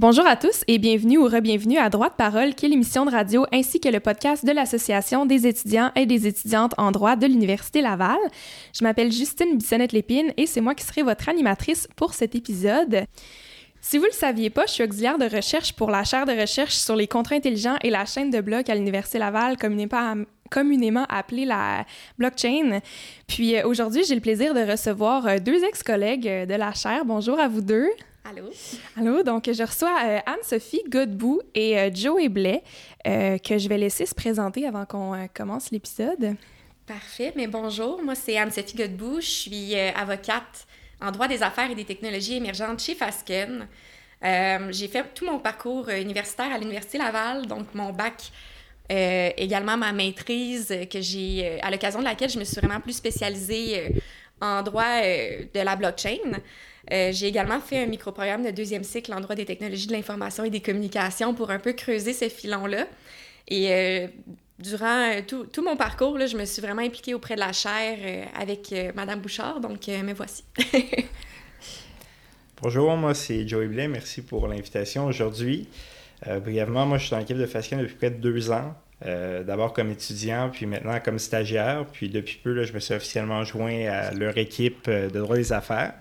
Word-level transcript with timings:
Bonjour 0.00 0.26
à 0.26 0.34
tous 0.34 0.64
et 0.66 0.78
bienvenue 0.78 1.18
ou 1.18 1.26
re-bienvenue 1.26 1.76
à 1.76 1.90
Droit 1.90 2.08
de 2.08 2.14
parole, 2.14 2.54
qui 2.54 2.64
est 2.64 2.70
l'émission 2.70 3.04
de 3.04 3.10
radio 3.10 3.44
ainsi 3.52 3.80
que 3.80 3.88
le 3.90 4.00
podcast 4.00 4.46
de 4.46 4.50
l'Association 4.50 5.26
des 5.26 5.46
étudiants 5.46 5.92
et 5.94 6.06
des 6.06 6.26
étudiantes 6.26 6.72
en 6.78 6.90
droit 6.90 7.16
de 7.16 7.26
l'Université 7.26 7.82
Laval. 7.82 8.16
Je 8.72 8.82
m'appelle 8.82 9.12
Justine 9.12 9.58
Bissonnette-Lépine 9.58 10.32
et 10.38 10.46
c'est 10.46 10.62
moi 10.62 10.74
qui 10.74 10.86
serai 10.86 11.02
votre 11.02 11.28
animatrice 11.28 11.86
pour 11.96 12.14
cet 12.14 12.34
épisode. 12.34 13.04
Si 13.82 13.98
vous 13.98 14.04
ne 14.04 14.08
le 14.08 14.14
saviez 14.14 14.48
pas, 14.48 14.64
je 14.64 14.72
suis 14.72 14.84
auxiliaire 14.84 15.18
de 15.18 15.28
recherche 15.28 15.74
pour 15.74 15.90
la 15.90 16.02
chaire 16.02 16.24
de 16.24 16.32
recherche 16.32 16.76
sur 16.76 16.96
les 16.96 17.06
contrats 17.06 17.34
intelligents 17.34 17.76
et 17.82 17.90
la 17.90 18.06
chaîne 18.06 18.30
de 18.30 18.40
blocs 18.40 18.70
à 18.70 18.74
l'Université 18.74 19.18
Laval, 19.18 19.58
communément 19.58 21.04
appelée 21.10 21.44
la 21.44 21.84
blockchain. 22.16 22.80
Puis 23.26 23.54
euh, 23.54 23.68
aujourd'hui, 23.68 24.04
j'ai 24.08 24.14
le 24.14 24.22
plaisir 24.22 24.54
de 24.54 24.60
recevoir 24.60 25.26
euh, 25.26 25.36
deux 25.36 25.62
ex-collègues 25.62 26.26
euh, 26.26 26.46
de 26.46 26.54
la 26.54 26.72
chaire. 26.72 27.04
Bonjour 27.04 27.38
à 27.38 27.48
vous 27.48 27.60
deux. 27.60 27.90
Allô? 28.24 28.50
Allô, 28.96 29.22
donc 29.22 29.50
je 29.50 29.62
reçois 29.62 29.96
Anne-Sophie 30.26 30.82
Godbout 30.88 31.40
et 31.54 31.90
Joey 31.94 32.28
Blais, 32.28 32.62
que 33.04 33.58
je 33.58 33.68
vais 33.68 33.78
laisser 33.78 34.06
se 34.06 34.14
présenter 34.14 34.66
avant 34.66 34.84
qu'on 34.84 35.28
commence 35.34 35.70
l'épisode. 35.70 36.36
Parfait, 36.86 37.32
mais 37.34 37.46
bonjour, 37.46 38.02
moi 38.02 38.14
c'est 38.14 38.36
Anne-Sophie 38.36 38.76
Godbout, 38.76 39.20
je 39.20 39.26
suis 39.26 39.74
avocate 39.74 40.66
en 41.00 41.10
droit 41.10 41.28
des 41.28 41.42
affaires 41.42 41.70
et 41.70 41.74
des 41.74 41.84
technologies 41.84 42.36
émergentes 42.36 42.80
chez 42.80 42.94
Fasken. 42.94 43.66
j'ai 44.22 44.88
fait 44.88 45.04
tout 45.14 45.24
mon 45.24 45.38
parcours 45.38 45.88
universitaire 45.88 46.52
à 46.52 46.58
l'Université 46.58 46.98
Laval, 46.98 47.46
donc 47.46 47.74
mon 47.74 47.90
bac 47.90 48.30
euh, 48.90 49.30
également 49.36 49.76
ma 49.76 49.92
maîtrise 49.92 50.74
que 50.90 51.00
j'ai, 51.00 51.42
euh, 51.44 51.58
à 51.62 51.70
l'occasion 51.70 52.00
de 52.00 52.04
laquelle 52.04 52.28
je 52.28 52.40
me 52.40 52.44
suis 52.44 52.56
vraiment 52.56 52.80
plus 52.80 52.94
spécialisée 52.94 53.78
euh, 53.78 53.88
en 54.40 54.62
droit 54.62 55.00
de 55.02 55.60
la 55.60 55.76
blockchain. 55.76 56.40
J'ai 56.90 57.26
également 57.26 57.60
fait 57.60 57.82
un 57.82 57.86
micro-programme 57.86 58.44
de 58.44 58.50
deuxième 58.50 58.84
cycle 58.84 59.12
en 59.12 59.20
droit 59.20 59.34
des 59.34 59.44
technologies 59.44 59.86
de 59.86 59.92
l'information 59.92 60.44
et 60.44 60.50
des 60.50 60.60
communications 60.60 61.34
pour 61.34 61.50
un 61.50 61.58
peu 61.58 61.72
creuser 61.72 62.12
ce 62.12 62.28
filon-là. 62.28 62.86
Et 63.48 64.08
durant 64.58 65.20
tout, 65.26 65.44
tout, 65.44 65.62
mon 65.64 65.76
parcours, 65.76 66.18
je 66.26 66.36
me 66.36 66.44
suis 66.44 66.62
vraiment 66.62 66.82
impliquée 66.82 67.14
auprès 67.14 67.34
de 67.34 67.40
la 67.40 67.52
chaire 67.52 68.28
avec 68.34 68.74
Madame 68.94 69.20
Bouchard, 69.20 69.60
donc 69.60 69.86
me 69.88 70.12
voici. 70.12 70.44
Bonjour, 72.62 72.94
moi 72.96 73.14
c'est 73.14 73.48
Joey 73.48 73.68
Blais, 73.68 73.88
merci 73.88 74.22
pour 74.22 74.46
l'invitation 74.46 75.06
aujourd'hui. 75.06 75.68
Euh, 76.26 76.40
brièvement, 76.40 76.86
moi, 76.86 76.98
je 76.98 77.04
suis 77.04 77.10
dans 77.12 77.18
l'équipe 77.18 77.38
de 77.38 77.46
Fasken 77.46 77.80
depuis 77.80 77.94
près 77.94 78.10
de 78.10 78.20
deux 78.20 78.50
ans. 78.50 78.74
Euh, 79.06 79.42
d'abord 79.42 79.72
comme 79.72 79.90
étudiant, 79.90 80.50
puis 80.52 80.66
maintenant 80.66 80.98
comme 81.00 81.18
stagiaire. 81.18 81.86
Puis 81.92 82.10
depuis 82.10 82.38
peu, 82.42 82.62
je 82.64 82.72
me 82.72 82.80
suis 82.80 82.94
officiellement 82.94 83.44
joint 83.44 83.86
à 83.88 84.12
leur 84.12 84.36
équipe 84.36 84.86
euh, 84.88 85.08
de 85.08 85.18
droit 85.18 85.36
des 85.36 85.52
affaires. 85.52 85.94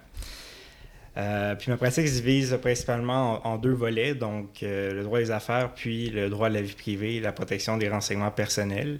Puis 1.57 1.71
ma 1.71 1.77
pratique 1.77 2.07
se 2.07 2.21
divise 2.21 2.57
principalement 2.61 3.45
en, 3.45 3.57
deux 3.57 3.73
volets, 3.73 4.15
donc 4.15 4.59
le 4.61 5.01
droit 5.03 5.19
des 5.19 5.31
affaires, 5.31 5.73
puis 5.73 6.09
le 6.09 6.29
droit 6.29 6.49
de 6.49 6.53
la 6.53 6.61
vie 6.61 6.75
privée, 6.75 7.19
la 7.19 7.31
protection 7.31 7.77
des 7.77 7.89
renseignements 7.89 8.31
personnels. 8.31 8.99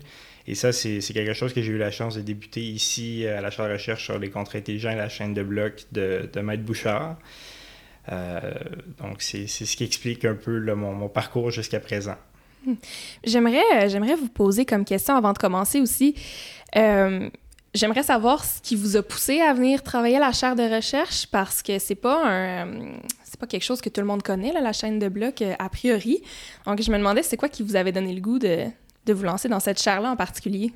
Et 0.49 0.55
ça, 0.55 0.71
c'est 0.71 0.99
quelque 1.13 1.33
chose 1.33 1.53
que 1.53 1.61
j'ai 1.61 1.71
eu 1.71 1.77
la 1.77 1.91
chance 1.91 2.15
de 2.15 2.21
débuter 2.21 2.61
ici 2.61 3.27
à 3.27 3.39
la 3.39 3.51
chaire 3.51 3.67
de 3.67 3.73
recherche 3.73 4.05
sur 4.05 4.17
les 4.17 4.31
contrats 4.31 4.57
intelligents 4.57 4.89
et 4.89 4.95
la 4.95 5.07
chaîne 5.07 5.35
de 5.35 5.43
blocs 5.43 5.85
de, 5.91 6.27
Maître 6.41 6.63
Bouchard. 6.63 7.17
Euh, 8.11 8.39
donc, 8.99 9.21
c'est 9.21 9.45
ce 9.45 9.77
qui 9.77 9.83
explique 9.83 10.25
un 10.25 10.33
peu 10.33 10.59
mon, 10.73 11.07
parcours 11.07 11.51
jusqu'à 11.51 11.79
présent. 11.79 12.15
Hmm. 12.65 12.73
J'aimerais, 13.23 13.61
euh, 13.75 13.89
j'aimerais 13.89 14.15
vous 14.15 14.27
poser 14.27 14.65
comme 14.65 14.85
question 14.85 15.15
avant 15.15 15.33
de 15.33 15.37
commencer 15.37 15.81
aussi. 15.81 16.15
Euh, 16.75 17.29
j'aimerais 17.73 18.03
savoir 18.03 18.43
ce 18.43 18.61
qui 18.61 18.75
vous 18.75 18.97
a 18.97 19.03
poussé 19.03 19.41
à 19.41 19.53
venir 19.53 19.83
travailler 19.83 20.17
à 20.17 20.19
la 20.19 20.31
chaire 20.31 20.55
de 20.55 20.63
recherche 20.63 21.27
parce 21.27 21.61
que 21.61 21.79
c'est 21.79 21.95
pas 21.95 22.21
un 22.25 22.67
c'est 23.23 23.39
pas 23.39 23.47
quelque 23.47 23.63
chose 23.63 23.81
que 23.81 23.89
tout 23.89 24.01
le 24.01 24.07
monde 24.07 24.23
connaît 24.23 24.51
la 24.51 24.73
chaîne 24.73 24.99
de 24.99 25.07
blocs 25.07 25.43
a 25.57 25.69
priori. 25.69 26.21
Donc 26.65 26.81
je 26.81 26.91
me 26.91 26.97
demandais 26.97 27.23
c'est 27.23 27.37
quoi 27.37 27.49
qui 27.49 27.63
vous 27.63 27.75
avait 27.75 27.91
donné 27.91 28.13
le 28.13 28.21
goût 28.21 28.39
de, 28.39 28.65
de 29.05 29.13
vous 29.13 29.23
lancer 29.23 29.47
dans 29.47 29.59
cette 29.59 29.81
chaire 29.81 30.01
là 30.01 30.11
en 30.11 30.15
particulier? 30.15 30.71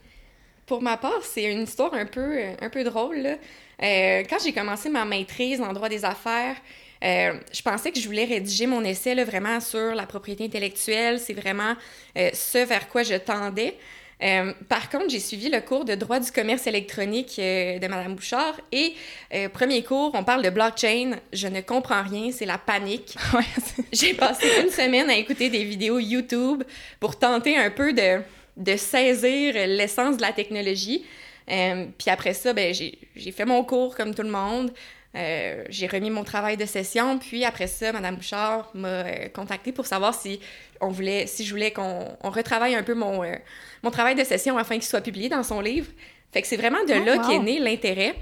Pour 0.65 0.81
ma 0.81 0.95
part, 0.95 1.23
c'est 1.23 1.51
une 1.51 1.63
histoire 1.63 1.93
un 1.93 2.05
peu 2.05 2.39
un 2.61 2.69
peu 2.69 2.83
drôle. 2.83 3.37
quand 3.79 4.37
j'ai 4.43 4.53
commencé 4.53 4.89
ma 4.89 5.03
maîtrise 5.03 5.59
en 5.61 5.73
droit 5.73 5.89
des 5.89 6.05
affaires, 6.05 6.55
euh, 7.03 7.33
je 7.51 7.61
pensais 7.61 7.91
que 7.91 7.99
je 7.99 8.05
voulais 8.05 8.23
rédiger 8.23 8.65
mon 8.65 8.83
essai 8.83 9.13
là, 9.13 9.25
vraiment 9.25 9.59
sur 9.59 9.93
la 9.93 10.05
propriété 10.05 10.45
intellectuelle. 10.45 11.19
C'est 11.19 11.33
vraiment 11.33 11.75
euh, 12.17 12.29
ce 12.33 12.59
vers 12.59 12.87
quoi 12.87 13.03
je 13.03 13.15
tendais. 13.15 13.77
Euh, 14.23 14.53
par 14.69 14.89
contre, 14.89 15.09
j'ai 15.09 15.19
suivi 15.19 15.49
le 15.49 15.59
cours 15.59 15.85
de 15.85 15.95
droit 15.95 16.19
du 16.19 16.31
commerce 16.31 16.65
électronique 16.67 17.35
de 17.37 17.87
Madame 17.87 18.15
Bouchard 18.15 18.59
et 18.71 18.93
premier 19.53 19.83
cours, 19.83 20.11
on 20.13 20.23
parle 20.23 20.43
de 20.43 20.49
blockchain. 20.49 21.17
Je 21.33 21.47
ne 21.47 21.61
comprends 21.61 22.03
rien, 22.03 22.31
c'est 22.31 22.45
la 22.45 22.57
panique. 22.57 23.15
j'ai 23.91 24.13
passé 24.13 24.47
une 24.63 24.69
semaine 24.69 25.09
à 25.09 25.15
écouter 25.15 25.49
des 25.49 25.63
vidéos 25.63 25.99
YouTube 25.99 26.63
pour 26.99 27.17
tenter 27.17 27.57
un 27.57 27.69
peu 27.69 27.91
de, 27.91 28.21
de 28.55 28.77
saisir 28.77 29.53
l'essence 29.67 30.17
de 30.17 30.21
la 30.21 30.31
technologie. 30.31 31.03
puis 31.45 32.09
après 32.09 32.33
ça, 32.33 32.53
ben, 32.53 32.73
j'ai 32.73 33.31
fait 33.31 33.45
mon 33.45 33.63
cours 33.63 33.95
comme 33.95 34.15
tout 34.15 34.23
le 34.23 34.31
monde. 34.31 34.71
Euh, 35.15 35.63
j'ai 35.69 35.85
remis 35.85 36.09
mon 36.09 36.23
travail 36.23 36.57
de 36.57 36.65
session, 36.65 37.19
puis 37.19 37.45
après 37.45 37.67
ça, 37.67 37.91
Mme 37.91 38.15
Bouchard 38.15 38.71
m'a 38.73 38.87
euh, 38.87 39.29
contacté 39.29 39.71
pour 39.71 39.85
savoir 39.85 40.15
si 40.15 40.39
on 40.81 40.87
voulait, 40.87 41.27
si 41.27 41.45
je 41.45 41.51
voulais 41.51 41.71
qu'on 41.71 42.17
retravaille 42.23 42.73
un 42.73 42.81
peu 42.81 42.95
mon, 42.95 43.23
euh, 43.23 43.35
mon 43.83 43.91
travail 43.91 44.15
de 44.15 44.23
session 44.23 44.57
afin 44.57 44.75
qu'il 44.75 44.83
soit 44.83 45.01
publié 45.01 45.29
dans 45.29 45.43
son 45.43 45.61
livre. 45.61 45.87
Fait 46.31 46.41
que 46.41 46.47
c'est 46.47 46.57
vraiment 46.57 46.83
de 46.83 46.95
oh, 46.99 47.05
là 47.05 47.17
qu'est 47.19 47.37
né 47.37 47.59
l'intérêt. 47.59 48.15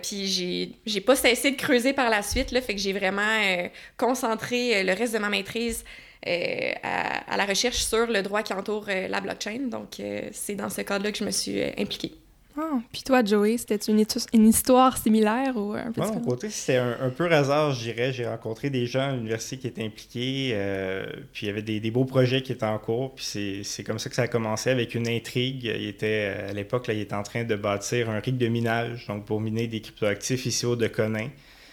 puis 0.00 0.76
j'ai 0.86 1.00
pas 1.00 1.16
cessé 1.16 1.50
de 1.50 1.56
creuser 1.56 1.92
par 1.92 2.10
la 2.10 2.22
suite, 2.22 2.52
là, 2.52 2.60
fait 2.60 2.76
que 2.76 2.80
j'ai 2.80 2.92
vraiment 2.92 3.68
concentré 3.96 4.84
le 4.84 4.92
reste 4.92 5.14
de 5.14 5.18
ma 5.18 5.28
maîtrise 5.28 5.84
à, 6.24 7.32
à, 7.32 7.36
la 7.36 7.44
recherche 7.44 7.78
sur 7.78 8.06
le 8.06 8.22
droit 8.22 8.44
qui 8.44 8.52
entoure 8.52 8.86
la 8.86 9.20
blockchain. 9.20 9.66
Donc, 9.68 10.00
c'est 10.30 10.54
dans 10.54 10.70
ce 10.70 10.82
cadre-là 10.82 11.10
que 11.10 11.18
je 11.18 11.24
me 11.24 11.32
suis 11.32 11.60
impliquée. 11.76 12.12
Ah, 12.60 12.80
puis 12.92 13.02
toi, 13.02 13.24
Joey, 13.24 13.56
c'était 13.56 13.76
une, 13.76 14.04
une, 14.32 14.48
histoire 14.48 14.98
similaire 14.98 15.56
ou 15.56 15.74
un 15.74 15.92
peu 15.92 16.00
Moi, 16.00 16.10
mon 16.10 16.20
côté, 16.20 16.50
c'était 16.50 16.78
un, 16.78 17.10
peu 17.10 17.30
hasard, 17.30 17.72
je 17.72 17.84
dirais. 17.84 18.12
J'ai 18.12 18.26
rencontré 18.26 18.68
des 18.68 18.86
gens 18.86 19.10
à 19.10 19.12
l'université 19.12 19.58
qui 19.58 19.66
étaient 19.68 19.84
impliqués, 19.84 20.50
euh, 20.54 21.06
puis 21.32 21.46
il 21.46 21.50
y 21.50 21.52
avait 21.52 21.62
des, 21.62 21.90
beaux 21.92 22.04
projets 22.04 22.42
qui 22.42 22.50
étaient 22.50 22.66
en 22.66 22.78
cours, 22.78 23.14
puis 23.14 23.62
c'est 23.62 23.84
comme 23.84 24.00
ça 24.00 24.10
que 24.10 24.16
ça 24.16 24.22
a 24.22 24.28
commencé 24.28 24.70
avec 24.70 24.96
une 24.96 25.06
intrigue. 25.06 25.64
Il 25.64 25.86
était, 25.86 26.34
à 26.48 26.52
l'époque, 26.52 26.86
il 26.88 26.98
était 26.98 27.14
en 27.14 27.22
train 27.22 27.44
de 27.44 27.54
bâtir 27.54 28.10
un 28.10 28.18
rig 28.18 28.36
de 28.36 28.48
minage, 28.48 29.06
donc 29.06 29.24
pour 29.24 29.40
miner 29.40 29.68
des 29.68 29.80
cryptoactifs 29.80 30.46
ici 30.46 30.66
au 30.66 30.74
de 30.74 30.88
Conin. 30.88 31.28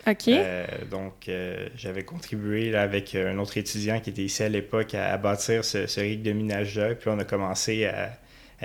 OK. 0.08 0.28
Euh, 0.28 0.68
donc, 0.92 1.30
euh, 1.30 1.68
j'avais 1.76 2.04
contribué 2.04 2.70
là, 2.70 2.84
avec 2.84 3.16
un 3.16 3.40
autre 3.40 3.58
étudiant 3.58 4.00
qui 4.00 4.12
était 4.12 4.24
ici 4.24 4.44
à 4.44 4.50
l'époque 4.50 4.94
à, 4.94 5.18
bâtir 5.18 5.66
ce, 5.66 5.88
ce 5.88 6.00
rig 6.00 6.22
de 6.22 6.32
minage-là, 6.32 6.94
puis 6.94 7.10
on 7.10 7.18
a 7.18 7.24
commencé 7.24 7.86
à 7.86 8.12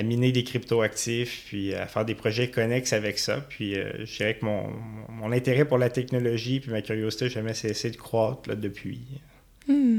à 0.00 0.02
miner 0.02 0.32
des 0.32 0.44
cryptoactifs, 0.44 1.44
puis 1.46 1.74
à 1.74 1.86
faire 1.86 2.06
des 2.06 2.14
projets 2.14 2.48
connexes 2.48 2.94
avec 2.94 3.18
ça. 3.18 3.44
Puis 3.48 3.74
euh, 3.74 4.06
je 4.06 4.16
dirais 4.16 4.34
que 4.34 4.46
mon, 4.46 4.70
mon, 5.10 5.30
intérêt 5.30 5.66
pour 5.66 5.76
la 5.76 5.90
technologie 5.90 6.58
puis 6.60 6.70
ma 6.70 6.80
curiosité 6.80 7.26
n'a 7.26 7.30
jamais 7.30 7.54
cessé 7.54 7.90
de 7.90 7.96
croître 7.96 8.48
là, 8.48 8.54
depuis. 8.54 9.00
Hmm. 9.68 9.98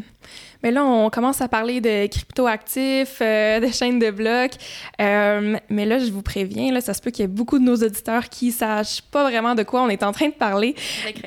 Mais 0.63 0.71
là, 0.71 0.83
on 0.83 1.11
commence 1.11 1.39
à 1.39 1.47
parler 1.47 1.81
de 1.81 2.07
cryptoactifs, 2.07 3.19
euh, 3.21 3.59
de 3.59 3.67
chaînes 3.67 3.99
de 3.99 4.09
blocs. 4.09 4.53
Euh, 4.99 5.57
mais 5.69 5.85
là, 5.85 5.99
je 5.99 6.11
vous 6.11 6.23
préviens, 6.23 6.73
là, 6.73 6.81
ça 6.81 6.95
se 6.95 7.01
peut 7.01 7.11
qu'il 7.11 7.21
y 7.21 7.25
ait 7.25 7.27
beaucoup 7.27 7.59
de 7.59 7.63
nos 7.63 7.75
auditeurs 7.75 8.27
qui 8.27 8.47
ne 8.47 8.53
sachent 8.53 9.03
pas 9.03 9.23
vraiment 9.23 9.53
de 9.53 9.61
quoi 9.61 9.83
on 9.83 9.89
est 9.89 10.01
en 10.01 10.11
train 10.13 10.29
de 10.29 10.33
parler. 10.33 10.73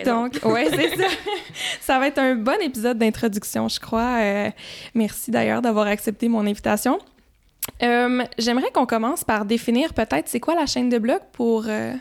Donc, 0.05 0.41
ouais, 0.43 0.69
c'est 0.69 0.97
ça. 0.97 1.06
ça 1.81 1.99
va 2.00 2.09
être 2.09 2.19
un 2.19 2.35
bon 2.35 2.61
épisode 2.61 2.99
d'introduction, 2.99 3.69
je 3.69 3.79
crois. 3.79 4.19
merci 4.94 5.31
d'ailleurs 5.31 5.62
d'avoir 5.62 5.87
accepté 5.87 6.29
mon 6.29 6.44
invitation. 6.44 6.99
Euh, 7.82 8.25
j'aimerais 8.38 8.70
qu'on 8.70 8.87
commence 8.87 9.25
par 9.25 9.44
définir 9.44 9.94
peut-être 9.94 10.28
c'est 10.28 10.40
quoi 10.40 10.55
la 10.55 10.66
chaîne 10.66 10.88
de 10.88 10.99
blocs 10.99 11.25
pour, 11.32 11.64
euh, 11.69 11.93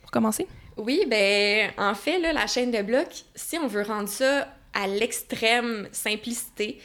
pour 0.00 0.10
commencer. 0.10 0.46
Oui, 0.76 1.04
ben 1.08 1.70
en 1.78 1.94
fait, 1.94 2.18
là, 2.18 2.32
la 2.32 2.46
chaîne 2.46 2.70
de 2.70 2.82
blocs, 2.82 3.24
si 3.34 3.56
on 3.58 3.66
veut 3.66 3.82
rendre 3.82 4.08
ça 4.08 4.48
à 4.72 4.86
l'extrême 4.86 5.88
simplicité, 5.92 6.80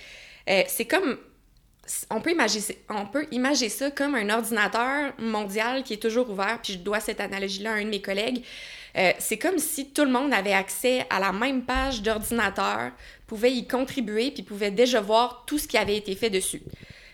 euh, 0.49 0.61
c'est 0.67 0.85
comme 0.85 1.17
on 2.11 2.21
peut, 2.21 2.31
imaginer, 2.31 2.77
on 2.89 3.07
peut 3.07 3.25
imaginer 3.31 3.69
ça 3.69 3.89
comme 3.89 4.13
un 4.13 4.29
ordinateur 4.29 5.11
mondial 5.17 5.83
qui 5.83 5.93
est 5.93 6.01
toujours 6.01 6.29
ouvert, 6.29 6.59
puis 6.61 6.73
je 6.73 6.77
dois 6.77 6.99
cette 6.99 7.19
analogie-là 7.19 7.71
à 7.71 7.75
un 7.75 7.83
de 7.83 7.89
mes 7.89 8.01
collègues. 8.01 8.43
c'est 9.17 9.39
comme 9.39 9.57
si 9.57 9.89
tout 9.89 10.03
le 10.03 10.11
monde 10.11 10.31
avait 10.31 10.53
accès 10.53 11.07
à 11.09 11.19
la 11.19 11.31
même 11.31 11.63
page 11.63 12.03
d'ordinateur, 12.03 12.91
pouvait 13.25 13.53
y 13.53 13.67
contribuer, 13.67 14.29
puis 14.29 14.43
pouvait 14.43 14.69
déjà 14.69 15.01
voir 15.01 15.45
tout 15.47 15.57
ce 15.57 15.67
qui 15.67 15.79
avait 15.79 15.97
été 15.97 16.13
fait 16.13 16.29
dessus. 16.29 16.61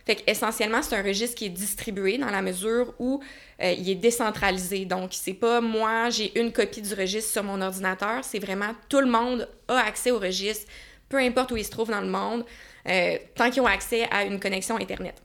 Fait 0.05 0.15
qu'essentiellement, 0.15 0.83
c'est 0.83 0.95
un 0.95 1.01
registre 1.01 1.35
qui 1.35 1.45
est 1.45 1.49
distribué 1.49 2.19
dans 2.19 2.29
la 2.29 2.43
mesure 2.43 2.93
où 2.99 3.21
euh, 3.61 3.71
il 3.71 3.89
est 3.89 3.95
décentralisé. 3.95 4.85
Donc, 4.85 5.09
c'est 5.13 5.33
pas 5.33 5.61
moi, 5.61 6.11
j'ai 6.11 6.39
une 6.39 6.51
copie 6.53 6.81
du 6.81 6.93
registre 6.93 7.31
sur 7.31 7.43
mon 7.43 7.59
ordinateur, 7.59 8.23
c'est 8.23 8.37
vraiment 8.37 8.75
tout 8.87 8.99
le 8.99 9.07
monde 9.07 9.49
a 9.67 9.79
accès 9.79 10.11
au 10.11 10.19
registre, 10.19 10.71
peu 11.09 11.17
importe 11.17 11.51
où 11.51 11.57
il 11.57 11.65
se 11.65 11.71
trouve 11.71 11.89
dans 11.89 12.01
le 12.01 12.07
monde, 12.07 12.45
euh, 12.87 13.17
tant 13.33 13.49
qu'ils 13.49 13.63
ont 13.63 13.67
accès 13.67 14.07
à 14.11 14.25
une 14.25 14.39
connexion 14.39 14.75
Internet. 14.75 15.23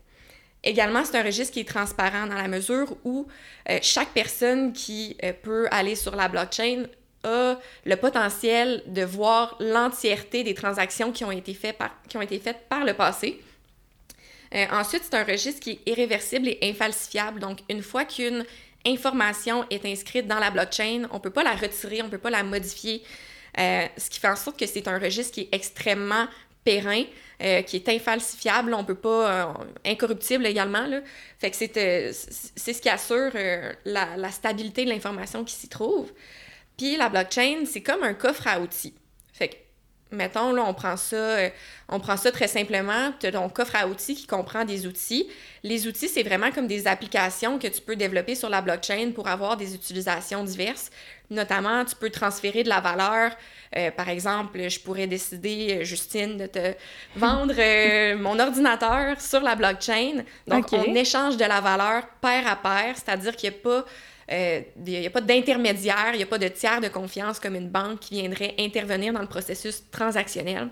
Également, 0.63 1.03
c'est 1.05 1.17
un 1.17 1.23
registre 1.23 1.53
qui 1.53 1.59
est 1.59 1.67
transparent 1.67 2.25
dans 2.25 2.35
la 2.35 2.47
mesure 2.47 2.95
où 3.03 3.27
euh, 3.69 3.77
chaque 3.83 4.09
personne 4.09 4.73
qui 4.73 5.15
peut 5.43 5.67
aller 5.69 5.95
sur 5.95 6.15
la 6.15 6.27
blockchain 6.27 6.85
a 7.23 7.55
le 7.85 7.95
potentiel 7.97 8.81
de 8.87 9.03
voir 9.03 9.55
l'entièreté 9.59 10.43
des 10.43 10.55
transactions 10.55 11.11
qui 11.11 11.23
ont 11.23 11.31
été 11.31 11.53
faites 11.53 11.77
par 12.67 12.83
le 12.83 12.93
passé. 12.93 13.39
Euh, 14.53 14.65
ensuite, 14.71 15.03
c'est 15.03 15.15
un 15.15 15.23
registre 15.23 15.61
qui 15.61 15.71
est 15.71 15.89
irréversible 15.89 16.49
et 16.49 16.59
infalsifiable. 16.63 17.39
Donc, 17.39 17.59
une 17.69 17.81
fois 17.81 18.05
qu'une 18.05 18.45
information 18.85 19.65
est 19.69 19.85
inscrite 19.85 20.27
dans 20.27 20.39
la 20.39 20.51
blockchain, 20.51 21.07
on 21.11 21.15
ne 21.15 21.19
peut 21.19 21.29
pas 21.29 21.43
la 21.43 21.55
retirer, 21.55 22.01
on 22.01 22.05
ne 22.05 22.11
peut 22.11 22.17
pas 22.17 22.29
la 22.29 22.43
modifier, 22.43 23.03
euh, 23.59 23.85
ce 23.97 24.09
qui 24.09 24.19
fait 24.19 24.27
en 24.27 24.35
sorte 24.35 24.59
que 24.59 24.65
c'est 24.65 24.87
un 24.87 24.99
registre 24.99 25.33
qui 25.33 25.41
est 25.41 25.49
extrêmement 25.51 26.25
périn, 26.63 27.03
euh, 27.41 27.61
qui 27.63 27.77
est 27.77 27.89
infalsifiable, 27.89 28.73
on 28.73 28.83
peut 28.83 28.95
pas, 28.95 29.55
incorruptible 29.85 30.45
également. 30.45 30.85
Là. 30.85 31.01
Fait 31.39 31.49
que 31.49 31.57
c'est, 31.57 32.11
ce 32.13 32.81
qui 32.81 32.89
assure 32.89 33.31
la, 33.85 34.31
stabilité 34.31 34.85
de 34.85 34.89
l'information 34.89 35.43
qui 35.43 35.53
s'y 35.53 35.69
trouve. 35.69 36.11
Puis 36.77 36.97
la 36.97 37.09
blockchain, 37.09 37.63
c'est 37.65 37.81
comme 37.81 38.03
un 38.03 38.13
coffre 38.13 38.47
à 38.47 38.59
outils. 38.59 38.93
Mettons, 40.11 40.51
là, 40.51 40.63
on 40.67 40.73
prend 40.73 40.97
ça, 40.97 41.15
euh, 41.15 41.49
on 41.87 41.99
prend 41.99 42.17
ça 42.17 42.31
très 42.31 42.47
simplement. 42.47 43.13
Tu 43.19 43.27
as 43.27 43.31
ton 43.31 43.47
coffre 43.49 43.75
à 43.75 43.87
outils 43.87 44.15
qui 44.15 44.27
comprend 44.27 44.65
des 44.65 44.85
outils. 44.85 45.27
Les 45.63 45.87
outils, 45.87 46.09
c'est 46.09 46.23
vraiment 46.23 46.51
comme 46.51 46.67
des 46.67 46.87
applications 46.87 47.59
que 47.59 47.67
tu 47.67 47.81
peux 47.81 47.95
développer 47.95 48.35
sur 48.35 48.49
la 48.49 48.61
blockchain 48.61 49.11
pour 49.15 49.27
avoir 49.27 49.55
des 49.55 49.73
utilisations 49.73 50.43
diverses. 50.43 50.89
Notamment, 51.29 51.85
tu 51.85 51.95
peux 51.95 52.09
transférer 52.09 52.63
de 52.63 52.69
la 52.69 52.81
valeur. 52.81 53.31
Euh, 53.77 53.89
par 53.91 54.09
exemple, 54.09 54.69
je 54.69 54.79
pourrais 54.81 55.07
décider, 55.07 55.79
euh, 55.79 55.83
Justine, 55.85 56.37
de 56.37 56.47
te 56.47 56.73
vendre 57.15 57.53
mon 58.15 58.37
ordinateur 58.37 59.19
sur 59.21 59.39
la 59.39 59.55
blockchain. 59.55 60.23
Donc, 60.45 60.73
on 60.73 60.93
échange 60.93 61.37
de 61.37 61.45
la 61.45 61.61
valeur 61.61 62.05
pair 62.21 62.45
à 62.47 62.57
pair, 62.57 62.95
c'est-à-dire 62.95 63.35
qu'il 63.35 63.49
n'y 63.49 63.55
a 63.55 63.59
pas 63.59 63.85
il 64.31 64.37
euh, 64.37 64.61
n'y 64.77 65.05
a 65.05 65.09
pas 65.09 65.19
d'intermédiaire, 65.19 66.11
il 66.13 66.17
n'y 66.17 66.23
a 66.23 66.27
pas 66.27 66.37
de 66.37 66.47
tiers 66.47 66.79
de 66.79 66.87
confiance 66.87 67.39
comme 67.39 67.55
une 67.55 67.69
banque 67.69 67.99
qui 67.99 68.15
viendrait 68.15 68.55
intervenir 68.59 69.11
dans 69.11 69.19
le 69.19 69.27
processus 69.27 69.83
transactionnel. 69.91 70.69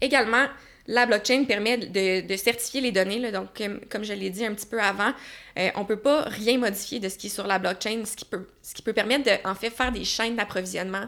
Également, 0.00 0.46
la 0.86 1.06
blockchain 1.06 1.44
permet 1.44 1.78
de, 1.78 2.36
certifier 2.36 2.82
les 2.82 2.92
données. 2.92 3.30
donc, 3.32 3.48
comme, 3.90 4.04
je 4.04 4.12
l'ai 4.12 4.28
dit 4.28 4.44
un 4.44 4.52
petit 4.52 4.66
peu 4.66 4.80
avant, 4.80 5.12
euh, 5.58 5.70
on 5.74 5.80
ne 5.80 5.84
peut 5.86 6.00
pas 6.00 6.22
rien 6.24 6.58
modifier 6.58 7.00
de 7.00 7.08
ce 7.08 7.16
qui 7.16 7.28
est 7.28 7.30
sur 7.30 7.46
la 7.46 7.58
blockchain, 7.58 8.04
ce 8.04 8.14
qui 8.14 8.26
peut, 8.26 8.46
ce 8.62 8.74
qui 8.74 8.82
peut 8.82 8.92
permettre 8.92 9.24
de 9.24 9.48
en 9.48 9.54
fait 9.54 9.70
faire 9.70 9.92
des 9.92 10.04
chaînes 10.04 10.36
d'approvisionnement, 10.36 11.06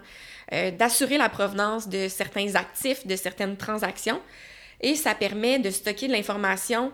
euh, 0.54 0.70
d'assurer 0.70 1.18
la 1.18 1.28
provenance 1.28 1.86
de 1.86 2.08
certains 2.08 2.54
actifs, 2.54 3.06
de 3.06 3.16
certaines 3.16 3.58
transactions. 3.58 4.20
Et 4.80 4.94
ça 4.94 5.14
permet 5.14 5.58
de 5.58 5.70
stocker 5.70 6.08
de 6.08 6.12
l'information 6.12 6.92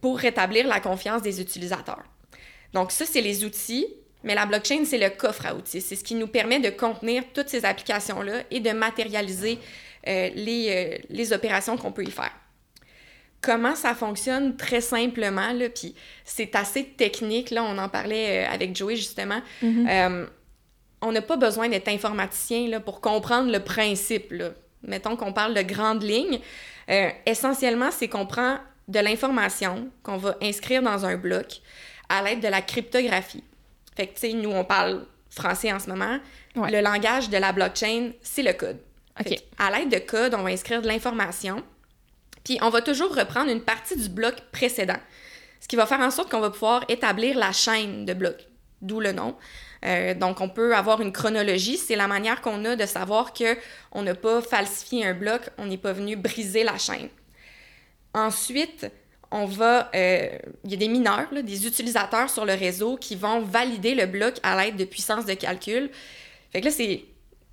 pour 0.00 0.18
rétablir 0.18 0.68
la 0.68 0.78
confiance 0.78 1.22
des 1.22 1.40
utilisateurs. 1.40 2.04
Donc 2.72 2.92
ça, 2.92 3.04
c'est 3.06 3.20
les 3.20 3.44
outils, 3.44 3.86
mais 4.24 4.34
la 4.34 4.44
blockchain, 4.44 4.84
c'est 4.84 4.98
le 4.98 5.10
coffre 5.10 5.46
à 5.46 5.54
outils. 5.54 5.80
C'est 5.80 5.96
ce 5.96 6.04
qui 6.04 6.14
nous 6.14 6.26
permet 6.26 6.58
de 6.58 6.70
contenir 6.70 7.22
toutes 7.32 7.48
ces 7.48 7.64
applications-là 7.64 8.42
et 8.50 8.60
de 8.60 8.70
matérialiser 8.70 9.58
euh, 10.08 10.30
les, 10.34 10.68
euh, 10.70 11.04
les, 11.10 11.32
opérations 11.32 11.76
qu'on 11.76 11.92
peut 11.92 12.04
y 12.04 12.10
faire. 12.10 12.32
Comment 13.40 13.74
ça 13.74 13.94
fonctionne? 13.94 14.56
Très 14.56 14.80
simplement, 14.80 15.52
là, 15.52 15.68
puis 15.68 15.94
c'est 16.24 16.54
assez 16.56 16.84
technique, 16.84 17.50
là, 17.50 17.62
on 17.64 17.76
en 17.78 17.88
parlait 17.88 18.44
euh, 18.44 18.52
avec 18.52 18.74
Joey 18.74 18.96
justement. 18.96 19.40
Mm-hmm. 19.62 20.26
on 21.02 21.12
n'a 21.12 21.22
pas 21.22 21.36
besoin 21.36 21.68
d'être 21.68 21.88
informaticien 21.88 22.68
là, 22.68 22.80
pour 22.80 23.00
comprendre 23.00 23.50
le 23.50 23.60
principe. 23.60 24.32
Là. 24.32 24.50
Mettons 24.82 25.16
qu'on 25.16 25.32
parle 25.32 25.54
de 25.54 25.62
grandes 25.62 26.02
lignes. 26.02 26.40
essentiellement, 27.26 27.90
c'est 27.90 28.08
qu'on 28.08 28.26
prend 28.26 28.58
de 28.88 29.00
l'information 29.00 29.88
qu'on 30.02 30.16
va 30.16 30.36
inscrire 30.40 30.82
dans 30.82 31.04
un 31.04 31.16
bloc 31.16 31.60
à 32.08 32.22
l'aide 32.22 32.40
de 32.40 32.48
la 32.48 32.62
cryptographie. 32.62 33.44
Fait 33.96 34.06
que, 34.06 34.14
tu 34.14 34.20
sais, 34.20 34.32
nous, 34.32 34.50
on 34.50 34.64
parle 34.64 35.06
français 35.30 35.72
en 35.72 35.78
ce 35.78 35.88
moment. 35.88 36.18
Le 36.54 36.80
langage 36.80 37.28
de 37.28 37.36
la 37.36 37.52
blockchain, 37.52 38.12
c'est 38.22 38.42
le 38.42 38.52
code. 38.52 38.78
À 39.58 39.70
l'aide 39.70 39.88
de 39.88 39.98
code, 39.98 40.34
on 40.34 40.42
va 40.42 40.50
inscrire 40.50 40.82
de 40.82 40.88
l'information, 40.88 41.62
puis 42.44 42.58
on 42.62 42.68
va 42.68 42.82
toujours 42.82 43.14
reprendre 43.14 43.50
une 43.50 43.62
partie 43.62 43.96
du 43.96 44.08
bloc 44.08 44.34
précédent, 44.52 44.98
ce 45.60 45.68
qui 45.68 45.76
va 45.76 45.86
faire 45.86 46.00
en 46.00 46.10
sorte 46.10 46.30
qu'on 46.30 46.40
va 46.40 46.50
pouvoir 46.50 46.84
établir 46.88 47.36
la 47.38 47.52
chaîne 47.52 48.04
de 48.04 48.12
blocs, 48.12 48.46
d'où 48.82 49.00
le 49.00 49.12
nom. 49.12 49.36
Euh, 49.84 50.14
donc, 50.14 50.40
on 50.40 50.48
peut 50.48 50.74
avoir 50.74 51.00
une 51.00 51.12
chronologie. 51.12 51.76
C'est 51.76 51.96
la 51.96 52.08
manière 52.08 52.40
qu'on 52.40 52.64
a 52.64 52.76
de 52.76 52.86
savoir 52.86 53.32
que 53.32 53.56
on 53.92 54.02
n'a 54.02 54.14
pas 54.14 54.42
falsifié 54.42 55.06
un 55.06 55.14
bloc, 55.14 55.42
on 55.58 55.66
n'est 55.66 55.78
pas 55.78 55.92
venu 55.92 56.16
briser 56.16 56.64
la 56.64 56.78
chaîne. 56.78 57.08
Ensuite, 58.14 58.86
on 59.36 59.44
va, 59.44 59.90
euh, 59.94 60.28
il 60.64 60.70
y 60.70 60.74
a 60.74 60.76
des 60.78 60.88
mineurs, 60.88 61.28
des 61.30 61.66
utilisateurs 61.66 62.30
sur 62.30 62.46
le 62.46 62.54
réseau 62.54 62.96
qui 62.96 63.16
vont 63.16 63.40
valider 63.40 63.94
le 63.94 64.06
bloc 64.06 64.34
à 64.42 64.56
l'aide 64.56 64.76
de 64.76 64.84
puissance 64.84 65.26
de 65.26 65.34
calcul. 65.34 65.90
Fait 66.52 66.62
là, 66.62 66.70
c'est 66.70 67.04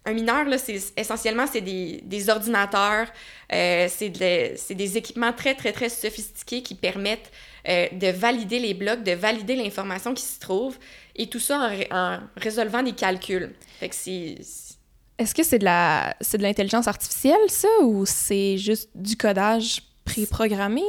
un 0.06 0.14
mineur, 0.14 0.46
là, 0.46 0.58
c'est 0.58 0.80
essentiellement 0.96 1.46
c'est 1.46 1.62
des, 1.62 2.30
ordinateurs, 2.30 3.08
euh, 3.52 3.88
c'est 3.90 4.10
des 4.10 4.98
équipements 4.98 5.34
très 5.34 5.56
très 5.56 5.74
très 5.74 5.90
sophistiqués 5.90 6.62
qui 6.62 6.76
permettent 6.76 7.32
euh, 7.68 7.88
de 7.92 8.08
valider 8.08 8.60
les 8.60 8.74
blocs, 8.74 9.04
de 9.04 9.12
valider 9.12 9.56
l'information 9.56 10.14
qui 10.14 10.24
se 10.24 10.40
trouve, 10.40 10.78
et 11.16 11.28
tout 11.28 11.40
ça 11.40 11.70
en, 11.92 12.20
résolvant 12.38 12.82
des 12.82 12.94
calculs. 12.94 13.54
Est-ce 13.82 15.36
que 15.36 15.44
c'est 15.44 15.60
de 15.60 15.66
la 15.66 16.16
c'est 16.22 16.38
de 16.38 16.44
l'intelligence 16.44 16.88
artificielle 16.88 17.50
ça 17.50 17.68
ou 17.82 18.06
c'est 18.06 18.58
juste 18.58 18.90
du 18.96 19.18
codage 19.18 19.82
préprogrammé? 20.06 20.82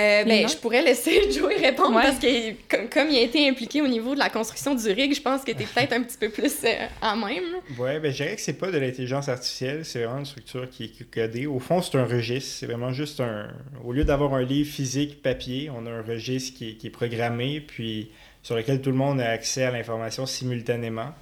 Euh, 0.00 0.24
ben, 0.24 0.48
je 0.48 0.56
pourrais 0.56 0.82
laisser 0.82 1.30
Joey 1.32 1.56
répondre 1.56 2.00
parce 2.00 2.18
que 2.18 2.86
comme, 2.86 3.08
il 3.10 3.18
a 3.18 3.20
été 3.20 3.46
impliqué 3.48 3.82
au 3.82 3.86
niveau 3.86 4.14
de 4.14 4.18
la 4.18 4.30
construction 4.30 4.74
du 4.74 4.90
rig, 4.90 5.14
je 5.14 5.20
pense 5.20 5.42
que 5.42 5.52
tu 5.52 5.62
es 5.62 5.66
peut-être 5.66 5.92
un 5.92 6.02
petit 6.02 6.16
peu 6.16 6.30
plus 6.30 6.64
euh, 6.64 6.86
en 7.02 7.16
même. 7.16 7.44
Oui, 7.78 7.98
ben, 8.00 8.10
je 8.10 8.16
dirais 8.22 8.34
que 8.34 8.40
c'est 8.40 8.54
pas 8.54 8.70
de 8.70 8.78
l'intelligence 8.78 9.28
artificielle, 9.28 9.84
c'est 9.84 10.04
vraiment 10.04 10.20
une 10.20 10.26
structure 10.26 10.70
qui 10.70 10.84
est 10.84 11.10
codée. 11.10 11.46
Au 11.46 11.58
fond, 11.58 11.82
c'est 11.82 11.98
un 11.98 12.06
registre, 12.06 12.50
c'est 12.58 12.66
vraiment 12.66 12.92
juste 12.92 13.20
un... 13.20 13.48
Au 13.84 13.92
lieu 13.92 14.04
d'avoir 14.04 14.34
un 14.34 14.42
livre 14.42 14.70
physique 14.70 15.22
papier, 15.22 15.70
on 15.70 15.84
a 15.86 15.90
un 15.90 16.02
registre 16.02 16.56
qui 16.56 16.78
est, 16.82 16.90
programmé, 16.90 17.60
puis 17.60 18.10
sur 18.42 18.56
lequel 18.56 18.80
tout 18.80 18.90
le 18.90 18.96
monde 18.96 19.20
a 19.20 19.28
accès 19.28 19.64
à 19.64 19.70
l'information 19.70 20.24
simultanément. 20.24 21.12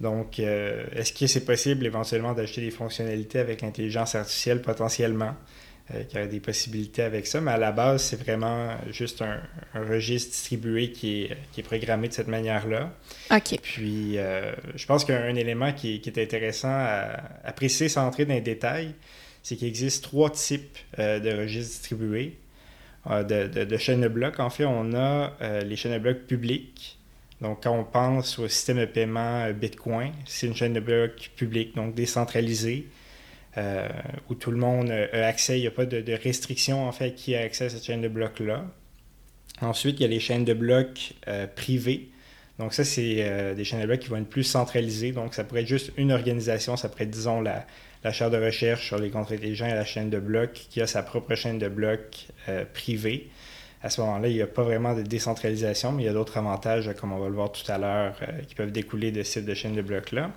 Donc, 0.00 0.38
euh, 0.38 0.84
est-ce 0.94 1.12
que 1.12 1.26
c'est 1.26 1.44
possible 1.44 1.86
éventuellement 1.86 2.32
d'acheter 2.32 2.60
des 2.60 2.70
fonctionnalités 2.70 3.38
avec 3.38 3.62
l'intelligence 3.62 4.14
artificielle 4.14 4.62
potentiellement? 4.62 5.34
Euh, 5.94 6.04
qu'il 6.04 6.18
y 6.18 6.20
aurait 6.20 6.30
des 6.30 6.40
possibilités 6.40 7.02
avec 7.02 7.26
ça, 7.26 7.40
mais 7.40 7.50
à 7.50 7.56
la 7.56 7.72
base, 7.72 8.02
c'est 8.02 8.22
vraiment 8.22 8.76
juste 8.90 9.22
un, 9.22 9.40
registre 9.74 10.30
distribué 10.30 10.92
qui 10.92 11.22
est, 11.22 11.36
qui 11.52 11.60
est, 11.60 11.64
programmé 11.64 12.08
de 12.08 12.12
cette 12.12 12.28
manière-là. 12.28 12.92
OK. 13.30 13.58
Puis, 13.62 14.18
euh, 14.18 14.52
je 14.74 14.86
pense 14.86 15.04
qu'un 15.04 15.34
élément 15.34 15.72
qui, 15.72 16.00
qui, 16.00 16.10
est 16.10 16.22
intéressant 16.22 16.70
à, 16.70 17.20
à, 17.44 17.52
préciser 17.52 17.88
sans 17.88 18.06
entrer 18.06 18.24
dans 18.24 18.34
les 18.34 18.40
détails, 18.40 18.94
c'est 19.42 19.56
qu'il 19.56 19.68
existe 19.68 20.04
trois 20.04 20.30
types 20.30 20.78
euh, 20.98 21.18
de 21.18 21.30
registres 21.30 21.70
distribués, 21.72 22.36
euh, 23.08 23.24
de, 23.24 23.48
de, 23.48 23.64
de, 23.64 23.76
chaînes 23.76 24.02
de 24.02 24.08
blocs. 24.08 24.38
En 24.38 24.50
fait, 24.50 24.66
on 24.66 24.94
a 24.94 25.32
les 25.64 25.76
chaînes 25.76 25.94
de 25.94 25.98
blocs 25.98 26.26
publiques. 26.26 26.98
Donc, 27.40 27.62
quand 27.62 27.76
on 27.76 27.84
pense 27.84 28.38
au 28.38 28.48
système 28.48 28.78
de 28.78 28.84
paiement 28.84 29.50
Bitcoin, 29.52 30.12
c'est 30.26 30.46
une 30.46 30.54
chaîne 30.54 30.74
de 30.74 30.80
blocs 30.80 31.30
publique, 31.36 31.74
donc 31.74 31.94
décentralisée 31.94 32.86
euh, 33.58 33.88
où 34.28 34.34
tout 34.34 34.52
le 34.52 34.56
monde 34.56 34.90
a 34.90 35.26
accès, 35.26 35.58
il 35.58 35.62
n'y 35.62 35.66
a 35.66 35.72
pas 35.72 35.84
de, 35.84 36.12
restriction 36.12 36.86
en 36.86 36.92
fait 36.92 37.14
qui 37.14 37.34
a 37.34 37.40
accès 37.40 37.64
à 37.64 37.68
cette 37.70 37.84
chaîne 37.84 38.00
de 38.00 38.08
blocs-là. 38.08 38.64
Ensuite, 39.60 39.98
il 39.98 40.02
y 40.02 40.06
a 40.06 40.08
les 40.08 40.20
chaînes 40.20 40.44
de 40.44 40.54
blocs 40.54 41.14
euh, 41.26 41.46
privées. 41.48 42.10
Donc 42.58 42.74
ça, 42.74 42.84
c'est 42.84 43.16
euh, 43.18 43.54
des 43.54 43.64
chaînes 43.64 43.80
de 43.80 43.86
blocs 43.86 43.98
qui 43.98 44.08
vont 44.08 44.18
être 44.18 44.28
plus 44.28 44.44
centralisées. 44.44 45.12
Donc 45.12 45.34
ça 45.34 45.42
pourrait 45.42 45.62
être 45.62 45.66
juste 45.66 45.92
une 45.96 46.12
organisation, 46.12 46.76
ça 46.76 46.88
pourrait 46.88 47.04
être, 47.04 47.10
disons, 47.10 47.40
la, 47.40 47.66
la 48.04 48.12
chaire 48.12 48.30
de 48.30 48.36
recherche 48.36 48.86
sur 48.86 48.98
les 48.98 49.10
contre 49.10 49.32
intelligents 49.32 49.66
et 49.66 49.74
la 49.74 49.84
chaîne 49.84 50.10
de 50.10 50.20
blocs 50.20 50.52
qui 50.70 50.80
a 50.80 50.86
sa 50.86 51.02
propre 51.02 51.34
chaîne 51.34 51.58
de 51.58 51.68
blocs 51.68 52.28
privée. 52.72 53.30
À 53.82 53.90
ce 53.90 54.00
moment-là, 54.02 54.28
il 54.28 54.34
n'y 54.34 54.42
a 54.42 54.46
pas 54.46 54.62
vraiment 54.62 54.94
de 54.94 55.02
décentralisation, 55.02 55.92
mais 55.92 56.02
il 56.02 56.06
y 56.06 56.08
a 56.08 56.12
d'autres 56.12 56.36
avantages, 56.36 56.90
comme 57.00 57.12
on 57.12 57.18
va 57.18 57.28
le 57.28 57.34
voir 57.34 57.50
tout 57.50 57.70
à 57.70 57.78
l'heure, 57.78 58.14
qui 58.46 58.54
peuvent 58.54 58.72
découler 58.72 59.10
de 59.10 59.22
cette 59.22 59.46
de 59.46 59.54
chaîne 59.54 59.74
de 59.74 59.80
blocs-là. 59.80 60.30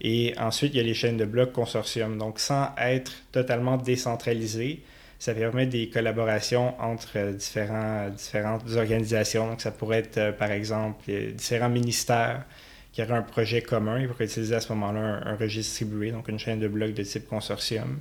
Et 0.00 0.34
ensuite, 0.38 0.74
il 0.74 0.76
y 0.76 0.80
a 0.80 0.82
les 0.82 0.94
chaînes 0.94 1.16
de 1.16 1.24
blocs 1.24 1.52
consortium. 1.52 2.18
Donc, 2.18 2.38
sans 2.38 2.70
être 2.78 3.12
totalement 3.32 3.76
décentralisé, 3.76 4.82
ça 5.18 5.34
permet 5.34 5.66
des 5.66 5.88
collaborations 5.88 6.78
entre 6.80 7.32
différents, 7.32 8.10
différentes 8.10 8.70
organisations. 8.76 9.48
Donc, 9.48 9.60
ça 9.60 9.70
pourrait 9.70 9.98
être, 9.98 10.18
euh, 10.18 10.32
par 10.32 10.50
exemple, 10.50 11.10
différents 11.34 11.70
ministères 11.70 12.44
qui 12.96 13.02
auraient 13.02 13.12
un 13.12 13.22
projet 13.22 13.60
commun. 13.60 13.98
Ils 14.00 14.08
pourraient 14.08 14.24
utiliser 14.24 14.54
à 14.54 14.60
ce 14.60 14.72
moment-là 14.72 15.20
un, 15.24 15.36
registre 15.36 15.70
distribué, 15.70 16.12
donc 16.12 16.28
une 16.28 16.38
chaîne 16.38 16.60
de 16.60 16.68
blocs 16.68 16.94
de 16.94 17.02
type 17.02 17.28
consortium. 17.28 18.00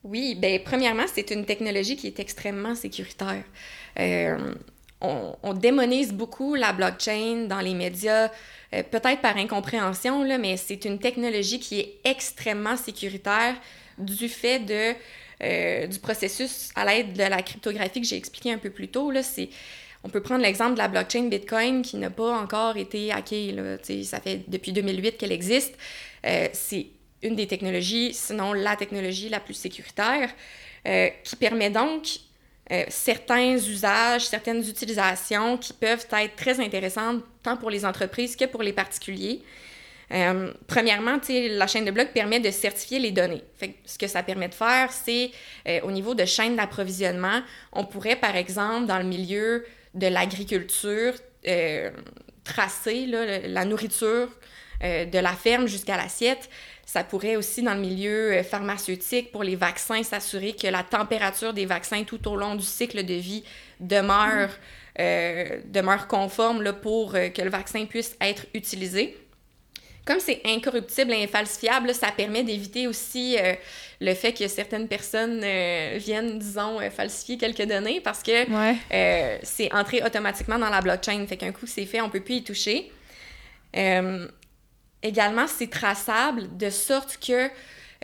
Oui, 0.04 0.36
bien, 0.36 0.58
premièrement, 0.64 1.04
c'est 1.12 1.30
une 1.30 1.44
technologie 1.44 1.96
qui 1.96 2.06
est 2.06 2.20
extrêmement 2.20 2.74
sécuritaire. 2.74 3.42
Euh, 3.98 4.54
on, 5.00 5.54
démonise 5.54 6.12
beaucoup 6.12 6.54
la 6.54 6.72
blockchain 6.72 7.46
dans 7.48 7.60
les 7.60 7.74
médias, 7.74 8.30
euh, 8.74 8.82
peut-être 8.82 9.20
par 9.20 9.36
incompréhension, 9.36 10.24
là, 10.24 10.38
mais 10.38 10.56
c'est 10.56 10.84
une 10.84 10.98
technologie 10.98 11.60
qui 11.60 11.80
est 11.80 11.94
extrêmement 12.04 12.76
sécuritaire 12.76 13.54
du 13.96 14.28
fait 14.28 14.60
de, 14.60 14.94
euh, 15.42 15.86
du 15.86 15.98
processus 16.00 16.70
à 16.74 16.84
l'aide 16.84 17.12
de 17.12 17.22
la 17.22 17.42
cryptographie 17.42 18.00
que 18.00 18.06
j'ai 18.06 18.16
expliqué 18.16 18.52
un 18.52 18.58
peu 18.58 18.70
plus 18.70 18.88
tôt. 18.88 19.10
Là, 19.10 19.20
on 20.04 20.08
peut 20.08 20.20
prendre 20.20 20.42
l'exemple 20.42 20.74
de 20.74 20.78
la 20.78 20.88
blockchain 20.88 21.28
Bitcoin 21.28 21.82
qui 21.82 21.96
n'a 21.96 22.10
pas 22.10 22.36
encore 22.38 22.76
été 22.76 23.12
hackée. 23.12 23.52
Là. 23.52 23.76
Ça 24.04 24.20
fait 24.20 24.42
depuis 24.48 24.72
2008 24.72 25.16
qu'elle 25.16 25.32
existe. 25.32 25.74
Euh, 26.26 26.48
c'est 26.52 26.86
une 27.22 27.34
des 27.34 27.46
technologies, 27.46 28.14
sinon 28.14 28.52
la 28.52 28.76
technologie 28.76 29.28
la 29.28 29.40
plus 29.40 29.54
sécuritaire, 29.54 30.30
qui 31.24 31.36
permet 31.36 31.68
donc 31.68 32.20
euh, 32.70 32.84
certains 32.88 33.56
usages, 33.56 34.26
certaines 34.26 34.60
utilisations 34.60 35.56
qui 35.56 35.72
peuvent 35.72 36.06
être 36.12 36.36
très 36.36 36.60
intéressantes 36.60 37.22
tant 37.42 37.56
pour 37.56 37.70
les 37.70 37.86
entreprises 37.86 38.36
que 38.36 38.44
pour 38.44 38.62
les 38.62 38.74
particuliers. 38.74 39.42
Euh, 40.12 40.52
premièrement, 40.66 41.18
la 41.28 41.66
chaîne 41.66 41.84
de 41.86 41.90
blocs 41.90 42.12
permet 42.12 42.40
de 42.40 42.50
certifier 42.50 42.98
les 42.98 43.10
données. 43.10 43.42
Ce 43.84 43.96
que 43.96 44.06
ça 44.06 44.22
permet 44.22 44.48
de 44.48 44.54
faire, 44.54 44.92
c'est 44.92 45.30
euh, 45.66 45.80
au 45.82 45.90
niveau 45.90 46.14
de 46.14 46.24
chaîne 46.24 46.56
d'approvisionnement, 46.56 47.40
on 47.72 47.84
pourrait, 47.84 48.16
par 48.16 48.36
exemple, 48.36 48.86
dans 48.86 48.98
le 48.98 49.04
milieu 49.04 49.66
de 49.94 50.06
l'agriculture, 50.06 51.14
tracer 52.44 53.06
la 53.06 53.64
nourriture 53.64 54.28
de 54.82 55.18
la 55.18 55.32
ferme 55.32 55.66
jusqu'à 55.66 55.96
l'assiette, 55.96 56.50
ça 56.88 57.04
pourrait 57.04 57.36
aussi, 57.36 57.62
dans 57.62 57.74
le 57.74 57.80
milieu 57.80 58.32
euh, 58.32 58.42
pharmaceutique, 58.42 59.30
pour 59.30 59.44
les 59.44 59.56
vaccins, 59.56 60.02
s'assurer 60.02 60.54
que 60.54 60.68
la 60.68 60.82
température 60.82 61.52
des 61.52 61.66
vaccins 61.66 62.02
tout 62.02 62.26
au 62.26 62.34
long 62.34 62.54
du 62.54 62.64
cycle 62.64 63.04
de 63.04 63.12
vie 63.12 63.44
demeure, 63.78 64.48
euh, 64.98 65.60
demeure 65.66 66.08
conforme 66.08 66.62
là, 66.62 66.72
pour 66.72 67.14
euh, 67.14 67.28
que 67.28 67.42
le 67.42 67.50
vaccin 67.50 67.84
puisse 67.84 68.16
être 68.22 68.46
utilisé. 68.54 69.18
Comme 70.06 70.18
c'est 70.18 70.40
incorruptible 70.46 71.12
et 71.12 71.24
infalsifiable, 71.24 71.92
ça 71.92 72.10
permet 72.10 72.42
d'éviter 72.42 72.86
aussi 72.86 73.36
le 74.00 74.14
fait 74.14 74.32
que 74.32 74.48
certaines 74.48 74.88
personnes 74.88 75.44
viennent, 75.98 76.38
disons, 76.38 76.78
falsifier 76.90 77.36
quelques 77.36 77.66
données 77.66 78.00
parce 78.00 78.22
que 78.22 78.46
c'est 79.42 79.70
entré 79.74 80.02
automatiquement 80.02 80.58
dans 80.58 80.70
la 80.70 80.80
blockchain. 80.80 81.26
Fait 81.26 81.36
qu'un 81.36 81.52
coup 81.52 81.66
c'est 81.66 81.84
fait, 81.84 82.00
on 82.00 82.08
peut 82.08 82.22
plus 82.22 82.36
y 82.36 82.42
toucher. 82.42 82.90
Également, 85.02 85.46
c'est 85.46 85.70
traçable 85.70 86.56
de 86.56 86.70
sorte 86.70 87.18
que 87.24 87.50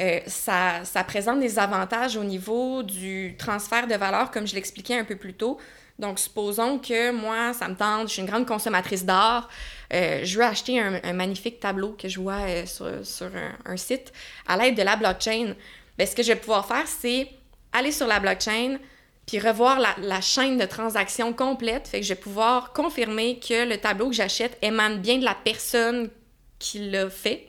euh, 0.00 0.20
ça, 0.26 0.84
ça, 0.84 1.04
présente 1.04 1.40
des 1.40 1.58
avantages 1.58 2.16
au 2.16 2.24
niveau 2.24 2.82
du 2.82 3.36
transfert 3.38 3.86
de 3.86 3.94
valeur, 3.94 4.30
comme 4.30 4.46
je 4.46 4.54
l'expliquais 4.54 4.98
un 4.98 5.04
peu 5.04 5.16
plus 5.16 5.34
tôt. 5.34 5.58
Donc, 5.98 6.18
supposons 6.18 6.78
que 6.78 7.12
moi, 7.12 7.52
ça 7.52 7.68
me 7.68 7.76
tente, 7.76 8.08
je 8.08 8.14
suis 8.14 8.22
une 8.22 8.28
grande 8.28 8.46
consommatrice 8.46 9.04
d'art, 9.04 9.48
euh, 9.92 10.24
je 10.24 10.38
veux 10.38 10.44
acheter 10.44 10.80
un, 10.80 11.12
magnifique 11.12 11.60
tableau 11.60 11.92
que 11.92 12.08
je 12.08 12.18
vois 12.18 12.40
euh, 12.40 12.66
sur, 12.66 13.06
sur 13.06 13.30
un, 13.64 13.76
site 13.76 14.12
à 14.48 14.56
l'aide 14.56 14.76
de 14.76 14.82
la 14.82 14.96
blockchain. 14.96 15.54
Bien, 15.96 16.06
ce 16.06 16.16
que 16.16 16.24
je 16.24 16.32
vais 16.32 16.38
pouvoir 16.38 16.66
faire, 16.66 16.86
c'est 16.88 17.28
aller 17.72 17.92
sur 17.92 18.08
la 18.08 18.18
blockchain, 18.18 18.78
puis 19.26 19.38
revoir 19.38 19.78
la, 19.78 19.94
la, 19.98 20.20
chaîne 20.20 20.58
de 20.58 20.64
transactions 20.64 21.32
complète. 21.32 21.86
Fait 21.86 22.00
que 22.00 22.06
je 22.06 22.14
vais 22.14 22.20
pouvoir 22.20 22.72
confirmer 22.72 23.38
que 23.38 23.64
le 23.68 23.78
tableau 23.78 24.08
que 24.08 24.16
j'achète 24.16 24.58
émane 24.62 24.98
bien 24.98 25.18
de 25.18 25.24
la 25.24 25.36
personne 25.44 26.10
qui 26.58 26.90
l'a 26.90 27.10
fait, 27.10 27.46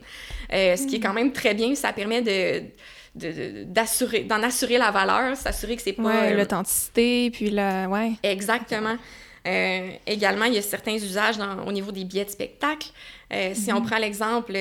euh, 0.53 0.75
ce 0.75 0.87
qui 0.87 0.97
est 0.97 0.99
quand 0.99 1.13
même 1.13 1.31
très 1.31 1.53
bien. 1.53 1.75
Ça 1.75 1.93
permet 1.93 2.21
de 2.21 2.63
d'assurer 3.15 4.25
d'en 4.25 4.43
assurer 4.43 4.77
la 4.77 4.91
valeur 4.91 5.37
s'assurer 5.37 5.77
que 5.77 5.81
c'est 5.81 5.93
pas 5.93 6.03
ouais, 6.03 6.33
euh, 6.33 6.35
l'authenticité 6.35 7.31
puis 7.31 7.49
la 7.49 7.87
ouais. 7.87 8.11
Exactement. 8.23 8.97
Euh, 9.47 9.89
également 10.05 10.43
il 10.43 10.55
y 10.55 10.57
a 10.57 10.61
certains 10.61 10.95
usages 10.95 11.37
dans, 11.37 11.65
au 11.65 11.71
niveau 11.71 11.93
des 11.93 12.03
billets 12.03 12.25
de 12.25 12.29
spectacle. 12.29 12.89
Si 13.53 13.71
on 13.71 13.79
mhm. 13.79 13.85
prend 13.85 13.99
l'exemple 13.99 14.53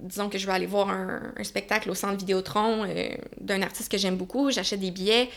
disons 0.00 0.28
que 0.28 0.38
je 0.38 0.46
vais 0.46 0.52
aller 0.52 0.66
voir 0.66 0.90
un, 0.90 1.22
un 1.36 1.44
spectacle 1.44 1.88
au 1.88 1.94
centre 1.94 2.16
Vidéotron 2.16 2.84
d'un 3.40 3.62
artiste 3.62 3.92
que 3.92 3.98
j'aime 3.98 4.16
beaucoup 4.16 4.50
j'achète 4.50 4.80
des 4.80 4.90
billets. 4.90 5.28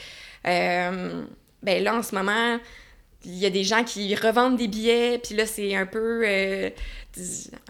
Ben 0.43 1.83
là 1.83 1.95
en 1.95 2.01
ce 2.01 2.15
moment 2.15 2.57
il 3.27 3.37
y 3.37 3.45
a 3.45 3.49
des 3.49 3.65
gens 3.65 3.83
qui 3.83 4.15
revendent 4.15 4.55
des 4.55 4.69
billets, 4.69 5.19
puis 5.19 5.35
là, 5.35 5.45
c'est 5.45 5.75
un 5.75 5.85
peu... 5.85 6.23
Euh, 6.25 6.69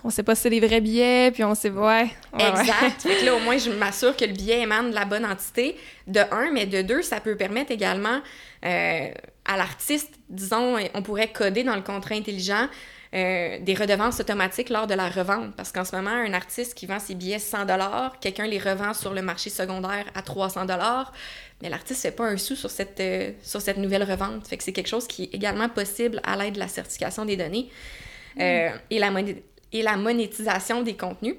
on 0.04 0.10
sait 0.12 0.22
pas 0.22 0.36
si 0.36 0.44
c'est 0.44 0.50
des 0.52 0.60
vrais 0.60 0.82
billets, 0.82 1.32
puis 1.32 1.44
on 1.44 1.56
sait... 1.56 1.72
Ouais, 1.72 2.10
exact. 2.38 3.02
fait 3.02 3.16
que 3.22 3.26
là, 3.26 3.36
au 3.36 3.40
moins, 3.40 3.58
je 3.58 3.72
m'assure 3.72 4.16
que 4.16 4.26
le 4.26 4.34
billet 4.34 4.62
émane 4.62 4.92
de 4.92 4.96
la 4.96 5.06
bonne 5.06 5.26
entité, 5.26 5.76
de 6.06 6.20
un, 6.32 6.52
mais 6.54 6.68
de 6.68 6.84
deux, 6.84 7.02
ça 7.02 7.20
peut 7.20 7.36
permettre 7.36 7.72
également 7.72 8.22
euh, 8.66 9.10
à 9.46 9.58
l'artiste, 9.58 10.12
disons, 10.30 10.78
on 10.94 11.02
pourrait 11.02 11.32
coder 11.32 11.64
dans 11.64 11.76
le 11.76 11.82
contrat 11.82 12.14
intelligent 12.14 12.68
euh, 13.18 13.58
des 13.60 13.74
redevances 13.74 14.20
automatiques 14.20 14.70
lors 14.70 14.88
de 14.88 14.94
la 14.94 15.10
revente. 15.10 15.56
Parce 15.56 15.72
qu'en 15.72 15.84
ce 15.84 15.96
moment, 15.96 16.12
un 16.12 16.34
artiste 16.34 16.76
qui 16.76 16.86
vend 16.86 17.00
ses 17.00 17.16
billets 17.16 17.40
100 17.40 17.66
quelqu'un 18.22 18.48
les 18.48 18.60
revend 18.60 18.94
sur 18.94 19.14
le 19.14 19.22
marché 19.22 19.50
secondaire 19.50 20.06
à 20.16 20.22
300 20.22 20.66
mais 21.62 21.70
l'artiste 21.70 22.06
ne 22.06 22.12
fait 22.12 22.16
pas 22.16 22.26
un 22.26 22.38
sou 22.38 22.56
sur 22.56 22.70
cette, 22.70 23.00
euh, 23.00 23.32
sur 23.42 23.62
cette 23.62 23.78
nouvelle 23.78 24.04
revente. 24.04 24.48
Fait 24.48 24.58
que 24.58 24.64
c'est 24.64 24.74
quelque 24.74 24.90
chose 24.90 25.08
qui 25.08 25.24
est 25.24 25.34
également 25.34 25.70
possible 25.70 26.22
à 26.24 26.38
l'aide 26.38 26.54
de 26.54 26.60
la 26.60 26.68
certification 26.68 27.26
des 27.26 27.36
données 27.36 27.70
euh, 28.40 28.70
mm. 28.70 28.80
et, 28.92 29.00
la 29.00 29.12
et 29.74 29.82
la 29.82 29.98
monétisation 29.98 30.84
des 30.84 30.96
contenus. 30.96 31.36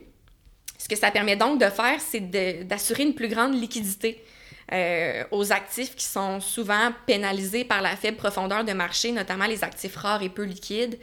Ce 0.79 0.89
que 0.89 0.97
ça 0.97 1.11
permet 1.11 1.37
donc 1.37 1.61
de 1.61 1.67
faire, 1.67 2.01
c'est 2.01 2.21
d'assurer 2.67 3.05
une 3.05 3.15
plus 3.15 3.29
grande 3.29 3.55
liquidité 3.55 4.25
euh, 4.73 5.25
aux 5.31 5.53
actifs 5.53 5.95
qui 5.97 6.05
sont 6.05 6.41
souvent 6.41 6.93
pénalisés 7.07 7.65
par 7.65 7.83
la 7.83 7.97
faible 7.97 8.17
profondeur 8.17 8.65
de 8.65 8.73
marché, 8.73 9.13
notamment 9.13 9.47
les 9.47 9.65
actifs 9.65 9.97
rares 9.97 10.23
et 10.23 10.29
peu 10.29 10.43
liquides, 10.43 10.99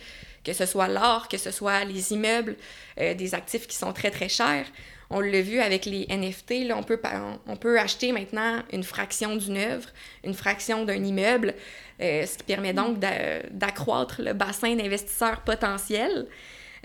que 0.45 0.53
ce 0.53 0.65
soit 0.65 0.87
l'or, 0.87 1.27
que 1.27 1.37
ce 1.37 1.51
soit 1.51 1.83
les 1.83 2.13
immeubles, 2.13 2.55
des 2.97 3.33
actifs 3.33 3.67
qui 3.67 3.75
sont 3.75 3.91
très 3.91 4.11
très 4.11 4.29
chers. 4.29 4.65
On 5.09 5.19
l'a 5.19 5.41
vu 5.41 5.59
avec 5.59 5.85
les 5.85 6.07
NFT, 6.09 6.67
là, 6.67 6.77
on, 6.77 6.83
peut, 6.83 6.99
on 7.47 7.55
peut 7.55 7.79
acheter 7.79 8.11
maintenant 8.11 8.63
une 8.71 8.83
fraction 8.83 9.35
d'une 9.35 9.57
œuvre, 9.57 9.89
une 10.23 10.33
fraction 10.33 10.83
d'un 10.83 11.03
immeuble, 11.03 11.53
euh, 12.01 12.25
ce 12.25 12.37
qui 12.37 12.43
permet 12.43 12.73
donc 12.73 12.99
d'accroître 12.99 14.21
le 14.21 14.33
bassin 14.33 14.75
d'investisseurs 14.75 15.41
potentiels. 15.41 16.27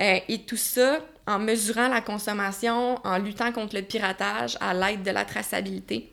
Euh, 0.01 0.19
et 0.29 0.43
tout 0.43 0.57
ça 0.57 1.01
en 1.27 1.39
mesurant 1.39 1.89
la 1.89 2.01
consommation, 2.01 2.99
en 3.05 3.19
luttant 3.19 3.53
contre 3.53 3.77
le 3.77 3.83
piratage 3.83 4.57
à 4.61 4.75
l'aide 4.75 5.03
de 5.03 5.11
la 5.11 5.25
traçabilité. 5.25 6.13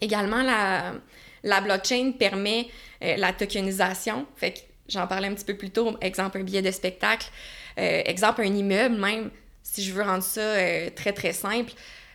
Également, 0.00 0.42
la, 0.42 0.94
la 1.42 1.60
blockchain 1.60 2.12
permet 2.18 2.68
euh, 3.02 3.16
la 3.16 3.32
tokenisation. 3.32 4.26
Fait 4.36 4.52
que 4.52 4.58
j'en 4.92 5.06
parlais 5.06 5.28
un 5.28 5.34
petit 5.34 5.44
peu 5.44 5.56
plus 5.56 5.70
tôt, 5.70 5.96
exemple 6.00 6.38
un 6.38 6.44
billet 6.44 6.62
de 6.62 6.70
spectacle, 6.70 7.30
exemple 7.76 8.42
un 8.42 8.54
immeuble 8.54 8.96
même 8.96 9.30
si 9.62 9.82
je 9.82 9.92
veux 9.92 10.02
rendre 10.02 10.22
ça 10.22 10.40
euh, 10.40 10.90
très, 10.94 11.12
très 11.12 11.32
simple, 11.32 11.72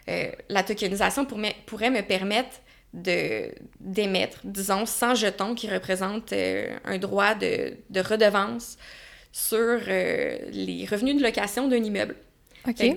euh, 0.09 0.31
la 0.49 0.63
tokenisation 0.63 1.25
pourrait 1.25 1.89
me 1.89 2.01
permettre 2.01 2.61
d'émettre, 2.93 4.39
disons, 4.43 4.85
100 4.85 5.15
jetons 5.15 5.55
qui 5.55 5.69
représentent 5.69 6.33
un 6.33 6.97
droit 6.97 7.35
de, 7.35 7.75
de 7.89 7.99
redevance 7.99 8.77
sur 9.31 9.77
les 9.85 10.87
revenus 10.89 11.17
de 11.17 11.21
location 11.21 11.67
d'un 11.67 11.83
immeuble. 11.83 12.15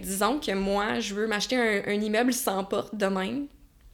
disons 0.00 0.38
que 0.38 0.52
moi, 0.52 1.00
je 1.00 1.14
veux 1.14 1.26
m'acheter 1.26 1.56
un, 1.56 1.82
un, 1.86 2.00
immeuble 2.00 2.32
sans 2.32 2.64
porte 2.64 2.94
demain, 2.94 3.42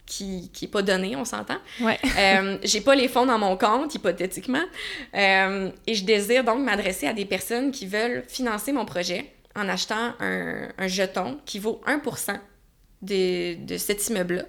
qui 0.07 0.49
n'est 0.61 0.67
pas 0.69 0.81
donné, 0.81 1.15
on 1.15 1.25
s'entend. 1.25 1.57
Ouais. 1.81 1.99
euh, 2.17 2.57
j'ai 2.63 2.81
pas 2.81 2.95
les 2.95 3.07
fonds 3.07 3.25
dans 3.25 3.37
mon 3.37 3.57
compte, 3.57 3.93
hypothétiquement. 3.93 4.63
Euh, 5.13 5.69
et 5.85 5.93
je 5.93 6.03
désire 6.03 6.43
donc 6.43 6.59
m'adresser 6.63 7.07
à 7.07 7.13
des 7.13 7.25
personnes 7.25 7.71
qui 7.71 7.85
veulent 7.85 8.23
financer 8.27 8.71
mon 8.71 8.85
projet 8.85 9.31
en 9.55 9.67
achetant 9.69 10.13
un, 10.19 10.69
un 10.77 10.87
jeton 10.87 11.39
qui 11.45 11.59
vaut 11.59 11.81
1 11.85 12.01
de, 13.01 13.63
de 13.65 13.77
cet 13.77 14.07
immeuble-là. 14.07 14.43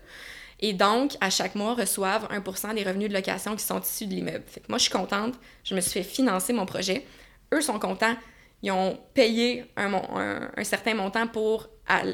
Et 0.60 0.72
donc, 0.72 1.12
à 1.20 1.30
chaque 1.30 1.54
mois, 1.54 1.74
reçoivent 1.74 2.28
1% 2.32 2.74
des 2.74 2.82
revenus 2.82 3.08
de 3.08 3.14
location 3.14 3.54
qui 3.54 3.64
sont 3.64 3.80
issus 3.80 4.06
de 4.06 4.14
l'immeuble. 4.14 4.44
Fait 4.46 4.60
que 4.60 4.66
moi, 4.68 4.78
je 4.78 4.84
suis 4.84 4.92
contente, 4.92 5.34
je 5.64 5.74
me 5.74 5.80
suis 5.80 5.92
fait 5.92 6.02
financer 6.02 6.52
mon 6.52 6.66
projet. 6.66 7.06
Eux 7.54 7.60
sont 7.60 7.78
contents, 7.78 8.16
ils 8.62 8.72
ont 8.72 8.98
payé 9.14 9.66
un, 9.76 9.94
un, 9.94 10.50
un 10.56 10.64
certain 10.64 10.94
montant 10.94 11.26
pour 11.28 11.68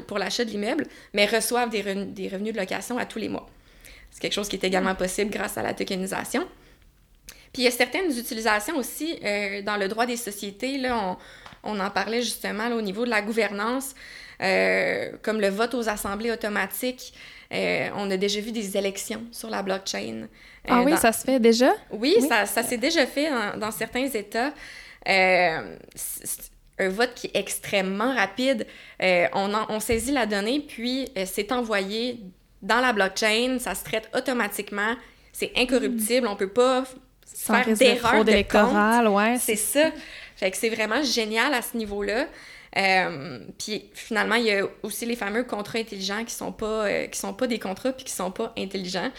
pour 0.07 0.17
l'achat 0.17 0.45
de 0.45 0.49
l'immeuble, 0.49 0.85
mais 1.13 1.25
reçoivent 1.25 1.69
des, 1.69 1.83
des, 2.05 2.27
revenus 2.27 2.53
de 2.53 2.59
location 2.59 2.97
à 2.97 3.05
tous 3.05 3.19
les 3.19 3.29
mois. 3.29 3.47
C'est 4.11 4.21
quelque 4.21 4.33
chose 4.33 4.47
qui 4.47 4.55
est 4.55 4.63
également 4.63 4.95
possible 4.95 5.29
grâce 5.29 5.57
à 5.57 5.63
la 5.63 5.73
tokenisation. 5.73 6.47
Puis 7.51 7.61
il 7.61 7.65
y 7.65 7.67
a 7.67 7.71
certaines 7.71 8.11
utilisations 8.17 8.75
aussi 8.77 9.19
euh, 9.23 9.61
dans 9.61 9.77
le 9.77 9.87
droit 9.87 10.05
des 10.05 10.17
sociétés. 10.17 10.77
Là, 10.77 11.17
on, 11.63 11.71
on 11.71 11.79
en 11.79 11.89
parlait 11.89 12.21
justement 12.21 12.67
au 12.67 12.81
niveau 12.81 13.05
de 13.05 13.09
la 13.09 13.21
gouvernance, 13.21 13.95
euh, 14.41 15.11
comme 15.21 15.39
le 15.39 15.49
vote 15.49 15.73
aux 15.73 15.87
assemblées 15.87 16.31
automatiques. 16.31 17.13
Euh, 17.53 17.89
on 17.95 18.09
a 18.11 18.17
déjà 18.17 18.41
vu 18.41 18.51
des 18.51 18.75
élections 18.75 19.23
sur 19.31 19.49
la 19.49 19.63
blockchain. 19.63 20.27
ah 20.67 20.81
oui, 20.81 20.97
ça 20.97 21.11
se 21.11 21.23
fait 21.23 21.39
déjà? 21.39 21.71
Oui, 21.91 22.15
oui. 22.19 22.27
ça, 22.27 22.45
ça 22.45 22.63
s'est 22.63 22.77
déjà 22.77 23.05
fait 23.05 23.29
dans, 23.29 23.57
dans 23.59 23.71
certains 23.71 24.07
États 24.07 24.53
un 26.79 26.89
vote 26.89 27.13
qui 27.15 27.27
est 27.27 27.37
extrêmement 27.37 28.13
rapide. 28.13 28.67
Euh, 29.01 29.27
on, 29.33 29.51
on, 29.69 29.79
saisit 29.79 30.11
la 30.11 30.25
donnée, 30.25 30.59
puis 30.59 31.09
euh, 31.17 31.25
c'est 31.25 31.51
envoyé 31.51 32.19
dans 32.61 32.81
la 32.81 32.93
blockchain, 32.93 33.57
ça 33.59 33.75
se 33.75 33.83
traite 33.83 34.09
automatiquement, 34.15 34.95
c'est 35.31 35.51
incorruptible, 35.55 36.27
on 36.27 36.35
peut 36.35 36.49
pas 36.49 36.83
faire 37.25 37.65
d'erreur 37.77 38.25
de 38.25 38.41
compte. 38.43 39.13
Ouais, 39.13 39.37
c'est 39.39 39.55
ça. 39.55 39.91
Fait 40.35 40.51
que 40.51 40.57
c'est 40.57 40.69
vraiment 40.69 41.01
génial 41.01 41.53
à 41.53 41.61
ce 41.61 41.77
niveau-là. 41.77 42.27
Euh, 42.77 43.39
puis 43.57 43.85
finalement, 43.93 44.35
il 44.35 44.45
y 44.45 44.51
a 44.51 44.67
aussi 44.83 45.05
les 45.05 45.15
fameux 45.15 45.43
contrats 45.43 45.79
intelligents 45.79 46.25
qui 46.25 46.33
sont 46.33 46.51
pas 46.51 46.87
euh, 46.87 47.07
qui 47.07 47.17
sont 47.17 47.33
pas 47.33 47.47
des 47.47 47.59
contrats 47.59 47.93
puis 47.93 48.03
qui 48.03 48.11
sont 48.11 48.31
pas 48.31 48.53
intelligents. 48.57 49.11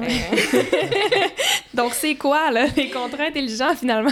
Euh... 0.00 0.04
Donc 1.74 1.94
c'est 1.94 2.16
quoi 2.16 2.50
là 2.50 2.66
les 2.76 2.90
contrats 2.90 3.24
intelligents 3.24 3.76
finalement? 3.76 4.10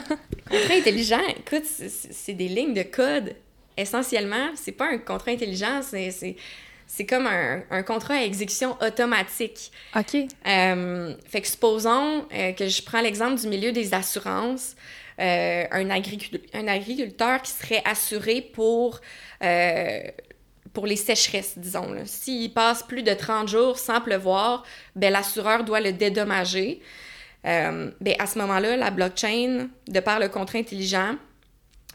Contrats 0.49 0.75
intelligents, 0.75 1.27
écoute, 1.29 1.65
c'est 1.65 2.35
des 2.35 2.49
lignes 2.49 2.75
de 2.75 2.85
code 2.85 3.35
essentiellement. 3.77 4.51
C'est 4.55 4.73
pas 4.73 4.87
un 4.87 4.99
contrat 4.99 5.33
intelligent, 5.33 5.83
c'est 5.83 6.37
c'est 6.95 7.07
comme 7.07 7.27
un, 7.27 7.63
un, 7.71 7.83
contrat 7.83 8.17
à 8.17 8.23
exécution 8.23 8.77
automatique. 8.83 9.73
OK. 9.97 10.15
Euh, 10.47 11.15
fait 11.27 11.41
que 11.41 11.49
supposons 11.49 12.27
euh, 12.35 12.53
que 12.53 12.69
je 12.69 12.83
prends 12.83 13.01
l'exemple 13.01 13.41
du 13.41 13.49
milieu 13.49 13.73
des 13.73 13.95
assurances. 13.95 14.77
Euh, 15.21 15.65
un, 15.71 15.91
agriculteur 15.91 17.43
qui 17.43 17.53
serait 17.53 17.83
assuré 17.85 18.41
pour, 18.41 19.01
euh, 19.43 20.01
pour 20.73 20.87
les 20.87 20.97
sécheresses, 20.97 21.59
disons. 21.59 21.95
S'il 22.07 22.53
passe 22.53 22.83
plus 22.83 23.03
de 23.03 23.13
30 23.13 23.49
jours 23.49 23.79
sans 23.79 24.01
pleuvoir, 24.01 24.65
ben, 24.97 25.13
l'assureur 25.13 25.65
doit 25.65 25.81
le 25.81 25.93
dédommager. 25.93 26.81
Euh, 27.47 27.91
ben, 28.01 28.15
à 28.19 28.27
ce 28.27 28.39
moment-là, 28.39 28.77
la 28.77 28.91
blockchain, 28.91 29.69
de 29.89 30.01
par 30.01 30.19
le 30.19 30.29
contrat 30.29 30.59
intelligent, 30.59 31.17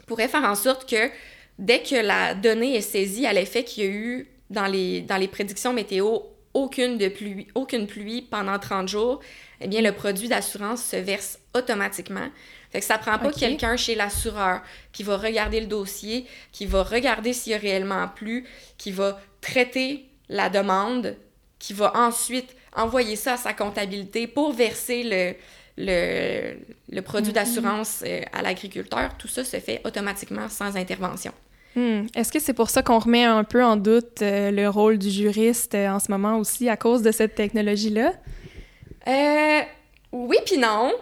pourrait 0.06 0.28
faire 0.28 0.44
en 0.44 0.54
sorte 0.54 0.88
que 0.88 1.10
dès 1.58 1.82
que 1.82 1.96
la 1.96 2.34
donnée 2.34 2.76
est 2.76 2.82
saisie 2.82 3.26
à 3.26 3.32
l'effet 3.32 3.64
qu'il 3.64 3.84
y 3.84 3.86
a 3.86 3.90
eu 3.90 4.28
dans 4.48 4.66
les, 4.66 5.02
dans 5.02 5.16
les 5.16 5.28
prédictions 5.28 5.72
météo 5.72 6.20
aucune, 6.54 6.98
de 6.98 7.08
pluie, 7.08 7.46
aucune 7.54 7.86
pluie 7.86 8.22
pendant 8.22 8.58
30 8.58 8.88
jours, 8.88 9.20
eh 9.60 9.68
bien, 9.68 9.80
le 9.80 9.92
produit 9.92 10.28
d'assurance 10.28 10.82
se 10.82 10.96
verse 10.96 11.38
automatiquement. 11.54 12.28
Fait 12.70 12.80
que 12.80 12.84
ça 12.84 12.98
prend 12.98 13.18
pas 13.18 13.28
okay. 13.28 13.40
quelqu'un 13.40 13.76
chez 13.76 13.94
l'assureur 13.94 14.60
qui 14.92 15.02
va 15.02 15.16
regarder 15.16 15.60
le 15.60 15.66
dossier, 15.66 16.26
qui 16.52 16.66
va 16.66 16.82
regarder 16.82 17.32
s'il 17.32 17.52
y 17.52 17.54
a 17.54 17.58
réellement 17.58 18.08
plu, 18.08 18.46
qui 18.76 18.92
va 18.92 19.20
traiter 19.40 20.06
la 20.28 20.50
demande, 20.50 21.16
qui 21.58 21.72
va 21.72 21.96
ensuite 21.96 22.54
envoyer 22.76 23.16
ça 23.16 23.34
à 23.34 23.36
sa 23.36 23.54
comptabilité 23.54 24.26
pour 24.26 24.52
verser 24.52 25.02
le, 25.02 25.34
le, 25.78 26.58
le 26.90 27.02
produit 27.02 27.32
d'assurance 27.32 28.02
euh, 28.06 28.20
à 28.32 28.42
l'agriculteur. 28.42 29.16
Tout 29.16 29.28
ça 29.28 29.44
se 29.44 29.58
fait 29.58 29.80
automatiquement 29.84 30.48
sans 30.48 30.76
intervention. 30.76 31.32
Hmm. 31.78 32.06
Est-ce 32.16 32.32
que 32.32 32.40
c'est 32.40 32.54
pour 32.54 32.70
ça 32.70 32.82
qu'on 32.82 32.98
remet 32.98 33.22
un 33.22 33.44
peu 33.44 33.62
en 33.62 33.76
doute 33.76 34.20
euh, 34.22 34.50
le 34.50 34.68
rôle 34.68 34.98
du 34.98 35.10
juriste 35.10 35.76
euh, 35.76 35.88
en 35.90 36.00
ce 36.00 36.10
moment 36.10 36.36
aussi 36.36 36.68
à 36.68 36.76
cause 36.76 37.02
de 37.02 37.12
cette 37.12 37.36
technologie-là? 37.36 38.14
Euh, 39.06 39.60
oui 40.10 40.38
puis 40.44 40.58
non. 40.58 40.92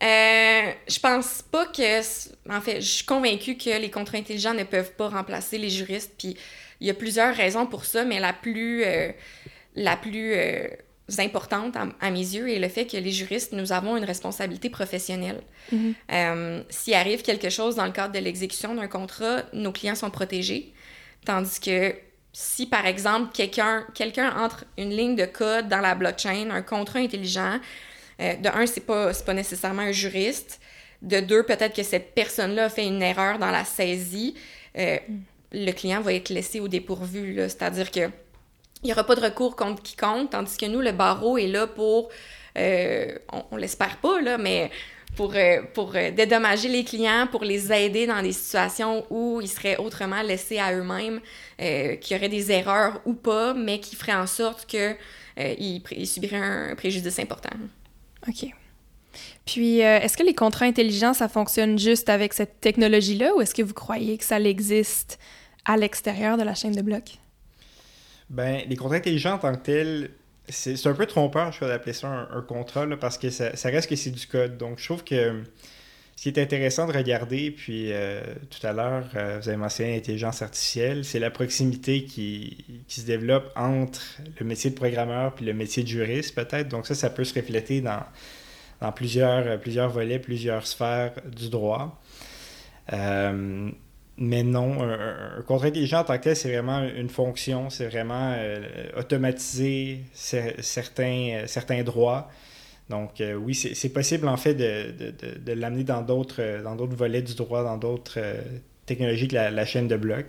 Je 0.00 1.00
pense 1.00 1.42
pas 1.42 1.66
que. 1.66 2.00
En 2.48 2.60
fait, 2.60 2.80
je 2.80 2.88
suis 2.88 3.04
convaincue 3.04 3.56
que 3.56 3.76
les 3.80 3.90
contrats 3.90 4.18
intelligents 4.18 4.54
ne 4.54 4.62
peuvent 4.62 4.92
pas 4.92 5.08
remplacer 5.08 5.58
les 5.58 5.68
juristes. 5.68 6.12
Puis 6.16 6.36
il 6.80 6.86
y 6.86 6.90
a 6.90 6.94
plusieurs 6.94 7.34
raisons 7.34 7.66
pour 7.66 7.84
ça, 7.84 8.04
mais 8.04 8.20
la 8.20 8.32
plus, 8.32 8.84
la 9.74 9.96
plus 9.96 10.36
importante 11.18 11.76
à, 11.76 11.88
à, 12.00 12.10
mes 12.10 12.18
yeux 12.18 12.48
est 12.50 12.58
le 12.58 12.68
fait 12.68 12.86
que 12.86 12.96
les 12.96 13.10
juristes, 13.10 13.52
nous 13.52 13.72
avons 13.72 13.96
une 13.96 14.04
responsabilité 14.04 14.70
professionnelle. 14.70 15.40
Mm 15.72 15.76
-hmm. 16.08 16.64
S'il 16.68 16.94
arrive 16.94 17.22
quelque 17.22 17.50
chose 17.50 17.74
dans 17.74 17.86
le 17.86 17.92
cadre 17.92 18.14
de 18.14 18.22
l'exécution 18.26 18.74
d'un 18.74 18.88
contrat, 18.88 19.36
nos 19.52 19.72
clients 19.72 19.96
sont 19.96 20.10
protégés. 20.10 20.72
Tandis 21.24 21.60
que 21.60 21.94
si, 22.32 22.66
par 22.66 22.86
exemple, 22.86 23.32
quelqu'un 23.32 23.84
quelqu'un 23.94 24.30
entre 24.44 24.64
une 24.78 24.90
ligne 24.90 25.16
de 25.16 25.26
code 25.26 25.68
dans 25.68 25.80
la 25.80 25.94
blockchain, 25.94 26.50
un 26.50 26.62
contrat 26.62 27.00
intelligent, 27.00 27.58
euh, 28.20 28.36
de 28.36 28.48
un, 28.48 28.66
c'est 28.66 28.86
pas, 28.86 29.12
pas 29.26 29.34
nécessairement 29.34 29.82
un 29.82 29.92
juriste. 29.92 30.60
De 31.02 31.20
deux, 31.20 31.42
peut-être 31.42 31.74
que 31.74 31.82
cette 31.82 32.14
personne-là 32.14 32.66
a 32.66 32.68
fait 32.68 32.86
une 32.86 33.02
erreur 33.02 33.38
dans 33.38 33.50
la 33.50 33.64
saisie. 33.64 34.34
Euh, 34.76 34.98
mm. 35.08 35.20
Le 35.52 35.72
client 35.72 36.00
va 36.00 36.12
être 36.12 36.28
laissé 36.28 36.60
au 36.60 36.68
dépourvu. 36.68 37.36
C'est-à-dire 37.48 37.90
que 37.90 38.10
il 38.82 38.86
n'y 38.86 38.92
aura 38.92 39.04
pas 39.04 39.14
de 39.14 39.20
recours 39.20 39.56
contre 39.56 39.82
quiconque, 39.82 40.30
tandis 40.30 40.56
que 40.56 40.66
nous, 40.66 40.80
le 40.80 40.92
barreau 40.92 41.36
est 41.36 41.46
là 41.46 41.66
pour, 41.66 42.08
euh, 42.56 43.18
on, 43.32 43.44
on 43.52 43.56
l'espère 43.56 43.98
pas, 43.98 44.20
là, 44.20 44.38
mais 44.38 44.70
pour, 45.16 45.34
euh, 45.34 45.60
pour 45.74 45.94
euh, 45.96 46.10
dédommager 46.10 46.68
les 46.68 46.84
clients, 46.84 47.26
pour 47.30 47.44
les 47.44 47.72
aider 47.72 48.06
dans 48.06 48.22
des 48.22 48.32
situations 48.32 49.04
où 49.10 49.40
ils 49.42 49.48
seraient 49.48 49.76
autrement 49.76 50.22
laissés 50.22 50.58
à 50.58 50.72
eux-mêmes, 50.72 51.20
qu'il 51.58 52.16
y 52.16 52.18
aurait 52.18 52.30
des 52.30 52.50
erreurs 52.52 53.02
ou 53.04 53.12
pas, 53.12 53.52
mais 53.52 53.80
qui 53.80 53.96
feraient 53.96 54.14
en 54.14 54.26
sorte 54.26 54.64
qu'ils 54.64 54.96
ils 55.36 56.06
subiraient 56.06 56.36
un 56.36 56.74
préjudice 56.74 57.18
important. 57.18 57.50
OK. 58.26 58.46
Puis, 59.44 59.80
est-ce 59.80 60.16
que 60.16 60.22
les 60.22 60.34
contrats 60.34 60.64
intelligents, 60.64 61.12
ça 61.12 61.28
fonctionne 61.28 61.78
juste 61.78 62.08
avec 62.08 62.32
cette 62.32 62.60
technologie-là 62.60 63.34
ou 63.34 63.42
est-ce 63.42 63.54
que 63.54 63.62
vous 63.62 63.74
croyez 63.74 64.16
que 64.16 64.24
ça 64.24 64.40
existe 64.40 65.18
à 65.66 65.76
l'extérieur 65.76 66.38
de 66.38 66.44
la 66.44 66.54
chaîne 66.54 66.72
de 66.72 66.82
blocs? 66.82 67.18
Ben, 68.30 68.62
les 68.68 68.76
contrats 68.76 68.96
intelligents 68.96 69.34
en 69.34 69.38
tant 69.38 69.54
que 69.54 69.62
tels, 69.62 70.10
c'est 70.48 70.86
un 70.86 70.94
peu 70.94 71.06
trompeur, 71.06 71.52
je 71.52 71.56
crois, 71.56 71.68
d'appeler 71.68 71.92
ça 71.92 72.08
un, 72.08 72.38
un 72.38 72.42
contrat, 72.42 72.86
parce 73.00 73.18
que 73.18 73.30
ça, 73.30 73.56
ça 73.56 73.68
reste 73.68 73.88
que 73.88 73.96
c'est 73.96 74.10
du 74.10 74.26
code. 74.26 74.56
Donc, 74.56 74.78
je 74.78 74.84
trouve 74.84 75.04
que 75.04 75.42
ce 76.20 76.28
qui 76.28 76.38
est 76.38 76.42
intéressant 76.42 76.86
de 76.86 76.92
regarder, 76.92 77.50
puis 77.50 77.92
euh, 77.92 78.22
tout 78.50 78.66
à 78.66 78.74
l'heure, 78.74 79.08
euh, 79.16 79.38
vous 79.40 79.48
avez 79.48 79.56
mentionné 79.56 79.94
l'intelligence 79.94 80.42
artificielle, 80.42 81.02
c'est 81.02 81.18
la 81.18 81.30
proximité 81.30 82.04
qui, 82.04 82.82
qui, 82.86 83.00
se 83.00 83.06
développe 83.06 83.50
entre 83.56 84.18
le 84.38 84.44
métier 84.44 84.68
de 84.68 84.74
programmeur 84.74 85.34
puis 85.34 85.46
le 85.46 85.54
métier 85.54 85.82
de 85.82 85.88
juriste, 85.88 86.34
peut-être. 86.34 86.68
Donc 86.68 86.86
ça, 86.86 86.94
ça 86.94 87.08
peut 87.08 87.24
se 87.24 87.32
refléter 87.32 87.80
dans, 87.80 88.02
dans 88.82 88.92
plusieurs, 88.92 89.58
plusieurs 89.60 89.88
volets, 89.88 90.18
plusieurs 90.18 90.66
sphères 90.66 91.14
du 91.24 91.48
droit. 91.48 91.98
Euh, 92.92 93.70
mais 94.20 94.42
non, 94.42 94.82
un, 94.82 95.38
un, 95.38 95.42
contrat 95.42 95.68
intelligent 95.68 96.00
en 96.00 96.04
tant 96.04 96.18
que 96.18 96.24
tel, 96.24 96.36
c'est 96.36 96.52
vraiment 96.52 96.82
une 96.82 97.08
fonction, 97.08 97.70
c'est 97.70 97.86
vraiment 97.88 98.34
euh, 98.36 98.60
automatiser 98.96 100.00
certains, 100.12 101.44
certains 101.46 101.82
droits. 101.82 102.30
Donc 102.90 103.20
euh, 103.20 103.34
oui, 103.34 103.54
c'est 103.54 103.88
possible 103.88 104.28
en 104.28 104.36
fait 104.36 104.54
de, 104.54 104.90
de, 104.90 105.10
de, 105.12 105.38
de 105.38 105.52
l'amener 105.52 105.84
dans 105.84 106.02
d'autres 106.02 106.60
dans 106.62 106.74
d'autres 106.74 106.96
volets 106.96 107.22
du 107.22 107.34
droit, 107.34 107.62
dans 107.62 107.78
d'autres 107.78 108.18
euh, 108.18 108.42
technologies 108.84 109.28
que 109.28 109.36
la, 109.36 109.50
la, 109.50 109.64
chaîne 109.64 109.88
de 109.88 109.96
blocs. 109.96 110.26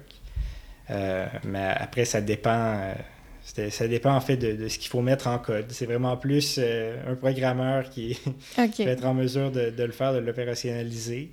Euh, 0.91 1.25
mais 1.43 1.73
après, 1.75 2.05
ça 2.05 2.21
dépend. 2.21 2.93
ça 3.43 3.87
dépend 3.87 4.15
en 4.15 4.21
fait 4.21 4.37
de, 4.37 4.67
ce 4.67 4.77
qu'il 4.77 4.89
faut 4.89 5.01
mettre 5.01 5.27
en 5.27 5.39
code. 5.39 5.65
C'est 5.69 5.87
vraiment 5.87 6.15
plus 6.15 6.59
un 6.59 7.15
programmeur 7.15 7.89
qui 7.89 8.17
okay. 8.57 8.85
peut 8.85 8.91
être 8.91 9.05
en 9.05 9.15
mesure 9.15 9.51
de, 9.51 9.73
le 9.83 9.91
faire, 9.91 10.13
de 10.13 10.19
l'opérationnaliser. 10.19 11.31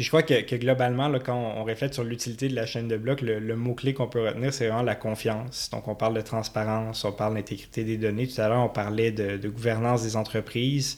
Puis 0.00 0.06
je 0.06 0.10
crois 0.10 0.22
que, 0.22 0.56
globalement, 0.56 1.08
là, 1.08 1.18
quand 1.18 1.36
on, 1.36 1.62
reflète 1.62 1.92
sur 1.92 2.04
l'utilité 2.04 2.48
de 2.48 2.54
la 2.54 2.64
chaîne 2.64 2.88
de 2.88 2.96
blocs, 2.96 3.20
le, 3.20 3.54
mot-clé 3.54 3.92
qu'on 3.92 4.08
peut 4.08 4.26
retenir, 4.26 4.50
c'est 4.54 4.66
vraiment 4.66 4.82
la 4.82 4.94
confiance. 4.94 5.68
Donc 5.70 5.88
on 5.88 5.94
parle 5.94 6.14
de 6.14 6.22
transparence, 6.22 7.04
on 7.04 7.12
parle 7.12 7.34
d'intégrité 7.34 7.84
des 7.84 7.98
données. 7.98 8.26
Tout 8.26 8.40
à 8.40 8.48
l'heure, 8.48 8.64
on 8.64 8.70
parlait 8.70 9.12
de, 9.12 9.46
gouvernance 9.46 10.02
des 10.02 10.16
entreprises. 10.16 10.96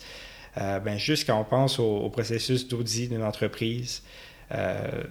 Euh, 0.57 0.79
ben, 0.79 0.99
juste 0.99 1.27
quand 1.27 1.37
on 1.37 1.43
pense 1.43 1.81
au, 1.81 2.09
processus 2.11 2.69
d'audit 2.69 3.09
d'une 3.09 3.25
entreprise, 3.25 4.05
euh, 4.53 5.03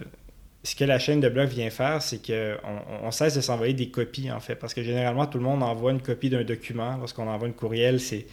ce 0.62 0.74
que 0.74 0.84
la 0.84 0.98
chaîne 0.98 1.20
de 1.20 1.28
blocs 1.28 1.50
vient 1.50 1.68
faire, 1.68 2.00
c'est 2.00 2.26
qu'on 2.26 2.56
on 3.02 3.10
cesse 3.10 3.34
de 3.34 3.42
s'envoyer 3.42 3.74
des 3.74 3.90
copies, 3.90 4.30
en 4.30 4.40
fait, 4.40 4.54
parce 4.54 4.72
que 4.72 4.82
généralement, 4.82 5.26
tout 5.26 5.36
le 5.36 5.44
monde 5.44 5.62
envoie 5.62 5.92
une 5.92 6.00
copie 6.00 6.30
d'un 6.30 6.44
document. 6.44 6.96
Lorsqu'on 6.96 7.28
envoie 7.28 7.46
une 7.46 7.52
courriel, 7.52 8.00
c'est 8.00 8.24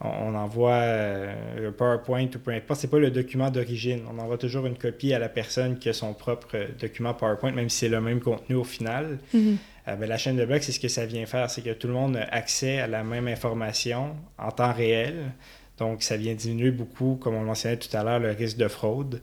on, 0.00 0.34
envoie 0.34 0.72
euh, 0.72 1.68
un 1.68 1.72
PowerPoint 1.72 2.26
ou 2.34 2.38
peu 2.38 2.50
importe, 2.50 2.80
c'est 2.80 2.90
pas 2.90 2.98
le 2.98 3.10
document 3.10 3.50
d'origine. 3.50 4.02
On 4.12 4.18
envoie 4.18 4.36
toujours 4.36 4.66
une 4.66 4.76
copie 4.76 5.14
à 5.14 5.18
la 5.18 5.30
personne 5.30 5.78
qui 5.78 5.88
a 5.88 5.94
son 5.94 6.12
propre 6.12 6.48
euh, 6.54 6.66
document 6.78 7.14
PowerPoint, 7.14 7.52
même 7.52 7.70
si 7.70 7.78
c'est 7.78 7.88
le 7.88 8.00
même 8.00 8.20
contenu 8.20 8.56
au 8.56 8.64
final. 8.64 9.18
Mm-hmm. 9.34 9.56
Euh, 9.88 9.96
ben, 9.96 10.06
la 10.06 10.18
chaîne 10.18 10.36
de 10.36 10.44
blocs, 10.44 10.62
c'est 10.62 10.72
ce 10.72 10.80
que 10.80 10.88
ça 10.88 11.06
vient 11.06 11.24
faire, 11.24 11.50
c'est 11.50 11.62
que 11.62 11.72
tout 11.72 11.86
le 11.86 11.94
monde 11.94 12.16
a 12.16 12.24
accès 12.24 12.78
à 12.78 12.86
la 12.86 13.04
même 13.04 13.26
information 13.26 14.16
en 14.36 14.50
temps 14.50 14.72
réel. 14.72 15.32
Donc, 15.78 16.02
ça 16.02 16.16
vient 16.18 16.34
diminuer 16.34 16.70
beaucoup, 16.70 17.16
comme 17.16 17.34
on 17.34 17.40
le 17.40 17.46
mentionnait 17.46 17.78
tout 17.78 17.94
à 17.96 18.02
l'heure, 18.02 18.18
le 18.18 18.30
risque 18.32 18.56
de 18.56 18.68
fraude. 18.68 19.20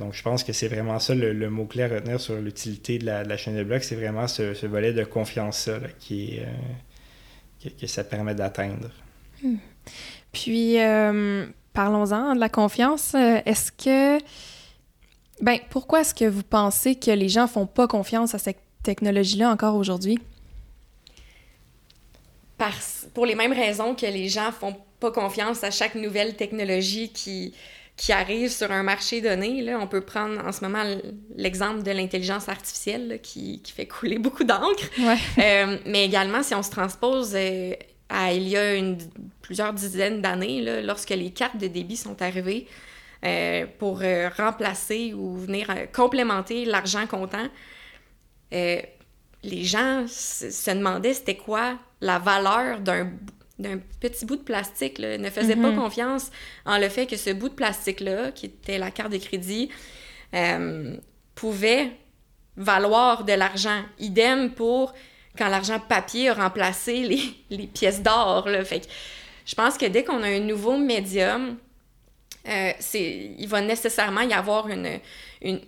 donc, 0.00 0.14
je 0.14 0.22
pense 0.22 0.42
que 0.42 0.54
c'est 0.54 0.68
vraiment 0.68 0.98
ça 0.98 1.14
le, 1.14 1.50
mot-clé 1.50 1.82
à 1.82 1.88
retenir 1.88 2.18
sur 2.18 2.36
l'utilité 2.36 2.98
de, 2.98 3.04
la, 3.04 3.36
chaîne 3.36 3.56
de 3.56 3.62
blocs, 3.62 3.84
c'est 3.84 3.94
vraiment 3.94 4.26
ce, 4.26 4.66
volet 4.66 4.94
de 4.94 5.04
confiance-là 5.04 5.88
qui, 5.98 6.40
que, 7.78 7.86
ça 7.86 8.04
permet 8.04 8.34
d'atteindre. 8.34 8.88
Mm. 9.42 9.56
Puis, 10.32 10.78
euh, 10.78 11.46
parlons-en 11.72 12.34
de 12.34 12.40
la 12.40 12.48
confiance. 12.48 13.14
Euh, 13.14 13.40
est-ce 13.46 13.72
que. 13.72 14.22
Ben, 15.40 15.58
pourquoi 15.70 16.00
est-ce 16.00 16.14
que 16.14 16.24
vous 16.24 16.42
pensez 16.42 16.94
que 16.94 17.10
les 17.10 17.28
gens 17.28 17.46
font 17.46 17.66
pas 17.66 17.86
confiance 17.86 18.34
à 18.34 18.38
cette 18.38 18.60
technologie-là 18.82 19.50
encore 19.50 19.76
aujourd'hui? 19.76 20.18
Parce, 22.56 23.06
pour 23.12 23.26
les 23.26 23.34
mêmes 23.34 23.52
raisons 23.52 23.94
que 23.94 24.06
les 24.06 24.28
gens 24.28 24.50
font 24.50 24.76
pas 24.98 25.10
confiance 25.10 25.62
à 25.62 25.70
chaque 25.70 25.94
nouvelle 25.94 26.36
technologie 26.36 27.10
qui, 27.10 27.52
qui 27.96 28.12
arrive 28.12 28.50
sur 28.50 28.70
un 28.72 28.82
marché 28.82 29.20
donné. 29.20 29.60
Là. 29.60 29.78
On 29.80 29.86
peut 29.86 30.00
prendre 30.00 30.42
en 30.42 30.52
ce 30.52 30.64
moment 30.64 30.84
l'exemple 31.36 31.82
de 31.82 31.90
l'intelligence 31.90 32.48
artificielle 32.48 33.20
qui, 33.22 33.60
qui, 33.62 33.72
fait 33.72 33.86
couler 33.86 34.18
beaucoup 34.18 34.44
d'encre. 34.44 34.90
Ouais. 34.98 35.18
Euh, 35.38 35.78
mais 35.84 36.04
également, 36.04 36.42
si 36.42 36.54
on 36.54 36.62
se 36.62 36.70
transpose 36.70 37.36
il 38.10 38.48
y 38.48 38.56
a 38.56 38.74
une, 38.74 38.98
plusieurs 39.46 39.72
dizaines 39.72 40.20
d'années, 40.20 40.82
lorsque 40.82 41.10
les 41.10 41.30
cartes 41.30 41.56
de 41.56 41.68
débit 41.68 41.96
sont 41.96 42.20
arrivées 42.20 42.66
euh, 43.24 43.64
pour 43.78 44.00
euh, 44.02 44.28
remplacer 44.36 45.14
ou 45.14 45.36
venir 45.36 45.70
euh, 45.70 45.86
complémenter 45.86 46.64
l'argent 46.64 47.06
comptant, 47.06 47.46
les 48.50 49.64
gens 49.64 50.04
se 50.08 50.70
demandaient 50.70 51.14
c'était 51.14 51.36
quoi 51.36 51.78
la 52.00 52.18
valeur 52.18 52.80
d'un 52.80 53.12
d'un 53.58 53.78
petit 54.00 54.26
bout 54.26 54.36
de 54.36 54.42
plastique, 54.42 54.98
là, 54.98 55.16
ne 55.16 55.30
faisaient 55.30 55.56
pas 55.56 55.70
mm-hmm. 55.70 55.76
confiance 55.76 56.30
en 56.66 56.76
le 56.76 56.90
fait 56.90 57.06
que 57.06 57.16
ce 57.16 57.30
bout 57.30 57.48
de 57.48 57.54
plastique-là, 57.54 58.30
qui 58.32 58.46
était 58.46 58.76
la 58.76 58.90
carte 58.90 59.12
de 59.12 59.16
crédit, 59.16 59.70
pouvait 61.34 61.92
valoir 62.56 63.24
de 63.24 63.32
l'argent. 63.32 63.82
Idem 63.98 64.50
pour 64.50 64.92
quand 65.38 65.48
l'argent 65.48 65.80
papier 65.80 66.28
a 66.28 66.34
remplacé 66.34 67.02
les, 67.02 67.22
les 67.48 67.66
pièces 67.66 68.02
d'or. 68.02 68.46
Fait 68.64 68.80
que 68.80 68.86
je 69.46 69.54
pense 69.54 69.78
que 69.78 69.86
dès 69.86 70.04
qu'on 70.04 70.22
a 70.22 70.28
un 70.28 70.40
nouveau 70.40 70.76
médium, 70.76 71.56
euh, 72.48 72.72
il 72.94 73.46
va 73.48 73.62
nécessairement 73.62 74.22
y 74.22 74.34
avoir 74.34 74.68
une... 74.68 75.00
une 75.40 75.60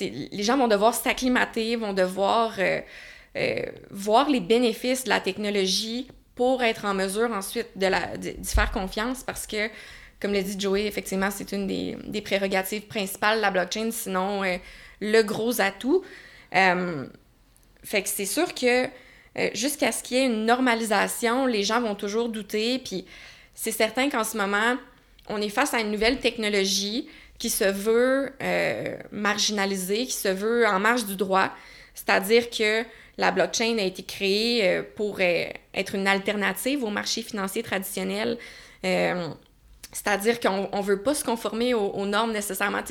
les 0.00 0.42
gens 0.42 0.56
vont 0.56 0.68
devoir 0.68 0.94
s'acclimater, 0.94 1.76
vont 1.76 1.92
devoir 1.92 2.54
euh, 2.58 2.80
euh, 3.36 3.66
voir 3.90 4.30
les 4.30 4.40
bénéfices 4.40 5.04
de 5.04 5.10
la 5.10 5.20
technologie 5.20 6.08
pour 6.34 6.62
être 6.62 6.86
en 6.86 6.94
mesure 6.94 7.30
ensuite 7.30 7.68
de 7.76 7.88
d'y 8.16 8.54
faire 8.54 8.72
confiance 8.72 9.22
parce 9.22 9.46
que, 9.46 9.68
comme 10.18 10.32
l'a 10.32 10.40
dit 10.40 10.58
Joey, 10.58 10.86
effectivement, 10.86 11.30
c'est 11.30 11.52
une 11.52 11.66
des, 11.66 11.98
des, 12.06 12.22
prérogatives 12.22 12.86
principales 12.86 13.36
de 13.36 13.42
la 13.42 13.50
blockchain, 13.50 13.90
sinon 13.90 14.42
le 15.00 15.22
gros 15.22 15.60
atout. 15.60 16.02
fait 16.50 18.02
que 18.02 18.08
c'est 18.08 18.24
sûr 18.24 18.54
que 18.54 18.88
euh, 19.38 19.48
jusqu'à 19.54 19.92
ce 19.92 20.02
qu'il 20.02 20.16
y 20.16 20.20
ait 20.20 20.26
une 20.26 20.44
normalisation, 20.44 21.46
les 21.46 21.64
gens 21.64 21.80
vont 21.80 21.94
toujours 21.94 22.28
douter. 22.28 22.78
Puis 22.78 23.06
c'est 23.54 23.72
certain 23.72 24.10
qu'en 24.10 24.24
ce 24.24 24.36
moment, 24.36 24.76
on 25.28 25.40
est 25.40 25.48
face 25.48 25.74
à 25.74 25.80
une 25.80 25.90
nouvelle 25.90 26.18
technologie 26.18 27.08
qui 27.38 27.50
se 27.50 27.64
veut 27.64 28.32
euh, 28.42 28.96
marginalisée, 29.10 30.06
qui 30.06 30.12
se 30.12 30.28
veut 30.28 30.66
en 30.66 30.78
marge 30.78 31.06
du 31.06 31.16
droit. 31.16 31.50
C'est-à-dire 31.94 32.50
que 32.50 32.84
la 33.18 33.30
blockchain 33.30 33.76
a 33.78 33.82
été 33.82 34.02
créée 34.02 34.68
euh, 34.68 34.82
pour 34.96 35.20
être 35.20 35.94
une 35.94 36.06
alternative 36.06 36.84
au 36.84 36.90
marché 36.90 37.22
financier 37.22 37.62
traditionnel. 37.62 38.38
C'est-à-dire 38.82 40.40
qu'on 40.40 40.68
ne 40.74 40.82
veut 40.82 41.02
pas 41.02 41.14
se 41.14 41.22
conformer 41.22 41.74
aux 41.74 42.06
normes 42.06 42.32
nécessairement 42.32 42.82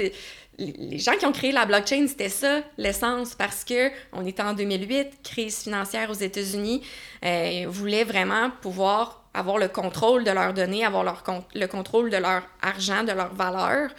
les 0.57 0.99
gens 0.99 1.13
qui 1.13 1.25
ont 1.25 1.31
créé 1.31 1.51
la 1.51 1.65
blockchain, 1.65 2.05
c'était 2.07 2.29
ça 2.29 2.61
l'essence 2.77 3.35
parce 3.35 3.63
que 3.63 3.89
on 4.13 4.25
était 4.25 4.43
en 4.43 4.53
2008, 4.53 5.21
crise 5.23 5.63
financière 5.63 6.09
aux 6.09 6.15
États-Unis, 6.15 6.83
euh, 7.25 7.65
voulaient 7.67 8.03
vraiment 8.03 8.51
pouvoir 8.61 9.23
avoir 9.33 9.57
le 9.57 9.69
contrôle 9.69 10.23
de 10.23 10.31
leurs 10.31 10.53
données, 10.53 10.85
avoir 10.85 11.23
le 11.55 11.67
contrôle 11.67 12.09
de 12.09 12.17
leur 12.17 12.43
argent, 12.61 13.03
de 13.03 13.13
leur 13.13 13.33
valeur, 13.33 13.89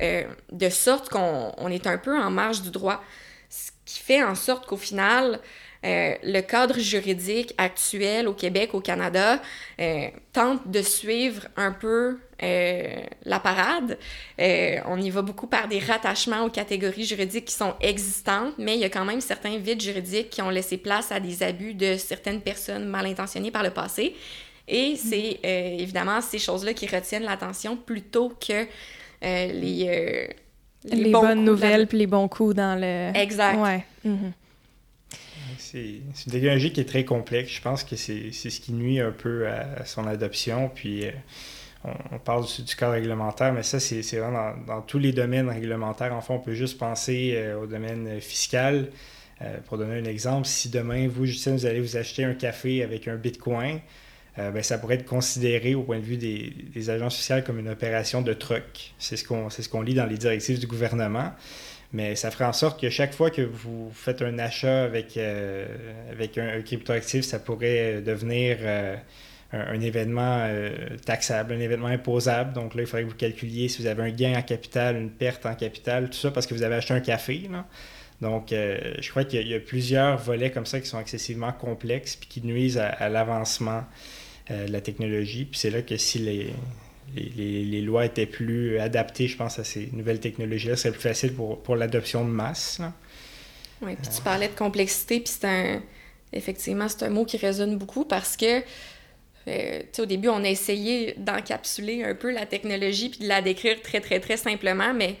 euh, 0.00 0.24
de 0.50 0.68
sorte 0.70 1.10
qu'on 1.10 1.68
est 1.68 1.86
un 1.86 1.98
peu 1.98 2.18
en 2.18 2.30
marge 2.30 2.62
du 2.62 2.70
droit. 2.70 3.02
Ce 3.50 3.70
qui 3.84 4.00
fait 4.00 4.22
en 4.22 4.34
sorte 4.34 4.66
qu'au 4.66 4.76
final, 4.76 5.40
euh, 5.84 6.14
le 6.22 6.40
cadre 6.42 6.78
juridique 6.78 7.54
actuel 7.56 8.28
au 8.28 8.34
Québec, 8.34 8.74
au 8.74 8.80
Canada, 8.80 9.40
euh, 9.80 10.08
tente 10.32 10.68
de 10.70 10.82
suivre 10.82 11.46
un 11.56 11.72
peu 11.72 12.18
euh, 12.42 12.96
la 13.24 13.40
parade. 13.40 13.96
on 14.38 15.00
y 15.00 15.08
va 15.08 15.22
beaucoup 15.22 15.46
par 15.46 15.68
des 15.68 15.78
rattachements 15.78 16.44
aux 16.44 16.50
catégories 16.50 17.04
juridiques 17.04 17.46
qui 17.46 17.54
sont 17.54 17.74
existantes, 17.80 18.54
mais 18.58 18.74
il 18.74 18.80
y 18.80 18.84
a 18.84 18.90
quand 18.90 19.06
même 19.06 19.22
certains 19.22 19.56
vides 19.56 19.80
juridiques 19.80 20.28
qui 20.28 20.42
ont 20.42 20.50
laissé 20.50 20.76
place 20.76 21.12
à 21.12 21.20
des 21.20 21.42
abus 21.42 21.72
de 21.72 21.96
certaines 21.96 22.42
personnes 22.42 22.84
mal 22.84 23.06
intentionnées 23.06 23.50
par 23.50 23.62
le 23.62 23.70
passé. 23.70 24.14
Et 24.68 24.96
c'est 24.96 25.40
évidemment 25.42 26.20
ces 26.20 26.38
choses-là 26.38 26.74
qui 26.74 26.86
retiennent 26.86 27.24
l'attention 27.24 27.76
plutôt 27.76 28.28
que 28.28 28.66
les... 29.22 30.28
les, 30.84 31.10
bonnes 31.10 31.44
nouvelles 31.44 31.88
puis 31.88 31.98
les 31.98 32.06
bons 32.06 32.28
coups 32.28 32.54
dans 32.54 32.78
le... 32.78 33.10
Exact. 33.18 33.58
Ouais. 33.58 33.84
Mhm 34.04 34.32
c'est 35.72 36.26
une 36.26 36.32
technologie 36.32 36.72
qui 36.72 36.80
est 36.80 36.88
très 36.88 37.04
complexe. 37.04 37.52
Je 37.52 37.62
pense 37.62 37.84
que 37.84 37.96
c'est 37.96 38.32
ce 38.32 38.60
qui 38.60 38.72
nuit 38.72 39.00
un 39.00 39.12
peu 39.12 39.46
à, 39.48 39.84
son 39.84 40.06
adoption. 40.06 40.70
Puis 40.74 41.06
euh, 41.06 41.10
on, 42.12 42.18
parle 42.18 42.44
du, 42.44 42.74
cadre 42.74 42.94
réglementaire, 42.94 43.52
mais 43.52 43.62
ça, 43.62 43.78
c'est 43.78 44.02
vraiment 44.16 44.54
dans, 44.66 44.82
tous 44.82 44.98
les 44.98 45.12
domaines 45.12 45.48
réglementaires. 45.48 46.12
Enfin, 46.14 46.34
on 46.34 46.40
peut 46.40 46.54
juste 46.54 46.78
penser 46.78 47.34
euh, 47.36 47.62
au 47.62 47.66
domaine 47.66 48.20
fiscal. 48.20 48.88
Euh, 49.42 49.56
pour 49.66 49.78
donner 49.78 49.98
un 49.98 50.04
exemple, 50.04 50.46
si 50.46 50.68
demain, 50.68 51.08
vous, 51.08 51.24
Justine, 51.24 51.52
vous 51.52 51.66
allez 51.66 51.80
vous 51.80 51.96
acheter 51.96 52.24
un 52.24 52.34
café 52.34 52.82
avec 52.82 53.08
un 53.08 53.16
bitcoin, 53.16 53.80
ben, 54.36 54.62
ça 54.62 54.78
pourrait 54.78 54.94
être 54.94 55.04
considéré 55.04 55.74
au 55.74 55.82
point 55.82 55.98
de 55.98 56.04
vue 56.04 56.16
des, 56.16 56.54
des 56.72 56.88
agences 56.88 57.16
sociales 57.16 57.44
comme 57.44 57.58
une 57.58 57.68
opération 57.68 58.22
de 58.22 58.32
truc. 58.32 58.94
C'est 58.98 59.16
ce 59.16 59.24
qu'on 59.24 59.50
ce 59.50 59.68
qu'on 59.68 59.82
lit 59.82 59.92
dans 59.92 60.06
les 60.06 60.16
directives 60.16 60.58
du 60.58 60.66
gouvernement. 60.66 61.32
Mais 61.92 62.14
ça 62.14 62.30
ferait 62.30 62.44
en 62.44 62.52
sorte 62.52 62.80
que 62.80 62.88
chaque 62.88 63.14
fois 63.14 63.30
que 63.30 63.42
vous 63.42 63.90
faites 63.92 64.22
un 64.22 64.38
achat 64.38 64.84
avec, 64.84 65.16
euh, 65.16 65.66
avec 66.10 66.38
un, 66.38 66.62
cryptoactif, 66.62 67.24
ça 67.24 67.40
pourrait 67.40 68.00
devenir 68.00 68.58
euh, 68.60 68.96
un, 69.52 69.80
événement 69.80 70.44
euh, 70.46 70.70
taxable, 71.04 71.52
un 71.54 71.58
événement 71.58 71.88
imposable. 71.88 72.52
Donc 72.52 72.76
là, 72.76 72.82
il 72.82 72.86
faudrait 72.86 73.02
que 73.02 73.08
vous 73.08 73.16
calculiez 73.16 73.68
si 73.68 73.82
vous 73.82 73.88
avez 73.88 74.04
un 74.04 74.10
gain 74.10 74.38
en 74.38 74.42
capital, 74.42 74.96
une 74.96 75.10
perte 75.10 75.46
en 75.46 75.54
capital, 75.56 76.10
tout 76.10 76.18
ça 76.18 76.30
parce 76.30 76.46
que 76.46 76.54
vous 76.54 76.62
avez 76.62 76.76
acheté 76.76 76.94
un 76.94 77.00
café. 77.00 77.50
Donc, 78.20 78.48
je 78.50 79.10
crois 79.10 79.24
qu'il 79.24 79.48
y, 79.48 79.54
a 79.54 79.60
plusieurs 79.60 80.18
volets 80.18 80.50
comme 80.50 80.66
ça 80.66 80.78
qui 80.78 80.86
sont 80.86 81.00
excessivement 81.00 81.52
complexes 81.52 82.16
puis 82.16 82.28
qui 82.28 82.46
nuisent 82.46 82.78
à 82.78 83.08
l'avancement 83.08 83.82
de 84.50 84.70
la 84.70 84.82
technologie. 84.82 85.46
Puis 85.46 85.58
c'est 85.58 85.70
là 85.70 85.80
que 85.80 85.96
si 85.96 86.18
les, 86.18 86.52
les, 87.14 87.80
lois 87.82 88.06
étaient 88.06 88.26
plus 88.26 88.78
adaptées, 88.78 89.28
je 89.28 89.36
pense, 89.36 89.58
à 89.58 89.64
ces 89.64 89.88
nouvelles 89.92 90.20
technologies-là. 90.20 90.76
C'est 90.76 90.90
plus 90.92 91.00
facile 91.00 91.34
pour, 91.34 91.62
pour 91.62 91.76
l'adoption 91.76 92.24
de 92.24 92.30
masse. 92.30 92.80
Oui, 93.82 93.96
puis 94.00 94.10
tu 94.14 94.22
parlais 94.22 94.48
de 94.48 94.54
complexité, 94.54 95.20
puis 95.20 95.32
c'est 95.38 95.46
un... 95.46 95.82
Effectivement, 96.32 96.88
c'est 96.88 97.04
un 97.04 97.10
mot 97.10 97.24
qui 97.24 97.38
résonne 97.38 97.76
beaucoup 97.76 98.04
parce 98.04 98.36
que, 98.36 98.62
euh, 99.48 99.82
au 99.98 100.06
début, 100.06 100.28
on 100.28 100.44
a 100.44 100.48
essayé 100.48 101.14
d'encapsuler 101.16 102.04
un 102.04 102.14
peu 102.14 102.30
la 102.30 102.46
technologie 102.46 103.08
puis 103.08 103.20
de 103.20 103.28
la 103.28 103.42
décrire 103.42 103.82
très, 103.82 104.00
très, 104.00 104.20
très 104.20 104.36
simplement, 104.36 104.94
mais 104.94 105.16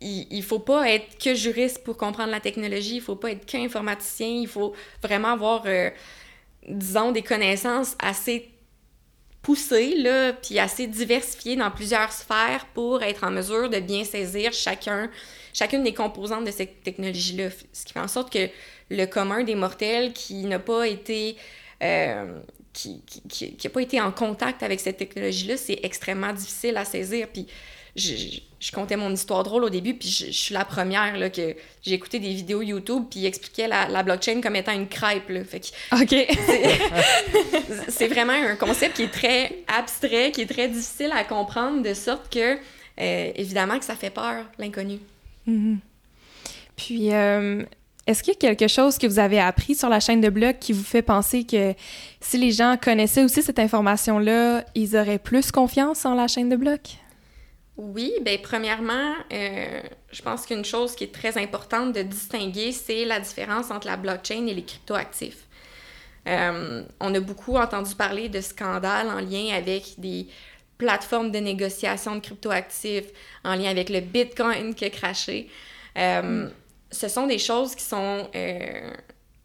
il, 0.00 0.28
il 0.30 0.44
faut 0.44 0.60
pas 0.60 0.88
être 0.90 1.18
que 1.18 1.34
juriste 1.34 1.82
pour 1.82 1.96
comprendre 1.96 2.30
la 2.30 2.38
technologie, 2.38 2.96
il 2.96 3.02
faut 3.02 3.16
pas 3.16 3.32
être 3.32 3.46
qu'informaticien, 3.46 4.28
il 4.28 4.46
faut 4.46 4.74
vraiment 5.02 5.32
avoir, 5.32 5.64
euh, 5.66 5.90
disons, 6.68 7.10
des 7.10 7.22
connaissances 7.22 7.96
assez 7.98 8.48
poussé, 9.46 9.94
là, 9.94 10.32
puis 10.32 10.58
assez 10.58 10.88
diversifié 10.88 11.54
dans 11.54 11.70
plusieurs 11.70 12.10
sphères 12.10 12.66
pour 12.74 13.04
être 13.04 13.22
en 13.22 13.30
mesure 13.30 13.70
de 13.70 13.78
bien 13.78 14.02
saisir 14.02 14.52
chacun, 14.52 15.08
chacune 15.54 15.84
des 15.84 15.94
composantes 15.94 16.44
de 16.44 16.50
cette 16.50 16.82
technologie-là. 16.82 17.50
Ce 17.72 17.84
qui 17.84 17.92
fait 17.92 18.00
en 18.00 18.08
sorte 18.08 18.32
que 18.32 18.48
le 18.90 19.04
commun 19.06 19.44
des 19.44 19.54
mortels 19.54 20.12
qui 20.12 20.44
n'a 20.46 20.58
pas 20.58 20.88
été... 20.88 21.36
Euh, 21.80 22.40
qui 22.72 23.00
n'a 23.64 23.70
pas 23.70 23.80
été 23.80 24.00
en 24.00 24.10
contact 24.10 24.62
avec 24.62 24.80
cette 24.80 24.98
technologie-là, 24.98 25.56
c'est 25.56 25.78
extrêmement 25.82 26.32
difficile 26.32 26.76
à 26.76 26.84
saisir. 26.84 27.28
Je, 27.96 28.40
je, 28.60 28.72
comptais 28.72 28.96
mon 28.96 29.10
histoire 29.10 29.42
drôle 29.42 29.64
au 29.64 29.70
début, 29.70 29.94
puis 29.94 30.08
je, 30.08 30.30
suis 30.30 30.54
la 30.54 30.64
première 30.64 31.16
là, 31.16 31.30
que 31.30 31.56
j'ai 31.82 31.94
écouté 31.94 32.18
des 32.18 32.32
vidéos 32.32 32.62
YouTube, 32.62 33.04
puis 33.10 33.20
ils 33.20 33.26
expliquaient 33.26 33.68
la, 33.68 33.88
la, 33.88 34.02
blockchain 34.02 34.40
comme 34.40 34.56
étant 34.56 34.72
une 34.72 34.88
crêpe. 34.88 35.28
Là. 35.28 35.44
Fait 35.44 35.60
que 35.60 36.02
OK. 36.02 36.36
C'est 37.88 38.08
vraiment 38.08 38.32
un 38.32 38.56
concept 38.56 38.96
qui 38.96 39.02
est 39.04 39.12
très 39.12 39.64
abstrait, 39.66 40.30
qui 40.32 40.42
est 40.42 40.46
très 40.46 40.68
difficile 40.68 41.10
à 41.12 41.24
comprendre, 41.24 41.82
de 41.82 41.94
sorte 41.94 42.32
que, 42.32 42.56
euh, 43.00 43.32
évidemment, 43.34 43.78
que 43.78 43.84
ça 43.84 43.96
fait 43.96 44.10
peur, 44.10 44.44
l'inconnu. 44.58 44.98
Mm-hmm. 45.48 45.76
Puis, 46.76 47.12
euh, 47.14 47.62
est-ce 48.06 48.22
qu'il 48.22 48.34
y 48.34 48.36
a 48.36 48.54
quelque 48.54 48.68
chose 48.68 48.98
que 48.98 49.06
vous 49.06 49.18
avez 49.18 49.40
appris 49.40 49.74
sur 49.74 49.88
la 49.88 49.98
chaîne 49.98 50.20
de 50.20 50.28
blog 50.28 50.56
qui 50.60 50.72
vous 50.72 50.84
fait 50.84 51.02
penser 51.02 51.44
que 51.44 51.74
si 52.20 52.38
les 52.38 52.52
gens 52.52 52.76
connaissaient 52.80 53.24
aussi 53.24 53.42
cette 53.42 53.58
information-là, 53.58 54.64
ils 54.74 54.96
auraient 54.96 55.18
plus 55.18 55.50
confiance 55.50 56.04
en 56.04 56.14
la 56.14 56.28
chaîne 56.28 56.48
de 56.48 56.56
blog? 56.56 56.78
Oui, 57.76 58.14
bien, 58.22 58.38
premièrement, 58.42 59.14
euh, 59.32 59.82
je 60.10 60.22
pense 60.22 60.46
qu'une 60.46 60.64
chose 60.64 60.94
qui 60.96 61.04
est 61.04 61.14
très 61.14 61.36
importante 61.36 61.92
de 61.92 62.00
distinguer, 62.00 62.72
c'est 62.72 63.04
la 63.04 63.20
différence 63.20 63.70
entre 63.70 63.86
la 63.86 63.98
blockchain 63.98 64.46
et 64.46 64.54
les 64.54 64.64
cryptoactifs. 64.64 65.44
Euh, 66.26 66.84
on 67.00 67.14
a 67.14 67.20
beaucoup 67.20 67.56
entendu 67.56 67.94
parler 67.94 68.30
de 68.30 68.40
scandales 68.40 69.08
en 69.08 69.20
lien 69.20 69.54
avec 69.54 69.94
des 69.98 70.26
plateformes 70.78 71.30
de 71.30 71.38
négociation 71.38 72.14
de 72.16 72.20
cryptoactifs, 72.20 73.08
en 73.44 73.54
lien 73.54 73.70
avec 73.70 73.90
le 73.90 74.00
Bitcoin 74.00 74.74
qui 74.74 74.86
a 74.86 74.90
craché. 74.90 75.50
Euh, 75.98 76.48
ce 76.90 77.08
sont 77.08 77.26
des 77.26 77.38
choses 77.38 77.74
qui 77.74 77.84
sont 77.84 78.30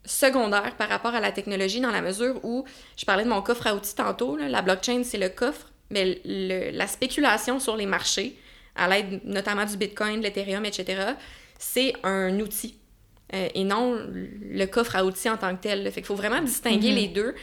secondaires 0.04 0.74
par 0.76 0.88
rapport 0.88 1.14
à 1.14 1.20
la 1.20 1.32
technologie 1.32 1.80
dans 1.80 1.90
la 1.90 2.00
mesure 2.00 2.42
où, 2.44 2.64
je 2.96 3.04
parlais 3.04 3.24
de 3.24 3.28
mon 3.28 3.42
coffre 3.42 3.66
à 3.66 3.74
outils 3.74 3.94
tantôt, 3.94 4.36
la 4.36 4.62
blockchain, 4.62 5.02
c'est 5.04 5.18
le 5.18 5.28
coffre, 5.28 5.71
mais 5.92 6.20
le, 6.24 6.70
la 6.70 6.86
spéculation 6.86 7.60
sur 7.60 7.76
les 7.76 7.86
marchés, 7.86 8.36
à 8.74 8.88
l'aide 8.88 9.20
notamment 9.24 9.64
du 9.64 9.76
Bitcoin, 9.76 10.18
de 10.18 10.24
l'Ethereum, 10.24 10.64
etc., 10.64 11.12
c'est 11.58 11.94
un 12.02 12.40
outil 12.40 12.76
euh, 13.34 13.48
et 13.54 13.64
non 13.64 13.98
le 14.10 14.66
coffre 14.66 14.96
à 14.96 15.04
outils 15.04 15.30
en 15.30 15.36
tant 15.36 15.54
que 15.56 15.62
tel. 15.62 15.84
Fait 15.84 16.00
qu'il 16.00 16.04
faut 16.04 16.14
vraiment 16.14 16.40
distinguer 16.40 16.90
mm-hmm. 16.90 16.94
les 16.94 17.08
deux. 17.08 17.34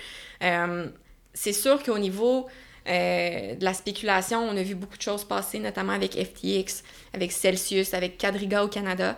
Euh, 0.43 0.88
c'est 1.33 1.53
sûr 1.53 1.81
qu'au 1.83 1.97
niveau 1.97 2.47
euh, 2.88 3.55
de 3.55 3.63
la 3.63 3.73
spéculation, 3.73 4.39
on 4.39 4.55
a 4.57 4.63
vu 4.63 4.75
beaucoup 4.75 4.97
de 4.97 5.01
choses 5.01 5.23
passer, 5.23 5.59
notamment 5.59 5.93
avec 5.93 6.13
FTX, 6.13 6.83
avec 7.13 7.31
Celsius, 7.31 7.93
avec 7.93 8.17
Quadriga 8.17 8.63
au 8.63 8.67
Canada. 8.67 9.17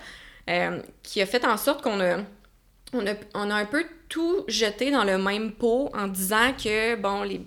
Qui 1.01 1.21
a 1.21 1.25
fait 1.25 1.45
en 1.45 1.55
sorte 1.55 1.81
qu'on 1.81 2.01
a, 2.01 2.17
on 2.91 3.07
a, 3.07 3.13
on 3.35 3.49
a 3.49 3.55
un 3.55 3.65
peu 3.65 3.85
tout 4.09 4.43
jeté 4.49 4.91
dans 4.91 5.05
le 5.05 5.17
même 5.17 5.53
pot 5.53 5.89
en 5.93 6.09
disant 6.09 6.51
que, 6.61 6.95
bon, 6.95 7.23
les, 7.23 7.39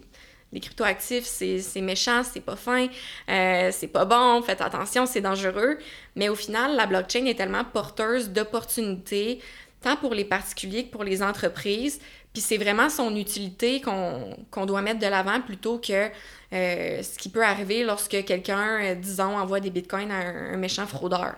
les 0.55 0.61
cryptoactifs, 0.61 1.25
c'est 1.25 1.81
méchant, 1.81 2.23
c'est 2.23 2.41
pas 2.41 2.55
fin, 2.55 2.87
euh, 3.29 3.71
c'est 3.73 3.89
pas 3.89 4.05
bon, 4.05 4.41
faites 4.43 4.61
attention, 4.61 5.05
c'est 5.05 5.21
dangereux. 5.21 5.79
Mais 6.15 6.29
au 6.29 6.37
final, 6.37 6.77
la 6.77 6.87
blockchain 6.87 7.27
est 7.27 7.35
tellement 7.35 7.65
porteuse 7.65 8.31
d'opportunités, 8.31 9.41
tant 9.83 9.97
pour 9.97 10.15
les 10.15 10.25
particuliers 10.25 10.87
que 10.87 10.93
pour 10.93 11.03
les 11.03 11.23
entreprises. 11.23 12.01
Puis 12.33 12.41
c'est 12.41 12.57
vraiment 12.57 12.89
son 12.89 13.15
utilité 13.17 13.81
qu'on 13.81 14.67
doit 14.67 14.81
mettre 14.81 15.01
de 15.01 15.07
l'avant 15.07 15.41
plutôt 15.41 15.79
que 15.79 16.09
euh, 16.53 17.03
ce 17.03 17.19
qui 17.19 17.29
peut 17.29 17.45
arriver 17.45 17.83
lorsque 17.83 18.25
quelqu'un, 18.25 18.95
disons, 18.95 19.37
envoie 19.37 19.59
des 19.59 19.71
bitcoins 19.71 20.11
à 20.11 20.21
un 20.53 20.57
méchant 20.57 20.87
fraudeur. 20.87 21.35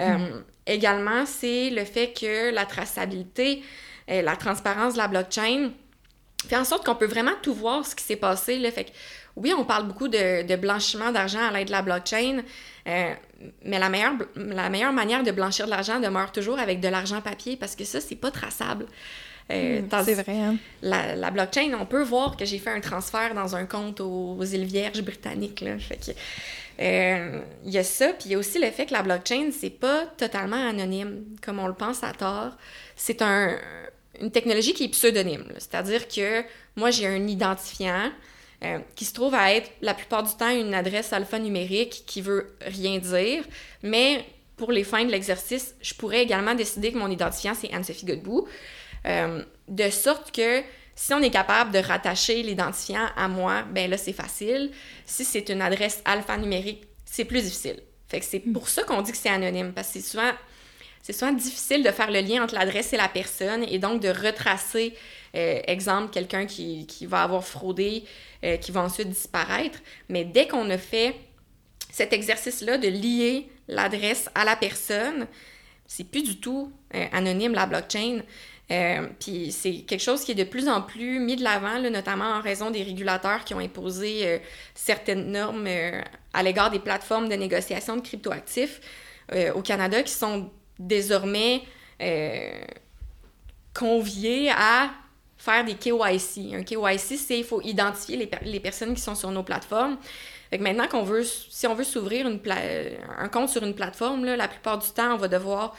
Euh, 0.00 0.16
mm. 0.16 0.44
Également, 0.66 1.26
c'est 1.26 1.68
le 1.68 1.84
fait 1.84 2.18
que 2.18 2.50
la 2.52 2.64
traçabilité, 2.64 3.62
et 4.08 4.22
la 4.22 4.36
transparence 4.36 4.94
de 4.94 4.98
la 4.98 5.08
blockchain 5.08 5.70
fait 6.48 6.56
en 6.56 6.64
sorte 6.64 6.84
qu'on 6.84 6.94
peut 6.94 7.06
vraiment 7.06 7.32
tout 7.42 7.54
voir 7.54 7.86
ce 7.86 7.94
qui 7.94 8.04
s'est 8.04 8.16
passé. 8.16 8.58
Là. 8.58 8.70
Fait 8.70 8.84
que, 8.84 8.90
oui, 9.36 9.52
on 9.56 9.64
parle 9.64 9.86
beaucoup 9.86 10.08
de, 10.08 10.56
blanchiment 10.56 11.12
d'argent 11.12 11.40
à 11.40 11.50
l'aide 11.50 11.68
de 11.68 11.72
la 11.72 11.82
blockchain, 11.82 12.42
euh, 12.86 13.14
mais 13.64 13.78
la 13.78 13.88
meilleure, 13.88 14.14
la 14.36 14.68
meilleure 14.68 14.92
manière 14.92 15.22
de 15.22 15.30
blanchir 15.30 15.66
de 15.66 15.70
l'argent 15.70 16.00
demeure 16.00 16.32
toujours 16.32 16.58
avec 16.58 16.80
de 16.80 16.88
l'argent 16.88 17.20
papier 17.20 17.56
parce 17.56 17.76
que 17.76 17.84
ça, 17.84 18.00
c'est 18.00 18.16
pas 18.16 18.30
traçable. 18.30 18.86
Euh, 19.50 19.82
mm, 19.82 20.04
c'est 20.04 20.14
vrai. 20.14 20.38
Hein? 20.38 20.56
La, 20.82 21.16
la, 21.16 21.30
blockchain, 21.30 21.72
on 21.78 21.86
peut 21.86 22.02
voir 22.02 22.36
que 22.36 22.44
j'ai 22.44 22.58
fait 22.58 22.70
un 22.70 22.80
transfert 22.80 23.34
dans 23.34 23.56
un 23.56 23.66
compte 23.66 24.00
aux, 24.00 24.36
aux 24.38 24.44
îles 24.44 24.64
Vierges 24.64 25.02
britanniques. 25.02 25.60
Là. 25.60 25.78
Fait 25.78 25.96
que, 25.96 26.12
euh, 26.80 27.40
il 27.64 27.70
y 27.70 27.78
a 27.78 27.84
ça, 27.84 28.08
puis 28.08 28.26
il 28.26 28.32
y 28.32 28.34
a 28.34 28.38
aussi 28.38 28.58
le 28.58 28.70
fait 28.70 28.86
que 28.86 28.92
la 28.92 29.02
blockchain, 29.02 29.50
c'est 29.52 29.70
pas 29.70 30.06
totalement 30.16 30.68
anonyme, 30.68 31.24
comme 31.44 31.58
on 31.58 31.66
le 31.66 31.74
pense 31.74 32.02
à 32.02 32.12
tort. 32.12 32.56
C'est 32.96 33.22
un, 33.22 33.56
une 34.20 34.30
technologie 34.30 34.74
qui 34.74 34.84
est 34.84 34.88
pseudonyme. 34.88 35.46
C'est-à-dire 35.54 36.06
que 36.08 36.44
moi, 36.76 36.90
j'ai 36.90 37.06
un 37.06 37.26
identifiant 37.26 38.10
euh, 38.62 38.78
qui 38.94 39.04
se 39.04 39.12
trouve 39.12 39.34
à 39.34 39.54
être 39.54 39.70
la 39.80 39.94
plupart 39.94 40.22
du 40.22 40.34
temps 40.36 40.50
une 40.50 40.74
adresse 40.74 41.12
alphanumérique 41.12 42.04
qui 42.06 42.20
veut 42.20 42.54
rien 42.60 42.98
dire, 42.98 43.44
mais 43.82 44.24
pour 44.56 44.70
les 44.70 44.84
fins 44.84 45.04
de 45.04 45.10
l'exercice, 45.10 45.74
je 45.80 45.94
pourrais 45.94 46.22
également 46.22 46.54
décider 46.54 46.92
que 46.92 46.98
mon 46.98 47.10
identifiant, 47.10 47.54
c'est 47.54 47.72
Anne-Sophie 47.72 48.06
Godbout, 48.06 48.46
euh, 49.06 49.42
de 49.68 49.90
sorte 49.90 50.30
que 50.30 50.62
si 50.94 51.12
on 51.14 51.20
est 51.20 51.30
capable 51.30 51.72
de 51.72 51.78
rattacher 51.78 52.42
l'identifiant 52.42 53.08
à 53.16 53.26
moi, 53.26 53.64
ben 53.72 53.90
là, 53.90 53.96
c'est 53.96 54.12
facile. 54.12 54.70
Si 55.06 55.24
c'est 55.24 55.48
une 55.48 55.62
adresse 55.62 56.02
alphanumérique, 56.04 56.84
c'est 57.04 57.24
plus 57.24 57.42
difficile. 57.42 57.80
Fait 58.08 58.20
que 58.20 58.26
c'est 58.26 58.40
pour 58.40 58.68
ça 58.68 58.84
qu'on 58.84 59.02
dit 59.02 59.10
que 59.10 59.18
c'est 59.18 59.30
anonyme, 59.30 59.72
parce 59.72 59.88
que 59.88 59.94
c'est 59.94 60.08
souvent, 60.08 60.30
c'est 61.02 61.12
souvent 61.12 61.32
difficile 61.32 61.82
de 61.82 61.90
faire 61.90 62.10
le 62.10 62.20
lien 62.20 62.44
entre 62.44 62.54
l'adresse 62.54 62.92
et 62.92 62.96
la 62.96 63.08
personne, 63.08 63.64
et 63.64 63.78
donc 63.80 64.00
de 64.00 64.08
retracer, 64.08 64.94
euh, 65.34 65.60
exemple, 65.66 66.10
quelqu'un 66.12 66.46
qui, 66.46 66.86
va 67.06 67.24
avoir 67.24 67.44
fraudé, 67.44 68.04
euh, 68.44 68.56
qui 68.56 68.70
va 68.70 68.82
ensuite 68.82 69.08
disparaître. 69.08 69.80
Mais 70.08 70.24
dès 70.24 70.46
qu'on 70.46 70.70
a 70.70 70.78
fait 70.78 71.16
cet 71.90 72.12
exercice-là 72.12 72.78
de 72.78 72.86
lier 72.86 73.48
l'adresse 73.66 74.30
à 74.36 74.44
la 74.44 74.54
personne, 74.54 75.26
c'est 75.88 76.04
plus 76.04 76.22
du 76.22 76.38
tout 76.38 76.72
euh, 76.94 77.04
anonyme 77.12 77.52
la 77.52 77.66
blockchain. 77.66 78.22
Puis 79.20 79.52
c'est 79.52 79.82
quelque 79.82 80.00
chose 80.00 80.24
qui 80.24 80.32
est 80.32 80.36
de 80.36 80.44
plus 80.44 80.66
en 80.66 80.80
plus 80.80 81.18
mis 81.18 81.36
de 81.36 81.44
l'avant, 81.44 81.78
notamment 81.78 82.24
en 82.24 82.40
raison 82.40 82.70
des 82.70 82.82
régulateurs 82.82 83.44
qui 83.44 83.52
ont 83.52 83.58
imposé 83.58 84.40
certaines 84.74 85.30
normes 85.30 85.68
à 86.32 86.42
l'égard 86.42 86.70
des 86.70 86.78
plateformes 86.78 87.28
de 87.28 87.34
négociation 87.34 87.96
de 87.96 88.00
cryptoactifs 88.00 88.80
au 89.54 89.60
Canada 89.60 90.02
qui 90.02 90.14
sont 90.14 90.50
désormais 90.86 91.62
conviés 93.74 94.50
à 94.50 94.90
faire 95.42 95.64
des 95.64 95.74
KYC. 95.74 96.54
Un 96.54 96.62
KYC, 96.62 97.18
c'est 97.18 97.38
il 97.38 97.44
faut 97.44 97.60
identifier 97.62 98.16
les, 98.42 98.60
personnes 98.60 98.94
qui 98.94 99.00
sont 99.00 99.14
sur 99.14 99.30
nos 99.30 99.42
plateformes. 99.42 99.98
Maintenant 100.60 100.86
qu'on 100.86 101.02
veut, 101.02 101.24
si 101.24 101.66
on 101.66 101.74
veut 101.74 101.84
s'ouvrir 101.84 102.26
un 102.26 103.28
compte 103.28 103.48
sur 103.48 103.64
une 103.64 103.74
plateforme, 103.74 104.24
la 104.24 104.48
plupart 104.48 104.78
du 104.78 104.88
temps, 104.90 105.14
on 105.14 105.16
va 105.16 105.28
devoir 105.28 105.74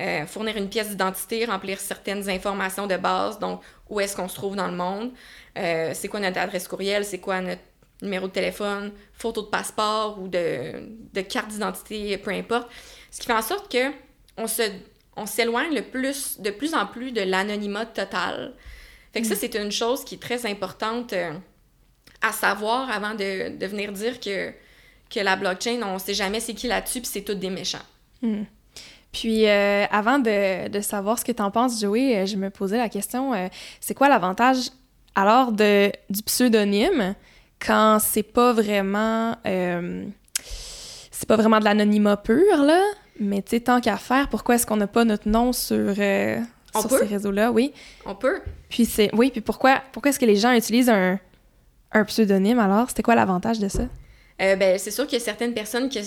euh, 0.00 0.26
fournir 0.26 0.56
une 0.56 0.68
pièce 0.68 0.88
d'identité, 0.88 1.44
remplir 1.44 1.78
certaines 1.78 2.28
informations 2.28 2.88
de 2.88 2.96
base, 2.96 3.38
donc 3.38 3.60
où 3.88 4.00
est-ce 4.00 4.16
qu'on 4.16 4.26
se 4.26 4.34
trouve 4.34 4.56
dans 4.56 4.66
le 4.66 4.76
monde, 4.76 5.12
euh, 5.56 5.92
c'est 5.94 6.08
quoi 6.08 6.18
notre 6.18 6.40
adresse 6.40 6.66
courriel, 6.66 7.04
c'est 7.04 7.20
quoi 7.20 7.40
notre 7.40 7.62
numéro 8.02 8.26
de 8.26 8.32
téléphone, 8.32 8.92
photo 9.12 9.42
de 9.42 9.46
passeport 9.46 10.20
ou 10.20 10.26
de 10.26 11.20
carte 11.28 11.48
d'identité, 11.48 12.18
peu 12.18 12.32
importe. 12.32 12.68
Ce 13.12 13.20
qui 13.20 13.26
fait 13.26 13.34
en 13.34 13.42
sorte 13.42 13.70
que 13.70 13.92
on 14.36 14.46
se 14.46 14.62
on 15.16 15.26
s'éloigne 15.26 15.74
le 15.74 15.82
plus, 15.82 16.40
de 16.40 16.50
plus 16.50 16.74
en 16.74 16.86
plus 16.86 17.12
de 17.12 17.20
l'anonymat 17.20 17.86
total. 17.86 18.52
Fait 19.12 19.20
que 19.20 19.26
ça, 19.28 19.34
mm. 19.34 19.38
c'est 19.40 19.54
une 19.54 19.70
chose 19.70 20.04
qui 20.04 20.16
est 20.16 20.22
très 20.22 20.44
importante 20.46 21.12
euh, 21.12 21.32
à 22.20 22.32
savoir 22.32 22.90
avant 22.90 23.14
de, 23.14 23.56
de, 23.56 23.66
venir 23.66 23.92
dire 23.92 24.18
que, 24.18 24.50
que 25.10 25.20
la 25.20 25.36
blockchain, 25.36 25.80
on 25.84 25.98
sait 25.98 26.14
jamais 26.14 26.40
c'est 26.40 26.54
qui 26.54 26.66
là-dessus, 26.66 27.00
puis 27.00 27.10
c'est 27.12 27.22
tout 27.22 27.34
des 27.34 27.50
méchants. 27.50 27.78
Mm. 28.22 28.42
Puis 29.12 29.46
euh, 29.48 29.84
avant 29.90 30.18
de, 30.18 30.68
de, 30.68 30.80
savoir 30.80 31.18
ce 31.18 31.24
que 31.24 31.30
tu 31.30 31.42
en 31.42 31.52
penses, 31.52 31.80
Joey, 31.80 32.16
euh, 32.16 32.26
je 32.26 32.36
me 32.36 32.50
posais 32.50 32.78
la 32.78 32.88
question, 32.88 33.32
euh, 33.32 33.46
c'est 33.80 33.94
quoi 33.94 34.08
l'avantage 34.08 34.70
alors 35.14 35.52
de, 35.52 35.92
du 36.10 36.22
pseudonyme 36.24 37.14
quand 37.64 37.98
c'est 38.00 38.24
pas 38.24 38.52
vraiment 38.52 39.36
c'est 39.44 41.28
pas 41.28 41.36
vraiment 41.36 41.60
de 41.60 41.64
l'anonymat 41.64 42.16
pur, 42.16 42.56
là, 42.56 42.82
mais 43.20 43.42
tu 43.42 43.50
sais, 43.50 43.60
tant 43.60 43.80
qu'à 43.80 43.96
faire, 43.96 44.28
pourquoi 44.28 44.56
est-ce 44.56 44.66
qu'on 44.66 44.76
n'a 44.76 44.86
pas 44.86 45.04
notre 45.04 45.28
nom 45.28 45.52
sur, 45.52 45.94
sur 45.94 46.90
ces 46.90 47.04
réseaux-là? 47.06 47.52
Oui. 47.52 47.72
On 48.06 48.14
peut. 48.14 48.40
Puis 48.68 48.84
c'est... 48.84 49.10
Oui, 49.14 49.30
puis 49.30 49.40
pourquoi, 49.40 49.82
pourquoi 49.92 50.10
est-ce 50.10 50.18
que 50.18 50.26
les 50.26 50.36
gens 50.36 50.52
utilisent 50.52 50.90
un, 50.90 51.18
un 51.92 52.04
pseudonyme, 52.04 52.58
alors? 52.58 52.88
C'était 52.88 53.02
quoi 53.02 53.14
l'avantage 53.14 53.58
de 53.58 53.68
ça? 53.68 53.84
ben, 54.38 54.78
c'est 54.78 54.90
sûr 54.90 55.06
qu'il 55.06 55.18
y 55.18 55.22
a 55.22 55.24
certaines 55.24 55.54
personnes 55.54 55.88
qui 55.88 56.00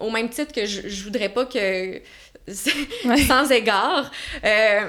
au 0.00 0.10
même 0.10 0.28
titre 0.28 0.52
que 0.52 0.64
je, 0.64 0.88
je 0.88 1.04
voudrais 1.04 1.28
pas 1.28 1.44
que 1.44 2.00
sans 3.26 3.50
égard, 3.50 4.10
euh, 4.44 4.80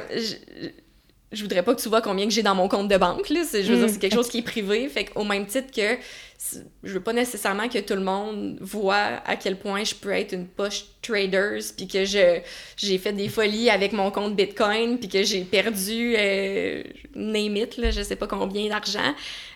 je 1.31 1.41
voudrais 1.41 1.63
pas 1.63 1.75
que 1.75 1.81
tu 1.81 1.89
vois 1.89 2.01
combien 2.01 2.25
que 2.25 2.31
j'ai 2.31 2.43
dans 2.43 2.55
mon 2.55 2.67
compte 2.67 2.87
de 2.87 2.97
banque, 2.97 3.29
là. 3.29 3.41
C'est, 3.45 3.63
je 3.63 3.71
veux 3.71 3.77
dire, 3.79 3.87
Mm. 3.87 3.89
c'est 3.89 3.99
quelque 3.99 4.15
chose 4.15 4.29
qui 4.29 4.39
est 4.39 4.43
privé. 4.43 4.87
Fait 4.89 5.05
qu'au 5.05 5.23
même 5.23 5.45
titre 5.45 5.71
que 5.71 5.97
je 6.83 6.93
veux 6.93 7.01
pas 7.01 7.13
nécessairement 7.13 7.67
que 7.67 7.79
tout 7.79 7.95
le 7.95 8.01
monde 8.01 8.57
voit 8.61 9.21
à 9.25 9.35
quel 9.35 9.57
point 9.57 9.83
je 9.83 9.93
peux 9.93 10.11
être 10.11 10.33
une 10.33 10.47
poche 10.47 10.85
traders, 11.01 11.61
puis 11.75 11.87
que 11.87 12.05
je, 12.05 12.39
j'ai 12.77 12.97
fait 12.97 13.11
des 13.11 13.27
folies 13.27 13.69
avec 13.69 13.91
mon 13.91 14.09
compte 14.09 14.35
Bitcoin, 14.35 14.97
puis 14.97 15.09
que 15.09 15.23
j'ai 15.23 15.43
perdu, 15.43 16.15
euh, 16.17 16.83
name 17.15 17.57
it, 17.57 17.77
là, 17.77 17.91
je 17.91 18.01
sais 18.01 18.15
pas 18.15 18.27
combien 18.27 18.69
d'argent. 18.69 19.13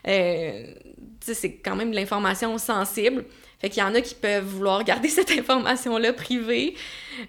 Euh, 0.07 0.73
c'est 1.21 1.53
quand 1.53 1.75
même 1.75 1.91
de 1.91 1.95
l'information 1.95 2.57
sensible. 2.57 3.23
Fait 3.63 3.69
qu'il 3.69 3.81
y 3.81 3.85
en 3.85 3.95
a 3.95 4.01
qui 4.01 4.15
peuvent 4.15 4.43
vouloir 4.43 4.83
garder 4.83 5.07
cette 5.09 5.31
information-là 5.31 6.11
privée. 6.11 6.75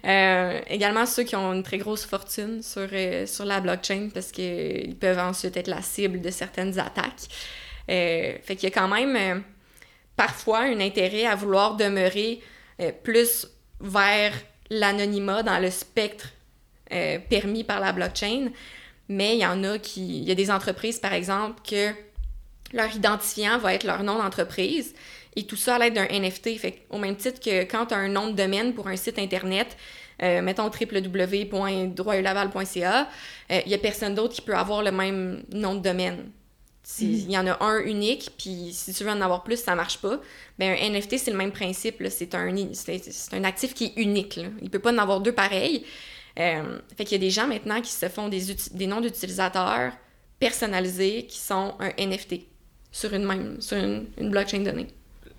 Euh, 0.05 0.59
également 0.67 1.05
ceux 1.05 1.23
qui 1.23 1.37
ont 1.37 1.53
une 1.53 1.63
très 1.63 1.77
grosse 1.77 2.05
fortune 2.05 2.61
sur, 2.61 2.89
euh, 2.91 3.25
sur 3.25 3.45
la 3.45 3.61
blockchain 3.61 4.09
parce 4.13 4.33
qu'ils 4.33 4.97
peuvent 4.99 5.19
ensuite 5.19 5.55
être 5.55 5.67
la 5.67 5.81
cible 5.81 6.19
de 6.19 6.29
certaines 6.29 6.77
attaques. 6.77 7.29
Euh, 7.89 8.35
fait 8.41 8.55
qu'il 8.55 8.69
y 8.69 8.71
a 8.71 8.75
quand 8.75 8.87
même 8.87 9.15
euh, 9.15 9.39
parfois 10.15 10.61
un 10.61 10.79
intérêt 10.79 11.25
à 11.25 11.35
vouloir 11.35 11.75
demeurer 11.75 12.41
euh, 12.81 12.91
plus 13.03 13.47
vers 13.79 14.33
l'anonymat 14.69 15.43
dans 15.43 15.59
le 15.59 15.69
spectre 15.69 16.29
permis 17.29 17.63
par 17.63 17.79
la 17.79 17.91
blockchain. 17.91 18.49
Mais 19.09 19.35
il 19.35 19.41
y 19.41 19.45
en 19.45 19.63
a 19.63 19.77
qui... 19.79 20.19
Il 20.19 20.23
y 20.23 20.31
a 20.31 20.35
des 20.35 20.51
entreprises, 20.51 20.99
par 20.99 21.13
exemple, 21.13 21.59
que 21.67 21.89
leur 22.73 22.95
identifiant 22.95 23.57
va 23.57 23.73
être 23.73 23.85
leur 23.85 24.03
nom 24.03 24.19
d'entreprise 24.19 24.93
et 25.35 25.45
tout 25.45 25.55
ça 25.55 25.75
à 25.75 25.79
l'aide 25.79 25.95
d'un 25.95 26.05
NFT. 26.05 26.57
Fait 26.57 26.83
au 26.91 26.99
même 26.99 27.15
titre 27.17 27.39
que 27.39 27.63
quand 27.63 27.87
tu 27.87 27.95
as 27.95 27.97
un 27.97 28.07
nom 28.07 28.29
de 28.29 28.35
domaine 28.35 28.73
pour 28.73 28.87
un 28.87 28.95
site 28.95 29.19
internet, 29.19 29.75
mettons 30.21 30.69
www.droitulaval.ca, 30.69 33.09
il 33.49 33.67
n'y 33.67 33.73
a 33.73 33.79
personne 33.79 34.15
d'autre 34.15 34.35
qui 34.35 34.41
peut 34.41 34.55
avoir 34.55 34.83
le 34.83 34.91
même 34.91 35.43
nom 35.51 35.75
de 35.75 35.81
domaine. 35.81 36.31
Il 36.99 37.31
y 37.31 37.37
en 37.37 37.47
a 37.47 37.63
un 37.63 37.79
unique, 37.79 38.31
puis 38.37 38.69
si 38.71 38.93
tu 38.93 39.03
veux 39.03 39.09
en 39.09 39.21
avoir 39.21 39.43
plus, 39.43 39.57
ça 39.57 39.75
marche 39.75 39.97
pas. 39.97 40.19
Ben, 40.59 40.77
un 40.79 40.89
NFT, 40.91 41.17
c'est 41.17 41.31
le 41.31 41.37
même 41.37 41.51
principe. 41.51 42.03
C'est 42.09 42.35
un, 42.35 42.55
un 42.55 43.43
actif 43.43 43.73
qui 43.73 43.85
est 43.85 43.93
unique. 43.97 44.35
Là. 44.35 44.49
Il 44.61 44.69
peut 44.69 44.79
pas 44.79 44.93
en 44.93 44.97
avoir 44.99 45.19
deux 45.19 45.31
pareils. 45.33 45.83
Euh, 46.39 46.79
fait 46.95 47.05
qu'il 47.05 47.13
y 47.13 47.15
a 47.15 47.25
des 47.25 47.31
gens 47.31 47.47
maintenant 47.47 47.81
qui 47.81 47.91
se 47.91 48.07
font 48.09 48.29
des, 48.29 48.41
des 48.73 48.87
noms 48.87 49.01
d'utilisateurs 49.01 49.93
personnalisés 50.39 51.25
qui 51.25 51.39
sont 51.39 51.75
un 51.79 51.91
NFT 51.97 52.41
sur 52.91 53.13
une 53.13 53.25
même 53.25 53.61
sur 53.61 53.77
une, 53.77 54.05
une 54.17 54.29
blockchain 54.29 54.59
donnée. 54.59 54.87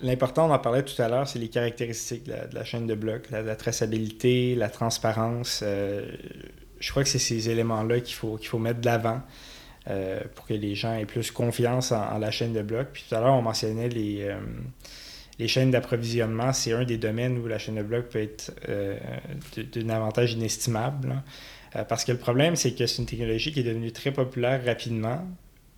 L'important, 0.01 0.49
on 0.49 0.53
en 0.53 0.59
parlait 0.59 0.83
tout 0.83 1.01
à 1.01 1.09
l'heure, 1.09 1.27
c'est 1.29 1.39
les 1.39 1.49
caractéristiques 1.49 2.25
de 2.25 2.33
la, 2.33 2.47
de 2.47 2.55
la 2.55 2.65
chaîne 2.65 2.87
de 2.87 2.95
blocs, 2.95 3.31
la, 3.31 3.43
la 3.43 3.57
traçabilité, 3.57 4.55
la 4.55 4.69
transparence. 4.69 5.61
euh, 5.63 6.05
je 6.81 6.91
crois 6.91 7.03
que 7.03 7.09
c'est 7.09 7.19
ces 7.19 7.49
éléments-là 7.49 8.01
qu'il 8.01 8.15
faut, 8.15 8.37
qu'il 8.37 8.49
faut 8.49 8.59
mettre 8.59 8.81
de 8.81 8.87
l'avant 8.87 9.23
euh, 9.89 10.21
pour 10.35 10.47
que 10.47 10.55
les 10.55 10.75
gens 10.75 10.95
aient 10.95 11.07
plus 11.07 11.31
confiance 11.31 11.93
en, 11.93 12.19
la 12.19 12.31
chaîne 12.31 12.53
de 12.53 12.63
blocs. 12.63 12.89
Puis 12.93 13.05
tout 13.09 13.15
à 13.15 13.21
l'heure, 13.21 13.35
on 13.35 13.43
mentionnait 13.43 13.89
les, 13.89 14.23
euh, 14.23 14.37
les 15.39 15.49
chaînes 15.49 15.71
d'approvisionnement. 15.71 16.53
C'est 16.53 16.73
un 16.73 16.85
des 16.85 16.99
domaines 16.99 17.39
où 17.39 17.47
la 17.47 17.59
chaîne 17.59 17.77
de 17.77 17.83
blocs 17.83 18.09
peut 18.09 18.21
être 18.21 18.53
euh, 18.69 18.99
d'un 19.57 19.89
avantage 19.91 20.33
inestimable. 20.33 21.23
Euh, 21.75 21.85
parce 21.85 22.05
que 22.05 22.13
le 22.13 22.19
problème, 22.19 22.57
c'est 22.57 22.73
que 22.73 22.87
c'est 22.87 23.03
une 23.03 23.07
technologie 23.07 23.53
qui 23.53 23.61
est 23.61 23.65
devenue 23.65 23.93
très 23.93 24.13
populaire 24.13 24.65
rapidement. 24.65 25.27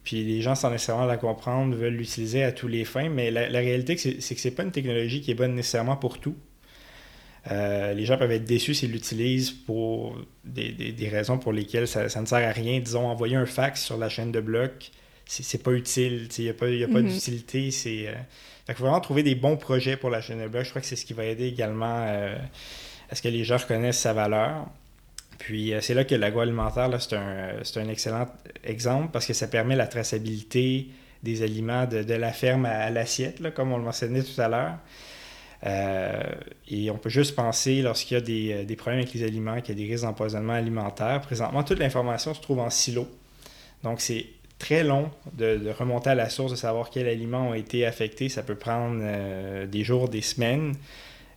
Puis 0.05 0.25
les 0.25 0.41
gens, 0.41 0.55
sans 0.55 0.71
nécessairement 0.71 1.07
la 1.07 1.17
comprendre, 1.17 1.75
veulent 1.77 1.95
l'utiliser 1.95 2.43
à 2.45 2.53
tous 2.53 2.69
les 2.69 2.85
fins. 2.85 3.09
Mais 3.09 3.31
la, 3.31 3.49
la 3.49 3.59
réalité, 3.59 3.97
c'est 3.97 4.21
c'est 4.21 4.35
que 4.35 4.41
c'est 4.41 4.53
pas 4.53 4.63
une 4.63 4.73
technologie 4.73 5.21
qui 5.21 5.31
est 5.31 5.35
bonne 5.35 5.55
nécessairement 5.55 5.97
pour 5.97 6.19
tout. 6.19 6.37
Euh, 7.51 7.95
les 7.95 8.05
gens 8.05 8.19
peuvent 8.19 8.31
être 8.33 8.45
déçus 8.45 8.75
s'ils 8.75 8.93
l'utilisent 8.93 9.51
pour 9.51 10.19
des, 10.45 10.73
des- 10.73 10.93
des 10.93 11.09
raisons 11.09 11.39
pour 11.39 11.53
lesquelles 11.53 11.89
ça, 11.89 12.09
ça 12.09 12.21
ne 12.21 12.27
sert 12.27 12.47
à 12.47 12.53
rien. 12.53 12.79
Disons, 12.81 13.07
envoyer 13.07 13.37
un 13.37 13.47
fax 13.47 13.83
sur 13.83 13.97
la 13.97 14.09
chaîne 14.09 14.33
de 14.33 14.41
blocs, 14.41 14.91
c'est 15.25 15.63
pas 15.63 15.73
utile. 15.73 16.29
Il 16.39 16.45
n'y 16.45 16.51
a 16.51 16.55
pas, 16.55 16.69
y 16.69 16.85
a 16.85 16.89
pas 16.89 17.01
Mhm. 17.01 17.09
d'utilité. 17.09 17.71
C'est, 17.71 18.09
euh, 18.09 18.13
qu'il 18.67 18.75
faut 18.75 18.85
vraiment 18.85 19.01
trouver 19.01 19.23
des 19.23 19.35
bons 19.35 19.57
projets 19.57 19.97
pour 19.97 20.11
la 20.11 20.21
chaîne 20.21 20.43
de 20.43 20.49
blocs. 20.49 20.65
Je 20.65 20.71
crois 20.71 20.83
que 20.83 20.87
c'est 20.87 20.97
ce 20.97 21.07
qui 21.07 21.15
va 21.15 21.25
aider 21.25 21.47
également 21.47 22.05
euh, 22.07 22.37
à 23.11 23.15
ce 23.15 23.23
que 23.23 23.29
les 23.29 23.45
gens 23.45 23.57
reconnaissent 23.57 23.99
sa 24.01 24.13
valeur. 24.13 24.67
Puis 25.39 25.73
c'est 25.81 25.95
là 25.95 26.05
que 26.05 26.15
l'agroalimentaire, 26.17 26.91
c'est 27.01 27.15
un, 27.17 27.61
un 27.77 27.89
excellent 27.89 28.27
exemple 28.65 29.09
parce 29.13 29.25
que 29.25 29.33
ça 29.33 29.47
permet 29.47 29.77
la 29.77 29.87
traçabilité 29.87 30.89
des 31.23 31.43
aliments 31.43 31.87
de, 31.87 32.03
de 32.03 32.15
la 32.15 32.33
ferme 32.33 32.67
à, 32.67 32.71
à 32.71 32.91
l'assiette, 32.91 33.55
comme 33.55 33.73
on 33.73 33.79
le 33.79 33.85
mentionnait 33.85 34.23
tout 34.23 34.39
à 34.41 34.49
l'heure. 34.49 34.75
Euh, 35.67 36.23
et 36.69 36.91
on 36.91 36.99
peut 36.99 37.09
juste 37.09 37.35
penser, 37.35 37.83
lorsqu'il 37.83 38.15
y 38.17 38.19
a 38.19 38.21
des, 38.21 38.53
euh, 38.53 38.65
des 38.65 38.77
problèmes 38.77 39.01
avec 39.01 39.13
les 39.13 39.25
aliments, 39.25 39.61
qu'il 39.61 39.77
y 39.79 39.83
a 39.83 39.87
des 39.87 39.93
risques 39.93 40.05
d'empoisonnement 40.05 40.53
alimentaire, 40.53 41.21
présentement, 41.21 41.65
toute 41.65 41.79
l'information 41.79 42.35
se 42.35 42.41
trouve 42.41 42.61
en 42.61 42.71
silo. 42.71 43.09
Donc, 43.83 44.01
c'est 44.01 44.27
très 44.59 44.85
long 44.85 45.11
de, 45.35 45.71
remonter 45.77 46.11
à 46.11 46.15
la 46.15 46.29
source, 46.29 46.51
de 46.51 46.57
savoir 46.57 46.91
quels 46.91 47.09
aliments 47.09 47.51
ont 47.51 47.55
été 47.55 47.87
affectés. 47.87 48.29
Ça 48.29 48.43
peut 48.43 48.57
prendre 48.57 49.01
euh, 49.03 49.67
des 49.67 49.85
jours, 49.85 50.09
des 50.09 50.23
semaines. 50.23 50.75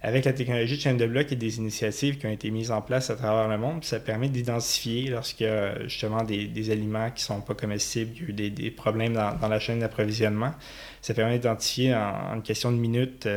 Avec 0.04 0.26
la 0.26 0.34
technologie 0.34 0.78
de 0.78 0.82
chaîne 0.82 0.98
de 0.98 1.06
blocs 1.06 1.32
et 1.32 1.36
des 1.36 1.58
initiatives 1.58 2.18
qui 2.18 2.26
ont 2.26 2.32
été 2.32 2.50
mises 2.50 2.72
en 2.72 2.82
place 2.82 3.12
à 3.12 3.16
travers 3.16 3.48
le 3.48 3.60
monde, 3.60 3.84
ça 3.84 4.00
permet 4.00 4.30
d'identifier 4.30 5.12
lorsqu'il 5.12 5.46
y 5.46 5.50
a 5.50 5.80
justement 5.84 6.24
des, 6.24 6.48
des 6.48 6.72
aliments 6.72 7.12
qui 7.12 7.22
ne 7.22 7.36
sont 7.36 7.42
pas 7.42 7.54
comestibles, 7.54 8.12
qu'il 8.12 8.24
y 8.24 8.26
a 8.26 8.30
eu 8.30 8.34
des, 8.34 8.50
des 8.50 8.72
problèmes 8.72 9.14
dans, 9.14 9.48
la 9.48 9.60
chaîne 9.60 9.78
d'approvisionnement. 9.78 10.54
Ça 11.04 11.14
permet 11.14 11.38
d'identifier 11.38 11.94
en, 11.94 12.34
une 12.34 12.42
question 12.42 12.72
de 12.72 12.78
minutes, 12.78 13.28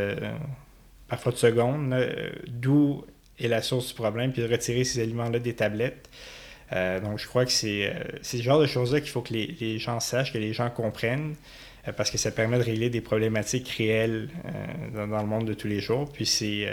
parfois 1.14 1.31
de 1.31 1.37
secondes, 1.37 1.90
là, 1.90 1.98
euh, 1.98 2.31
d'où 2.48 3.05
est 3.38 3.46
la 3.46 3.62
source 3.62 3.87
du 3.88 3.94
problème, 3.94 4.33
puis 4.33 4.42
de 4.42 4.48
retirer 4.48 4.83
ces 4.83 5.00
aliments-là 5.00 5.38
des 5.38 5.55
tablettes. 5.55 6.11
Euh, 6.72 6.98
donc, 6.98 7.20
je 7.20 7.29
crois 7.29 7.44
que 7.44 7.53
c'est 7.53 7.87
euh, 7.87 7.92
ce 8.22 8.38
genre 8.38 8.61
de 8.61 8.66
choses-là 8.66 9.00
qu'il 9.00 9.11
faut 9.11 9.20
que 9.20 9.33
les, 9.33 9.55
les 9.61 9.79
gens 9.79 10.00
sachent, 10.00 10.33
que 10.33 10.38
les 10.38 10.53
gens 10.53 10.70
comprennent, 10.70 11.37
parce 11.96 12.11
que 12.11 12.18
ça 12.18 12.33
permet 12.33 12.59
de 12.59 12.64
régler 12.64 12.90
des 12.90 13.03
problématiques 13.03 13.68
réelles 13.68 14.31
dans, 14.94 15.20
le 15.20 15.27
monde 15.27 15.44
de 15.44 15.53
tous 15.53 15.68
les 15.68 15.81
jours. 15.81 16.11
Puis 16.11 16.24
c'est 16.24 16.66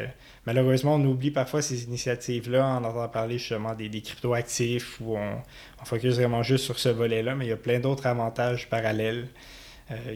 malheureusement, 0.46 0.96
on 0.96 1.04
oublie 1.04 1.32
parfois 1.32 1.62
ces 1.62 1.84
initiatives-là 1.84 2.66
en 2.66 2.78
entendant 2.86 3.10
parler 3.10 3.38
justement 3.38 3.76
des, 3.76 3.90
des 3.90 4.02
crypto-actifs 4.02 5.02
où 5.02 5.18
on, 5.18 5.34
on 5.82 5.86
focus 5.86 6.16
vraiment 6.16 6.44
juste 6.44 6.64
sur 6.64 6.80
ce 6.80 6.88
volet-là, 6.88 7.36
mais 7.36 7.46
il 7.46 7.50
y 7.50 7.52
a 7.52 7.58
plein 7.58 7.82
d'autres 7.82 8.08
avantages 8.08 8.70
parallèles 8.70 9.28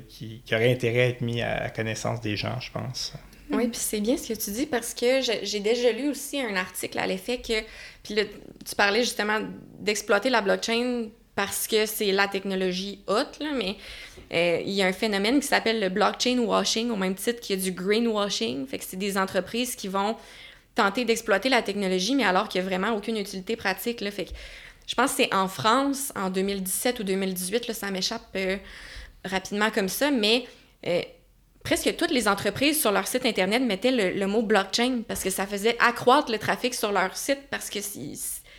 qui, 0.08 0.42
qui 0.46 0.56
auraient 0.56 0.72
intérêt 0.72 1.02
à 1.02 1.08
être 1.08 1.20
mis 1.20 1.42
à, 1.42 1.64
à 1.64 1.70
connaissance 1.70 2.22
des 2.22 2.38
gens, 2.38 2.58
je 2.62 2.72
pense. 2.72 3.14
Oui, 3.52 3.68
puis 3.68 3.80
c'est 3.80 4.00
bien 4.00 4.18
ce 4.18 4.34
que 4.34 4.40
tu 4.40 4.52
dis 4.52 4.66
parce 4.66 4.94
que 4.94 5.22
j'ai 5.22 5.60
déjà 5.60 5.92
lu 5.92 6.10
aussi 6.10 6.40
un 6.42 6.56
article 6.56 6.98
à 7.00 7.08
l'effet 7.08 7.38
que. 7.38 7.62
Puis 8.04 8.16
tu 8.16 8.76
parlais 8.76 9.02
justement 9.02 9.40
d'exploiter 9.80 10.30
la 10.30 10.42
blockchain 10.42 11.10
parce 11.36 11.68
que 11.68 11.86
c'est 11.86 12.12
la 12.12 12.28
technologie 12.28 13.04
haute, 13.08 13.40
là, 13.40 13.52
mais 13.54 13.76
euh, 14.34 14.62
il 14.66 14.72
y 14.72 14.82
a 14.82 14.88
un 14.88 14.94
phénomène 14.94 15.40
qui 15.40 15.48
s'appelle 15.48 15.80
le 15.80 15.90
blockchain 15.90 16.40
washing, 16.40 16.90
au 16.90 16.96
même 16.96 17.16
titre 17.16 17.42
qu'il 17.42 17.60
y 17.60 17.62
a 17.62 17.64
du 17.64 17.72
greenwashing. 17.72 18.66
Fait 18.68 18.80
que 18.80 18.86
c'est 18.86 18.98
des 18.98 19.18
entreprises 19.18 19.76
qui 19.76 19.88
vont 19.88 20.16
tenter 20.76 21.06
d'exploiter 21.06 21.50
la 21.50 21.62
technologie, 21.62 22.16
mais 22.16 22.24
alors 22.24 22.48
qu'il 22.48 22.62
n'y 22.62 22.68
a 22.68 22.70
vraiment 22.70 22.96
aucune 22.96 23.18
utilité 23.18 23.56
pratique. 23.56 24.02
Là. 24.02 24.12
Fait 24.12 24.26
que 24.26 24.32
je 24.88 24.96
pense 24.96 25.12
que 25.12 25.24
c'est 25.24 25.34
en 25.34 25.48
France, 25.48 26.12
en 26.16 26.30
2017 26.30 27.00
ou 27.00 27.04
2018, 27.04 27.68
là, 27.68 27.74
ça 27.74 27.92
m'échappe 27.92 28.28
euh, 28.36 28.58
rapidement 29.24 29.72
comme 29.72 29.90
ça, 29.90 30.12
mais 30.12 30.46
euh, 30.86 31.02
presque 31.66 31.96
toutes 31.98 32.12
les 32.12 32.28
entreprises 32.30 32.80
sur 32.80 32.92
leur 32.92 33.08
site 33.08 33.26
internet 33.26 33.62
mettaient 33.62 33.92
le, 33.92 34.12
le 34.12 34.28
mot 34.28 34.44
blockchain 34.44 35.02
parce 35.08 35.22
que 35.24 35.30
ça 35.30 35.46
faisait 35.46 35.76
accroître 35.80 36.32
le 36.32 36.38
trafic 36.38 36.74
sur 36.74 36.92
leur 36.94 37.18
site 37.18 37.40
parce 37.50 37.70
que 37.70 37.80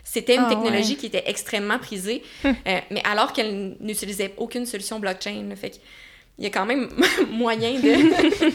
c'était 0.04 0.34
une 0.34 0.42
Ah, 0.44 0.48
technologie 0.48 0.90
ouais. 0.92 0.96
qui 0.98 1.06
était 1.06 1.22
extrêmement 1.26 1.78
prisée, 1.78 2.22
euh, 2.44 2.50
mais 2.90 3.02
alors 3.04 3.32
qu'elle 3.32 3.76
n'utilisait 3.80 4.34
aucune 4.36 4.66
solution 4.66 4.98
blockchain. 4.98 5.48
Fait 5.56 5.80
il 6.38 6.44
y 6.44 6.46
a 6.46 6.50
quand 6.50 6.66
même 6.66 6.90
moyen 7.30 7.72
de... 7.80 8.52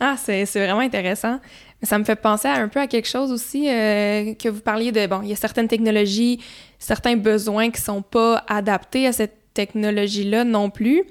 Ah, 0.00 0.16
c'est 0.16 0.46
c'est 0.46 0.60
vraiment 0.64 0.80
intéressant. 0.80 1.40
Ça 1.82 1.98
me 1.98 2.04
fait 2.04 2.14
penser 2.16 2.46
à 2.46 2.54
un 2.54 2.68
peu 2.68 2.78
à 2.78 2.86
quelque 2.86 3.08
chose 3.08 3.32
aussi 3.32 3.68
euh, 3.68 4.34
que 4.34 4.48
vous 4.48 4.60
parliez 4.60 4.92
de, 4.92 5.04
bon, 5.08 5.22
il 5.22 5.28
y 5.28 5.32
a 5.32 5.36
certaines 5.36 5.66
technologies, 5.66 6.40
certains 6.78 7.16
besoins 7.16 7.70
qui 7.70 7.80
sont 7.80 8.02
pas 8.02 8.44
adaptés 8.48 9.08
à 9.08 9.12
cette 9.12 9.36
technologie-là 9.54 10.44
non 10.44 10.70
plus. 10.70 11.02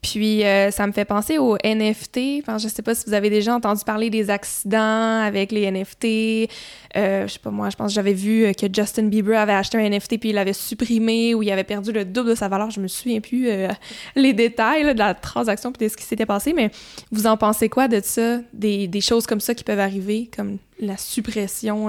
Puis 0.00 0.44
euh, 0.44 0.70
ça 0.70 0.86
me 0.86 0.92
fait 0.92 1.04
penser 1.04 1.38
aux 1.38 1.56
NFT. 1.64 2.40
Enfin, 2.40 2.58
je 2.58 2.68
sais 2.68 2.82
pas 2.82 2.94
si 2.94 3.04
vous 3.06 3.14
avez 3.14 3.30
déjà 3.30 3.54
entendu 3.54 3.82
parler 3.84 4.10
des 4.10 4.30
accidents 4.30 5.20
avec 5.20 5.50
les 5.50 5.68
NFT. 5.70 6.48
Euh, 6.96 7.26
je 7.26 7.32
sais 7.32 7.38
pas 7.40 7.50
moi, 7.50 7.68
je 7.68 7.76
pense 7.76 7.88
que 7.88 7.94
j'avais 7.94 8.12
vu 8.12 8.44
euh, 8.44 8.52
que 8.52 8.66
Justin 8.72 9.04
Bieber 9.04 9.38
avait 9.38 9.52
acheté 9.52 9.76
un 9.76 9.88
NFT 9.88 10.20
puis 10.20 10.28
il 10.30 10.34
l'avait 10.34 10.52
supprimé 10.52 11.34
ou 11.34 11.42
il 11.42 11.50
avait 11.50 11.64
perdu 11.64 11.90
le 11.90 12.04
double 12.04 12.30
de 12.30 12.34
sa 12.36 12.48
valeur. 12.48 12.70
Je 12.70 12.80
me 12.80 12.86
souviens 12.86 13.20
plus 13.20 13.48
euh, 13.48 13.68
les 14.16 14.32
détails 14.32 14.84
là, 14.84 14.94
de 14.94 14.98
la 15.00 15.14
transaction 15.14 15.72
puis 15.72 15.86
de 15.86 15.90
ce 15.90 15.96
qui 15.96 16.04
s'était 16.04 16.26
passé, 16.26 16.52
mais 16.52 16.70
vous 17.10 17.26
en 17.26 17.36
pensez 17.36 17.68
quoi 17.68 17.88
de 17.88 18.00
ça? 18.02 18.38
Des, 18.52 18.86
des 18.86 19.00
choses 19.00 19.26
comme 19.26 19.40
ça 19.40 19.54
qui 19.54 19.64
peuvent 19.64 19.80
arriver, 19.80 20.30
comme 20.34 20.58
la 20.78 20.96
suppression? 20.96 21.86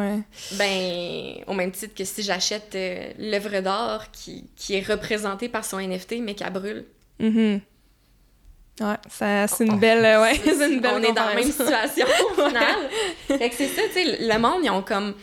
Ben, 0.57 1.35
au 1.45 1.53
même 1.53 1.71
titre 1.71 1.93
que 1.93 2.03
si 2.03 2.23
j'achète 2.23 2.75
l'œuvre 3.19 3.61
d'art 3.61 4.09
qui, 4.11 4.45
qui 4.55 4.75
est 4.75 4.87
représentée 4.87 5.47
par 5.47 5.63
son 5.63 5.79
NFT, 5.79 6.15
mais 6.21 6.33
qu'elle 6.33 6.51
brûle. 6.51 6.85
Mhm. 7.19 7.61
Ouais, 8.79 8.95
ça, 9.09 9.47
c'est 9.47 9.65
une 9.65 9.79
belle... 9.79 10.05
euh, 10.05 10.21
ouais, 10.21 10.39
c'est 10.43 10.71
une 10.71 10.79
belle 10.79 10.93
On 10.95 11.03
est 11.03 11.13
dans 11.13 11.25
la 11.25 11.35
même 11.35 11.51
situation 11.51 12.05
au 12.31 12.33
final. 12.47 12.89
fait 13.27 13.49
que 13.49 13.55
c'est 13.55 13.67
ça, 13.67 13.81
tu 13.87 13.93
sais, 13.93 14.17
le 14.21 14.39
monde, 14.39 14.61
ils 14.63 14.69
ont 14.69 14.81
comme 14.81 15.13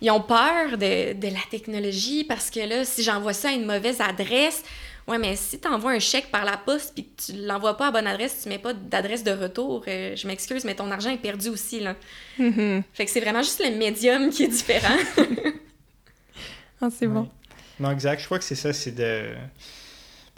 ils 0.00 0.10
ont 0.10 0.20
peur 0.20 0.78
de, 0.78 1.14
de, 1.14 1.26
la 1.26 1.40
technologie 1.50 2.22
parce 2.22 2.50
que 2.50 2.60
là, 2.60 2.84
si 2.84 3.02
j'envoie 3.02 3.32
ça 3.32 3.48
à 3.48 3.52
une 3.52 3.66
mauvaise 3.66 4.00
adresse, 4.00 4.62
Ouais, 5.08 5.16
mais 5.16 5.36
si 5.36 5.58
tu 5.58 5.66
envoies 5.66 5.92
un 5.92 5.98
chèque 5.98 6.30
par 6.30 6.44
la 6.44 6.58
poste 6.58 6.92
puis 6.92 7.04
que 7.04 7.22
tu 7.22 7.32
l'envoies 7.46 7.78
pas 7.78 7.88
à 7.88 7.90
bonne 7.90 8.06
adresse, 8.06 8.42
tu 8.42 8.50
mets 8.50 8.58
pas 8.58 8.74
d'adresse 8.74 9.24
de 9.24 9.30
retour, 9.30 9.82
euh, 9.88 10.14
je 10.14 10.26
m'excuse, 10.26 10.66
mais 10.66 10.74
ton 10.74 10.90
argent 10.90 11.08
est 11.08 11.16
perdu 11.16 11.48
aussi, 11.48 11.80
là. 11.80 11.96
Mm-hmm. 12.38 12.82
Fait 12.92 13.06
que 13.06 13.10
c'est 13.10 13.20
vraiment 13.20 13.40
juste 13.40 13.64
le 13.64 13.74
médium 13.74 14.28
qui 14.28 14.44
est 14.44 14.48
différent. 14.48 14.98
ah, 16.82 16.88
c'est 16.90 17.06
bon. 17.06 17.26
Non, 17.80 17.90
exact. 17.90 18.20
Je 18.20 18.26
crois 18.26 18.38
que 18.38 18.44
c'est 18.44 18.54
ça, 18.54 18.74
c'est 18.74 18.90
de... 18.90 19.32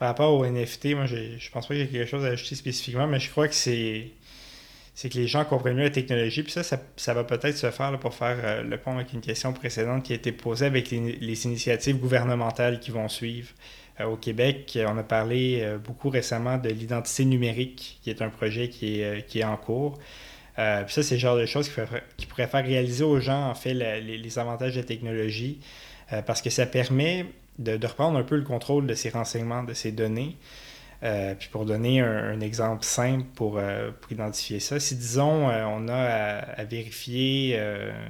Par 0.01 0.09
rapport 0.09 0.33
au 0.33 0.47
NFT, 0.47 0.95
moi, 0.95 1.05
je 1.05 1.51
pense 1.51 1.67
pas 1.67 1.75
qu'il 1.75 1.83
y 1.83 1.87
ait 1.87 1.87
quelque 1.87 2.09
chose 2.09 2.25
à 2.25 2.29
ajouter 2.29 2.55
spécifiquement, 2.55 3.07
mais 3.07 3.21
je 3.21 3.31
crois 3.31 3.49
que 3.49 3.55
c'est 3.55 4.13
que 4.99 5.19
les 5.19 5.27
gens 5.27 5.45
comprennent 5.45 5.77
mieux 5.77 5.83
la 5.83 5.91
technologie. 5.91 6.43
Puis 6.43 6.53
ça, 6.53 6.63
ça, 6.63 7.13
va 7.13 7.23
peut-être 7.23 7.59
se 7.59 7.71
faire 7.71 7.99
pour 7.99 8.15
faire 8.15 8.39
euh, 8.43 8.63
le 8.63 8.79
pont 8.79 8.97
avec 8.97 9.13
une 9.13 9.21
question 9.21 9.53
précédente 9.53 10.03
qui 10.05 10.15
a 10.15 10.17
été 10.17 10.33
posée 10.33 10.65
avec 10.65 10.91
les, 10.91 11.45
initiatives 11.45 11.99
gouvernementales 11.99 12.81
qui 12.81 12.91
vont 12.91 13.11
suivre. 13.11 13.51
Euh, 14.01 14.07
au 14.07 14.17
Québec, 14.17 14.79
on 14.89 14.97
a 14.97 15.03
parlé 15.03 15.61
euh, 15.61 15.77
beaucoup 15.77 16.09
récemment 16.09 16.57
de 16.57 16.71
l'identité 16.71 17.27
numérique, 17.27 17.99
qui 18.03 18.09
est 18.09 18.23
un 18.23 18.31
projet 18.31 18.71
qui 18.71 19.03
est, 19.03 19.45
en 19.45 19.59
cours. 19.59 19.99
puis 20.57 20.95
ça, 20.95 21.03
c'est 21.03 21.17
le 21.17 21.21
genre 21.21 21.37
de 21.37 21.45
choses 21.45 21.71
qui, 22.17 22.25
pourrait 22.25 22.47
faire 22.47 22.65
réaliser 22.65 23.05
aux 23.05 23.21
gens, 23.21 23.51
en 23.51 23.55
fait, 23.55 23.75
les, 23.75 24.39
avantages 24.39 24.77
de 24.77 24.81
la 24.81 24.87
technologie, 24.87 25.61
parce 26.25 26.41
que 26.41 26.49
ça 26.49 26.65
permet 26.65 27.27
de, 27.61 27.87
reprendre 27.87 28.19
un 28.19 28.25
peu 28.25 28.37
le 28.37 28.43
contrôle 28.43 28.87
de 28.87 28.95
ces 28.95 29.11
renseignements, 29.11 29.63
de 29.63 29.75
ces 29.75 29.93
données. 29.93 30.37
puis 31.01 31.49
pour 31.53 31.65
donner 31.65 32.01
un, 32.01 32.41
exemple 32.41 32.85
simple 32.85 33.25
pour, 33.35 33.61
identifier 34.11 34.61
ça, 34.61 34.81
si 34.81 34.97
disons 34.97 35.47
on 35.49 35.89
a 35.89 35.97
à, 35.97 36.65
vérifier 36.65 37.61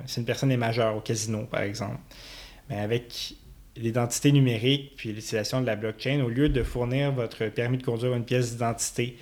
si 0.07 0.20
une 0.20 0.26
personne 0.26 0.51
est 0.51 0.57
majeure 0.57 0.96
au 0.96 1.01
casino, 1.01 1.44
par 1.44 1.62
exemple, 1.62 2.01
mais 2.68 2.80
avec 2.80 3.34
l'identité 3.76 4.32
numérique 4.32 4.94
puis 4.96 5.11
l'utilisation 5.11 5.61
de 5.61 5.66
la 5.66 5.76
blockchain, 5.76 6.20
au 6.24 6.28
lieu 6.28 6.48
de 6.48 6.62
fournir 6.62 7.12
votre 7.12 7.46
permis 7.46 7.78
de 7.78 7.84
conduire 7.84 8.14
une 8.14 8.24
pièce 8.24 8.53
d'identité 8.53 9.16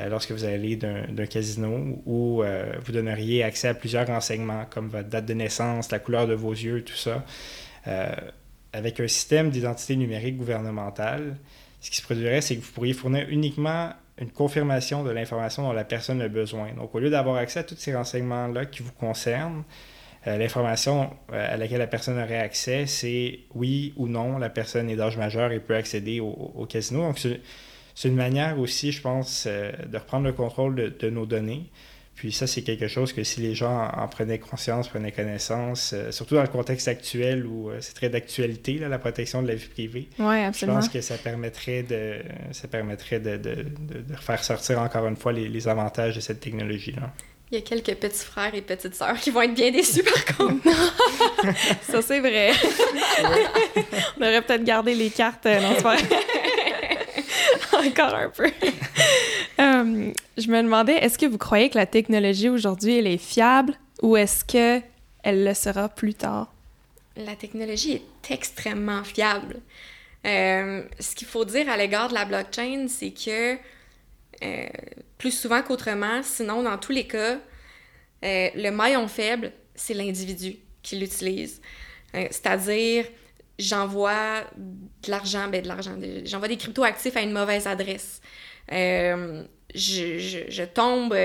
euh, 0.00 0.08
lorsque 0.08 0.32
vous 0.32 0.44
allez 0.44 0.76
d'un 0.76 1.26
casino, 1.26 2.02
où 2.04 2.42
euh, 2.42 2.72
vous 2.84 2.92
donneriez 2.92 3.44
accès 3.44 3.68
à 3.68 3.74
plusieurs 3.74 4.06
renseignements 4.06 4.64
comme 4.68 4.88
votre 4.88 5.08
date 5.08 5.26
de 5.26 5.34
naissance, 5.34 5.90
la 5.92 6.00
couleur 6.00 6.26
de 6.26 6.34
vos 6.34 6.52
yeux, 6.52 6.82
tout 6.82 6.96
ça, 6.96 7.24
euh, 7.86 8.12
avec 8.74 9.00
un 9.00 9.08
système 9.08 9.50
d'identité 9.50 9.96
numérique 9.96 10.36
gouvernementale, 10.36 11.36
ce 11.80 11.90
qui 11.90 11.96
se 11.96 12.02
produirait, 12.02 12.40
c'est 12.40 12.56
que 12.56 12.64
vous 12.64 12.72
pourriez 12.72 12.92
fournir 12.92 13.26
uniquement 13.28 13.90
une 14.18 14.30
confirmation 14.30 15.04
de 15.04 15.10
l'information 15.10 15.62
dont 15.62 15.72
la 15.72 15.84
personne 15.84 16.20
a 16.20 16.28
besoin. 16.28 16.72
Donc, 16.72 16.94
au 16.94 16.98
lieu 16.98 17.10
d'avoir 17.10 17.36
accès 17.36 17.60
à 17.60 17.64
tous 17.64 17.76
ces 17.76 17.94
renseignements-là 17.94 18.66
qui 18.66 18.82
vous 18.82 18.92
concernent, 18.92 19.64
euh, 20.26 20.38
l'information 20.38 21.10
euh, 21.32 21.54
à 21.54 21.56
laquelle 21.56 21.78
la 21.78 21.86
personne 21.86 22.18
aurait 22.18 22.38
accès, 22.38 22.86
c'est 22.86 23.40
oui 23.54 23.92
ou 23.96 24.08
non, 24.08 24.38
la 24.38 24.50
personne 24.50 24.88
est 24.88 24.96
d'âge 24.96 25.18
majeur 25.18 25.52
et 25.52 25.60
peut 25.60 25.76
accéder 25.76 26.20
au, 26.20 26.66
casino. 26.68 27.02
Donc, 27.02 27.18
c'est 27.18 28.08
une 28.08 28.16
manière 28.16 28.58
aussi, 28.58 28.90
je 28.90 29.02
pense, 29.02 29.44
euh, 29.46 29.70
de 29.86 29.98
reprendre 29.98 30.24
le 30.24 30.32
contrôle 30.32 30.74
de, 30.74 31.10
nos 31.10 31.26
données. 31.26 31.70
Puis 32.14 32.32
ça, 32.32 32.46
c'est 32.46 32.62
quelque 32.62 32.86
chose 32.88 33.12
que 33.12 33.24
si 33.24 33.40
les 33.40 33.54
gens 33.54 33.90
en, 33.92 34.06
prenaient 34.08 34.38
conscience, 34.38 34.88
prenaient 34.88 35.12
connaissance, 35.12 35.94
surtout 36.10 36.36
dans 36.36 36.42
le 36.42 36.48
contexte 36.48 36.86
actuel 36.88 37.44
où 37.44 37.70
c'est 37.80 37.94
très 37.94 38.08
d'actualité, 38.08 38.78
la 38.78 38.98
protection 38.98 39.42
de 39.42 39.48
la 39.48 39.54
vie 39.54 39.66
privée, 39.66 40.08
ouais, 40.18 40.50
je 40.56 40.64
pense 40.66 40.88
que 40.88 41.00
ça 41.00 41.16
permettrait 41.18 41.82
de, 41.82 42.22
ça 42.52 42.68
permettrait 42.68 43.20
de, 43.20 43.36
de, 43.36 43.54
de 43.54 44.16
faire 44.20 44.42
sortir 44.44 44.80
encore 44.80 45.06
une 45.06 45.16
fois 45.16 45.32
les, 45.32 45.48
les 45.48 45.68
avantages 45.68 46.14
de 46.14 46.20
cette 46.20 46.40
technologie-là. 46.40 47.12
Il 47.50 47.58
y 47.58 47.58
a 47.58 47.60
quelques 47.60 47.94
petits 48.00 48.24
frères 48.24 48.54
et 48.54 48.62
petites 48.62 48.94
sœurs 48.94 49.20
qui 49.20 49.30
vont 49.30 49.42
être 49.42 49.54
bien 49.54 49.70
déçus 49.70 50.02
par 50.02 50.24
contre. 50.36 50.66
ça, 51.82 52.02
c'est 52.02 52.20
vrai. 52.20 52.52
On 54.18 54.22
aurait 54.22 54.42
peut-être 54.42 54.64
gardé 54.64 54.94
les 54.94 55.10
cartes 55.10 55.46
euh, 55.46 55.60
dans 55.60 55.90
Encore 57.78 58.14
un 58.14 58.30
peu. 58.30 58.50
Euh, 59.60 60.12
je 60.36 60.48
me 60.48 60.62
demandais, 60.62 60.94
est-ce 60.94 61.18
que 61.18 61.26
vous 61.26 61.38
croyez 61.38 61.70
que 61.70 61.78
la 61.78 61.86
technologie 61.86 62.48
aujourd'hui, 62.48 62.98
elle 62.98 63.06
est 63.06 63.18
fiable 63.18 63.74
ou 64.02 64.16
est-ce 64.16 64.44
que 64.44 64.84
elle 65.22 65.44
le 65.44 65.54
sera 65.54 65.88
plus 65.88 66.14
tard? 66.14 66.52
La 67.16 67.36
technologie 67.36 67.92
est 67.92 68.30
extrêmement 68.30 69.04
fiable. 69.04 69.60
Euh, 70.26 70.82
ce 70.98 71.14
qu'il 71.14 71.28
faut 71.28 71.44
dire 71.44 71.68
à 71.70 71.76
l'égard 71.76 72.08
de 72.08 72.14
la 72.14 72.24
blockchain, 72.24 72.86
c'est 72.88 73.12
que 73.12 73.56
euh, 74.42 74.66
plus 75.18 75.30
souvent 75.30 75.62
qu'autrement. 75.62 76.22
Sinon, 76.22 76.62
dans 76.62 76.78
tous 76.78 76.92
les 76.92 77.06
cas, 77.06 77.38
le 78.22 78.70
maillon 78.70 79.06
faible, 79.06 79.52
c'est 79.74 79.94
l'individu 79.94 80.56
qui 80.82 80.96
l'utilise. 80.96 81.60
C'est-à-dire, 82.12 83.06
j'envoie 83.58 84.42
de 84.56 85.10
l'argent, 85.10 85.48
ben 85.48 85.62
de 85.62 85.68
l'argent, 85.68 85.96
j'envoie 86.24 86.48
des 86.48 86.56
cryptoactifs 86.56 87.16
à 87.16 87.22
une 87.22 87.32
mauvaise 87.32 87.66
adresse. 87.66 88.20
Je, 88.70 90.46
je, 90.48 90.62
tombe 90.64 91.16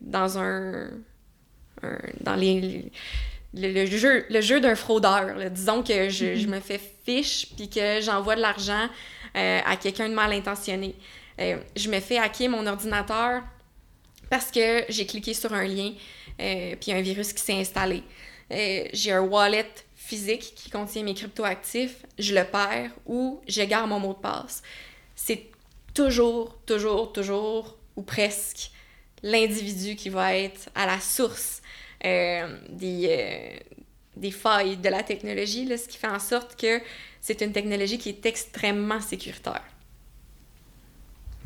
dans 0.00 0.38
un, 0.38 0.90
dans 2.20 2.34
les, 2.34 2.90
le, 3.54 3.86
jeu, 3.86 4.24
le 4.28 4.40
jeu 4.40 4.60
d'un 4.60 4.74
fraudeur. 4.74 5.50
Disons 5.50 5.82
que 5.82 6.08
je, 6.08 6.36
je, 6.36 6.46
me 6.48 6.60
fais 6.60 6.80
fiche 7.04 7.48
puis 7.56 7.68
que 7.68 8.00
j'envoie 8.00 8.36
de 8.36 8.40
l'argent 8.40 8.88
à 9.34 9.76
quelqu'un 9.76 10.08
de 10.08 10.14
mal 10.14 10.32
intentionné. 10.32 10.96
Euh, 11.40 11.58
je 11.76 11.88
me 11.88 12.00
fais 12.00 12.18
hacker 12.18 12.48
mon 12.48 12.66
ordinateur 12.66 13.42
parce 14.30 14.50
que 14.50 14.84
j'ai 14.88 15.06
cliqué 15.06 15.34
sur 15.34 15.52
un 15.52 15.64
lien, 15.64 15.92
euh, 16.40 16.74
puis 16.80 16.92
un 16.92 17.00
virus 17.00 17.32
qui 17.32 17.42
s'est 17.42 17.54
installé. 17.54 18.02
Euh, 18.50 18.84
j'ai 18.92 19.12
un 19.12 19.22
wallet 19.22 19.68
physique 19.94 20.52
qui 20.54 20.70
contient 20.70 21.02
mes 21.02 21.14
cryptoactifs, 21.14 22.04
je 22.18 22.34
le 22.34 22.44
perds 22.44 22.90
ou 23.06 23.40
je 23.48 23.62
garde 23.62 23.88
mon 23.88 24.00
mot 24.00 24.14
de 24.14 24.18
passe. 24.18 24.62
C'est 25.14 25.50
toujours, 25.94 26.58
toujours, 26.66 27.12
toujours, 27.12 27.76
ou 27.96 28.02
presque, 28.02 28.70
l'individu 29.22 29.96
qui 29.96 30.08
va 30.08 30.36
être 30.36 30.68
à 30.74 30.86
la 30.86 30.98
source 31.00 31.62
des, 32.02 33.62
des 34.16 34.30
failles 34.30 34.76
de 34.76 34.88
la 34.88 35.02
technologie, 35.04 35.66
ce 35.78 35.86
qui 35.86 35.98
fait 35.98 36.08
en 36.08 36.18
sorte 36.18 36.60
que 36.60 36.80
c'est 37.20 37.40
une 37.40 37.52
technologie 37.52 37.98
qui 37.98 38.08
est 38.08 38.26
extrêmement 38.26 39.00
sécuritaire. 39.00 39.62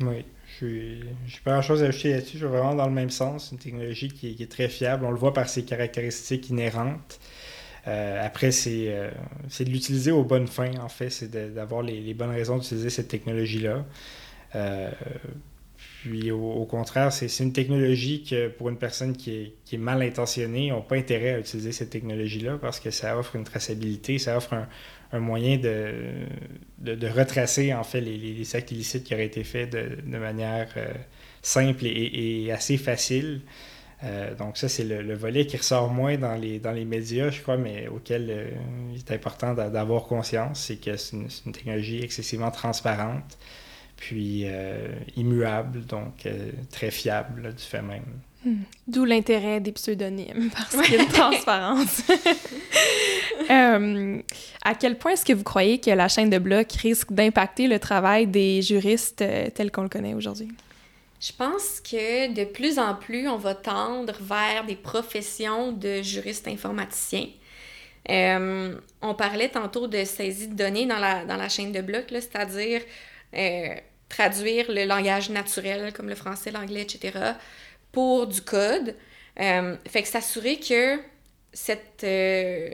Oui, 0.01 0.25
je 0.59 0.65
n'ai 0.65 1.03
pas 1.43 1.53
grand-chose 1.53 1.83
à 1.83 1.87
ajouter 1.87 2.11
là-dessus. 2.13 2.33
Je 2.33 2.37
suis 2.37 2.47
vraiment 2.47 2.75
dans 2.75 2.87
le 2.87 2.93
même 2.93 3.09
sens. 3.09 3.51
Une 3.51 3.57
technologie 3.57 4.09
qui 4.09 4.35
est, 4.39 4.51
très 4.51 4.69
fiable. 4.69 5.05
On 5.05 5.11
le 5.11 5.17
voit 5.17 5.33
par 5.33 5.49
ses 5.49 5.63
caractéristiques 5.63 6.49
inhérentes. 6.49 7.19
Euh, 7.87 8.25
après, 8.25 8.49
euh, 8.67 9.11
c'est 9.49 9.65
de 9.65 9.69
l'utiliser 9.69 10.11
aux 10.11 10.23
bonnes 10.23 10.47
fins, 10.47 10.75
en 10.81 10.89
fait. 10.89 11.09
C'est 11.09 11.31
d'avoir 11.53 11.81
les, 11.83 12.13
bonnes 12.13 12.31
raisons 12.31 12.57
d'utiliser 12.57 12.89
cette 12.89 13.07
technologie-là. 13.07 13.85
Euh, 14.55 14.91
puis 16.01 16.31
au, 16.31 16.65
contraire, 16.65 17.11
c'est 17.11 17.43
une 17.43 17.53
technologie 17.53 18.23
que 18.23 18.47
pour 18.47 18.69
une 18.69 18.77
personne 18.77 19.15
qui 19.15 19.35
est, 19.35 19.53
qui 19.65 19.75
est 19.75 19.79
mal 19.79 20.01
intentionnée, 20.01 20.69
n'a 20.69 20.81
pas 20.81 20.95
intérêt 20.95 21.33
à 21.33 21.39
utiliser 21.39 21.71
cette 21.71 21.89
technologie-là 21.89 22.57
parce 22.59 22.79
que 22.79 22.91
ça 22.91 23.17
offre 23.17 23.35
une 23.35 23.43
traçabilité, 23.43 24.17
ça 24.17 24.37
offre 24.37 24.53
un, 24.53 24.67
un 25.11 25.19
moyen 25.19 25.57
de, 25.57 26.25
de, 26.79 27.07
retracer 27.07 27.73
en 27.73 27.83
fait 27.83 28.01
les, 28.01 28.17
les, 28.17 28.55
actes 28.55 28.71
illicites 28.71 29.03
qui 29.03 29.13
auraient 29.13 29.25
été 29.25 29.43
faits 29.43 29.71
de, 29.71 30.01
de 30.01 30.17
manière 30.17 30.69
euh, 30.77 30.93
simple 31.41 31.85
et, 31.85 32.45
et, 32.45 32.51
assez 32.51 32.77
facile. 32.77 33.41
Euh, 34.03 34.35
donc 34.35 34.57
ça, 34.57 34.69
c'est 34.69 34.83
le, 34.83 35.15
volet 35.15 35.45
qui 35.45 35.57
ressort 35.57 35.89
moins 35.89 36.17
dans 36.17 36.35
les, 36.35 36.59
dans 36.59 36.71
les 36.71 36.85
médias, 36.85 37.29
je 37.29 37.41
crois, 37.41 37.57
mais 37.57 37.87
auquel 37.87 38.53
il 38.93 38.97
est 38.97 39.11
important 39.11 39.53
d'avoir 39.53 40.03
conscience, 40.03 40.65
c'est 40.65 40.77
que 40.77 40.97
c'est 40.97 41.17
une, 41.17 41.51
technologie 41.51 42.03
excessivement 42.03 42.51
transparente, 42.51 43.37
puis 43.97 44.45
immuable, 45.15 45.85
donc 45.85 46.27
très 46.71 46.91
fiable 46.91 47.53
du 47.53 47.63
fait 47.63 47.81
même. 47.81 48.05
Hmm. 48.45 48.61
D'où 48.87 49.03
l'intérêt 49.03 49.59
des 49.59 49.71
pseudonymes, 49.71 50.49
parce 50.55 50.81
qu'il 50.81 50.95
y 50.95 50.97
a 50.97 51.03
une 51.03 51.09
transparence. 51.09 52.03
Euh, 53.51 54.19
à 54.65 54.75
quel 54.75 54.97
point 54.97 55.11
est-ce 55.11 55.23
que 55.23 55.31
vous 55.31 55.43
croyez 55.43 55.79
que 55.79 55.91
la 55.91 56.09
chaîne 56.09 56.29
de 56.29 56.39
blocs 56.39 56.71
risque 56.73 57.13
d'impacter 57.13 57.67
le 57.67 57.79
travail 57.79 58.27
des 58.27 58.61
juristes 58.61 59.21
euh, 59.21 59.49
tel 59.53 59.71
qu'on 59.71 59.83
le 59.83 59.89
connaît 59.89 60.15
aujourd'hui? 60.15 60.49
Je 61.21 61.31
pense 61.31 61.79
que 61.79 62.33
de 62.33 62.43
plus 62.43 62.77
en 62.77 62.95
plus, 62.95 63.29
on 63.29 63.37
va 63.37 63.55
tendre 63.55 64.15
vers 64.19 64.65
des 64.65 64.75
professions 64.75 65.71
de 65.71 66.01
juristes 66.01 66.47
informaticiens. 66.47 67.27
Euh, 68.09 68.75
on 69.01 69.13
parlait 69.13 69.49
tantôt 69.49 69.87
de 69.87 70.03
saisie 70.03 70.47
de 70.47 70.55
données 70.55 70.87
dans 70.87 70.99
la, 70.99 71.23
dans 71.23 71.37
la 71.37 71.47
chaîne 71.47 71.71
de 71.71 71.81
blocs, 71.81 72.07
c'est-à-dire 72.09 72.81
traduire 74.09 74.71
le 74.71 74.85
langage 74.85 75.29
naturel 75.29 75.93
comme 75.93 76.09
le 76.09 76.15
français, 76.15 76.51
l'anglais, 76.51 76.81
etc., 76.81 77.33
pour 77.91 78.27
du 78.27 78.41
code. 78.41 78.95
Euh, 79.39 79.75
fait 79.87 80.01
que 80.01 80.07
s'assurer 80.07 80.59
que 80.59 80.99
cette, 81.53 82.03
euh, 82.03 82.69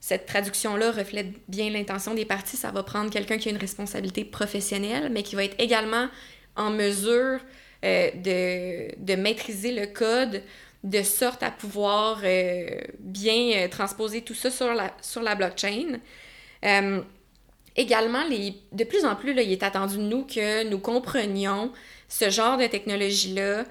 cette 0.00 0.26
traduction-là 0.26 0.92
reflète 0.92 1.28
bien 1.48 1.70
l'intention 1.70 2.14
des 2.14 2.24
parties, 2.24 2.56
ça 2.56 2.70
va 2.70 2.82
prendre 2.82 3.10
quelqu'un 3.10 3.38
qui 3.38 3.48
a 3.48 3.52
une 3.52 3.58
responsabilité 3.58 4.24
professionnelle, 4.24 5.10
mais 5.10 5.22
qui 5.22 5.36
va 5.36 5.44
être 5.44 5.56
également 5.58 6.08
en 6.56 6.70
mesure 6.70 7.40
euh, 7.84 8.10
de, 8.14 9.14
maîtriser 9.16 9.72
le 9.72 9.86
code 9.86 10.42
de 10.84 11.02
sorte 11.02 11.42
à 11.42 11.50
pouvoir 11.50 12.20
euh, 12.24 12.66
bien 12.98 13.68
transposer 13.68 14.22
tout 14.22 14.34
ça 14.34 14.50
sur 14.50 15.22
la 15.22 15.34
blockchain. 15.34 16.00
Également, 17.76 18.24
les, 18.28 18.54
de 18.72 18.84
plus 18.84 19.04
en 19.04 19.16
plus, 19.16 19.34
là, 19.34 19.42
il 19.42 19.52
est 19.52 19.62
attendu 19.62 19.96
de 19.96 20.02
nous 20.02 20.24
que 20.24 20.68
nous 20.68 20.78
comprenions 20.78 21.72
ce 22.08 22.30
genre 22.30 22.58
de 22.58 22.66
technologie-là, 22.66 23.64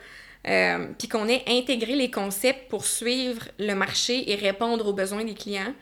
puis 0.97 1.08
qu'on 1.08 1.28
ait 1.28 1.43
intégré 1.47 1.95
les 1.95 2.10
concepts 2.10 2.68
pour 2.68 2.86
suivre 2.86 3.43
le 3.60 3.76
marché 3.76 4.32
et 4.32 4.36
répondre 4.36 4.88
aux 4.88 4.93
besoins 4.93 5.24
des 5.24 5.36
clients. 5.36 5.74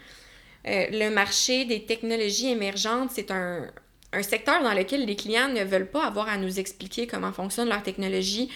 le 0.66 1.10
marché 1.10 1.64
des 1.64 1.86
technologies 1.86 2.50
émergentes, 2.50 3.12
c'est 3.14 3.32
un, 3.32 3.70
un 4.14 4.24
secteur 4.24 4.64
dans 4.64 4.74
lequel 4.74 5.06
les 5.06 5.16
clients 5.16 5.50
ne 5.50 5.64
veulent 5.64 5.90
pas 5.90 6.06
avoir 6.06 6.30
à 6.30 6.38
nous 6.38 6.60
expliquer 6.60 7.08
comment 7.08 7.32
fonctionne 7.32 7.70
leur 7.70 7.84
technologie. 7.84 8.50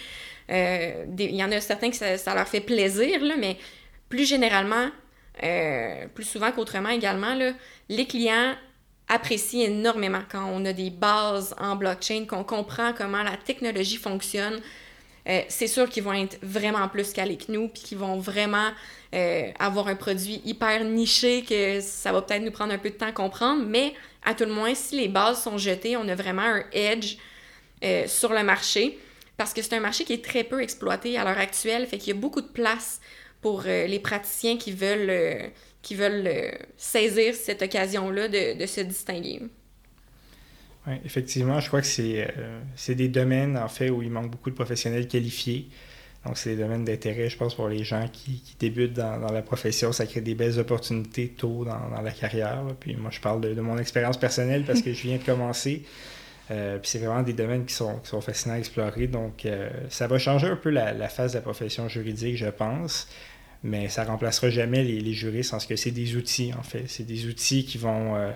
Euh, 0.50 1.06
il 1.18 1.36
y 1.36 1.44
en 1.44 1.52
a 1.52 1.62
certains 1.62 1.90
que 1.90 1.96
ça, 1.96 2.36
leur 2.36 2.48
fait 2.48 2.62
plaisir, 2.62 3.24
là, 3.24 3.36
mais 3.38 3.58
plus 4.10 4.26
généralement, 4.26 4.90
euh, 5.44 6.08
plus 6.14 6.26
souvent 6.26 6.52
qu'autrement 6.52 6.90
également, 6.90 7.36
là, 7.36 7.54
les 7.90 8.06
clients 8.06 8.54
apprécient 9.08 9.66
énormément 9.66 10.22
quand 10.32 10.50
on 10.52 10.66
a 10.66 10.74
des 10.74 10.90
bases 10.90 11.56
en 11.60 11.76
blockchain, 11.76 12.26
qu'on 12.26 12.44
comprend 12.44 12.94
comment 12.94 13.24
la 13.24 13.38
technologie 13.38 13.98
fonctionne. 13.98 14.60
Euh, 15.30 15.42
c'est 15.48 15.68
sûr 15.68 15.90
qu'ils 15.90 16.04
vont 16.04 16.14
être 16.14 16.38
vraiment 16.42 16.88
plus 16.90 17.14
calés 17.14 17.38
que 17.38 17.52
nous, 17.52 17.68
puis 17.70 17.82
qu'ils 17.84 17.98
vont 17.98 18.18
vraiment 18.20 18.70
avoir 19.60 19.90
un 19.90 19.96
produit 19.96 20.42
hyper 20.44 20.84
niché 20.84 21.44
que 21.48 21.82
ça 21.82 22.12
va 22.12 22.24
peut-être 22.24 22.42
nous 22.42 22.50
prendre 22.50 22.74
un 22.74 22.80
peu 22.80 22.90
de 22.90 22.96
temps 22.96 23.06
à 23.06 23.12
comprendre, 23.12 23.64
mais 23.64 23.94
à 24.26 24.34
tout 24.34 24.46
le 24.46 24.52
moins, 24.52 24.74
si 24.74 25.00
les 25.00 25.08
bases 25.08 25.44
sont 25.44 25.58
jetées, 25.58 25.98
on 25.98 26.08
a 26.08 26.16
vraiment 26.16 26.42
un 26.42 26.64
edge 26.72 27.18
euh, 27.84 28.08
sur 28.08 28.32
le 28.34 28.44
marché 28.44 28.98
parce 29.36 29.54
que 29.54 29.62
c'est 29.62 29.76
un 29.76 29.82
marché 29.82 30.06
qui 30.06 30.14
est 30.14 30.24
très 30.24 30.44
peu 30.44 30.62
exploité 30.62 31.18
à 31.18 31.24
l'heure 31.26 31.38
actuelle, 31.38 31.86
fait 31.88 31.98
qu'il 31.98 32.14
y 32.14 32.18
a 32.18 32.20
beaucoup 32.20 32.42
de 32.42 32.48
place 32.48 33.02
pour 33.42 33.64
euh, 33.66 33.88
les 33.88 34.00
praticiens 34.00 34.58
qui 34.58 34.72
veulent, 34.72 35.10
euh, 35.10 35.48
qui 35.84 35.94
veulent 35.94 36.58
saisir 36.76 37.36
cette 37.36 37.62
occasion-là 37.62 38.28
de, 38.28 38.66
se 38.66 38.82
distinguer. 38.82 39.42
Oui, 40.88 40.94
effectivement, 41.06 41.60
je 41.60 41.68
crois 41.68 41.82
que 41.82 41.88
c'est 41.88 42.96
des 42.96 43.08
domaines, 43.10 43.58
en 43.58 43.68
fait, 43.68 43.92
où 43.92 44.02
il 44.02 44.10
manque 44.10 44.32
beaucoup 44.32 44.50
de 44.50 44.56
professionnels 44.56 45.08
qualifiés. 45.08 45.68
Donc, 46.26 46.38
c'est 46.38 46.56
des 46.56 46.62
domaines 46.64 46.86
d'intérêt, 46.86 47.30
je 47.30 47.38
pense, 47.38 47.54
pour 47.54 47.68
les 47.68 47.84
gens 47.84 48.08
qui, 48.12 48.42
débutent 48.58 48.94
dans, 48.94 49.32
la 49.32 49.42
profession. 49.42 49.92
Ça 49.92 50.06
crée 50.06 50.22
des 50.22 50.36
belles 50.36 50.58
opportunités 50.58 51.28
tôt 51.28 51.66
dans, 51.66 52.02
la 52.02 52.12
carrière. 52.12 52.64
Puis 52.80 52.96
moi, 52.96 53.12
je 53.12 53.20
parle 53.20 53.42
de, 53.42 53.62
mon 53.62 53.78
expérience 53.78 54.18
personnelle 54.18 54.64
parce 54.66 54.82
que 54.82 54.94
je 54.94 55.04
viens 55.04 55.18
de 55.18 55.24
commencer. 55.24 55.84
Euh, 56.52 56.78
puis 56.78 56.90
c'est 56.90 57.00
vraiment 57.00 57.24
des 57.24 57.34
domaines 57.34 57.66
qui 57.66 57.74
sont, 57.74 58.00
sont 58.04 58.22
fascinants 58.22 58.56
à 58.56 58.60
explorer. 58.60 59.08
Donc, 59.08 59.46
euh, 59.46 59.70
ça 59.90 60.08
va 60.08 60.18
changer 60.18 60.48
un 60.48 60.56
peu 60.56 60.70
la, 60.70 61.10
phase 61.10 61.34
de 61.34 61.38
la 61.38 61.42
profession 61.42 61.90
juridique, 61.90 62.38
je 62.38 62.50
pense. 62.50 63.10
Mais 63.64 63.88
ça 63.88 64.04
remplacera 64.04 64.50
jamais 64.50 64.84
les, 64.84 65.14
juristes 65.14 65.52
parce 65.52 65.66
que 65.66 65.76
c'est 65.76 65.92
des 65.92 66.16
outils, 66.16 66.52
en 66.58 66.64
fait. 66.64 66.84
C'est 66.88 67.06
des 67.06 67.28
outils 67.28 67.66
qui 67.66 67.78
vont... 67.78 68.16
Euh, 68.16 68.32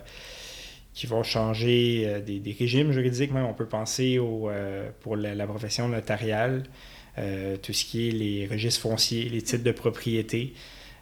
qui 0.93 1.05
vont 1.05 1.21
changer 1.21 2.23
des, 2.25 2.55
régimes 2.57 2.91
juridiques. 2.91 3.31
Même 3.31 3.45
on 3.45 3.53
peut 3.53 3.67
penser 3.67 4.17
au, 4.17 4.49
pour 5.01 5.15
la 5.15 5.45
profession 5.45 5.87
notariale. 5.87 6.63
Euh, 7.19 7.57
tout 7.57 7.73
ce 7.73 7.83
qui 7.83 8.09
est 8.09 8.11
les 8.11 8.47
registres 8.47 8.81
fonciers, 8.81 9.27
les 9.29 9.41
titres 9.41 9.63
de 9.63 9.71
propriété. 9.71 10.53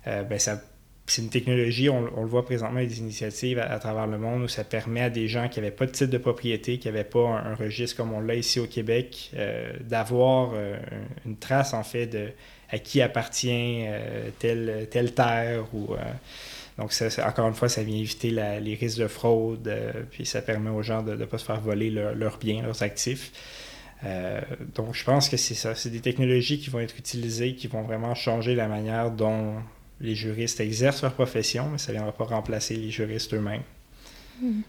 Euh, 0.08 0.24
ben 0.24 0.40
ça, 0.40 0.62
c'est 1.08 1.22
une 1.22 1.30
technologie, 1.30 1.90
on, 1.90 2.02
le 2.02 2.28
voit 2.28 2.46
présentement 2.46 2.78
avec 2.78 2.90
des 2.90 3.00
initiatives 3.00 3.60
à, 3.60 3.78
travers 3.80 4.08
le 4.08 4.18
monde 4.18 4.44
où 4.44 4.48
ça 4.48 4.64
permet 4.64 5.02
à 5.02 5.10
des 5.10 5.28
gens 5.28 5.50
qui 5.50 5.60
n'avaient 5.60 5.76
pas 5.76 5.86
de 5.86 5.92
titre 5.92 6.12
de 6.12 6.18
propriété, 6.18 6.78
qui 6.78 6.88
n'avaient 6.88 7.04
pas 7.04 7.28
un, 7.28 7.54
registre 7.56 7.98
comme 7.98 8.14
on 8.14 8.22
l'a 8.22 8.36
ici 8.36 8.62
au 8.62 8.66
Québec, 8.66 9.32
euh, 9.36 9.74
d'avoir 9.82 10.54
une 11.26 11.38
trace 11.38 11.74
en 11.74 11.84
fait 11.84 12.08
de 12.08 12.30
à 12.76 12.80
qui 12.80 13.02
appartient 13.02 13.84
telle, 14.40 14.88
telle 14.92 15.14
terre 15.14 15.66
ou 15.74 15.96
donc, 16.78 16.92
ça, 16.92 17.08
encore 17.28 17.48
une 17.48 17.54
fois, 17.54 17.70
ça 17.70 17.84
vient 17.84 17.98
éviter 17.98 18.32
les 18.32 18.76
risques 18.76 19.00
de 19.00 19.08
fraude, 19.08 19.74
puis 20.12 20.26
ça 20.26 20.42
permet 20.42 20.70
aux 20.70 20.82
gens 20.82 21.04
de 21.04 21.16
ne 21.16 21.26
pas 21.26 21.38
se 21.38 21.46
faire 21.46 21.62
voler 21.62 21.90
leurs 21.90 22.38
biens, 22.38 22.62
leurs 22.64 22.84
actifs. 22.84 23.32
Euh, 24.04 24.42
donc, 24.76 24.94
je 24.94 25.04
pense 25.04 25.30
que 25.30 25.38
c'est 25.38 25.54
ça. 25.54 25.74
C'est 25.76 25.90
des 25.90 26.02
technologies 26.02 26.60
qui 26.60 26.70
vont 26.70 26.80
être 26.80 26.98
utilisées, 26.98 27.56
qui 27.56 27.68
vont 27.68 27.82
vraiment 27.82 28.14
changer 28.14 28.56
la 28.56 28.68
manière 28.68 29.12
dont 29.12 29.56
les 30.02 30.16
juristes 30.16 30.60
exercent 30.60 31.02
leur 31.02 31.14
profession, 31.14 31.70
mais 31.70 31.78
ça 31.78 31.92
ne 31.92 31.98
viendra 31.98 32.12
pas 32.12 32.26
remplacer 32.26 32.76
les 32.76 32.92
juristes 32.92 33.34
eux-mêmes. 33.34 33.64
Hmm. 34.42 34.62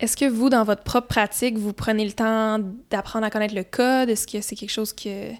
Est-ce 0.00 0.16
que 0.16 0.24
vous, 0.24 0.48
dans 0.48 0.64
votre 0.64 0.82
propre 0.82 1.08
pratique, 1.08 1.58
vous 1.58 1.74
prenez 1.74 2.06
le 2.06 2.12
temps 2.12 2.58
d'apprendre 2.90 3.26
à 3.26 3.30
connaître 3.30 3.54
le 3.54 3.64
code? 3.64 4.08
Est-ce 4.08 4.26
que 4.26 4.40
c'est 4.40 4.56
quelque 4.56 4.70
chose 4.70 4.94
qui 4.94 5.10
est 5.10 5.38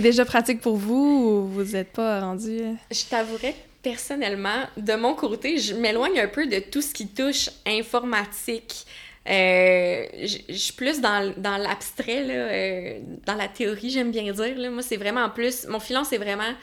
déjà 0.00 0.24
pratique 0.24 0.62
pour 0.62 0.76
vous 0.76 0.94
ou 0.94 1.46
vous 1.46 1.72
n'êtes 1.72 1.92
pas 1.92 2.20
rendu? 2.20 2.60
Je 2.90 3.04
t'avouerais 3.04 3.54
personnellement, 3.82 4.64
de 4.76 4.94
mon 4.94 5.14
côté, 5.14 5.58
je 5.58 5.74
m'éloigne 5.74 6.18
un 6.20 6.28
peu 6.28 6.46
de 6.46 6.58
tout 6.58 6.80
ce 6.80 6.94
qui 6.94 7.08
touche 7.08 7.50
informatique. 7.66 8.86
Euh, 9.28 10.06
je 10.22 10.54
suis 10.54 10.72
plus 10.72 11.00
dans, 11.00 11.34
l'abstrait, 11.42 12.24
euh, 12.28 13.00
dans 13.26 13.34
la 13.34 13.48
théorie, 13.48 13.90
j'aime 13.90 14.10
bien 14.10 14.32
dire. 14.32 14.56
Là. 14.56 14.70
Moi, 14.70 14.82
c'est 14.82 14.96
vraiment 14.96 15.28
plus. 15.28 15.66
Mon 15.68 15.80
filon, 15.80 16.04
c'est 16.04 16.16
vraiment 16.16 16.54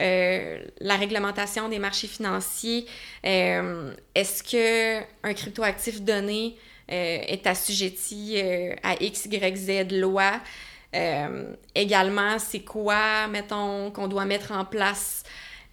euh, 0.00 0.58
la 0.80 0.96
réglementation 0.96 1.68
des 1.68 1.78
marchés 1.78 2.06
financiers. 2.06 2.86
Est-ce 3.22 4.42
que 4.42 5.00
un 5.22 5.34
cryptoactif 5.34 6.00
donné 6.00 6.56
est 6.88 7.46
assujetti 7.46 8.38
à 8.82 8.94
X, 9.02 9.26
Y, 9.26 9.56
Z 9.56 9.92
loi? 9.92 10.40
également, 11.74 12.38
c'est 12.38 12.60
quoi, 12.60 13.26
mettons, 13.28 13.90
qu'on 13.90 14.08
doit 14.08 14.24
mettre 14.24 14.52
en 14.52 14.64
place 14.64 15.24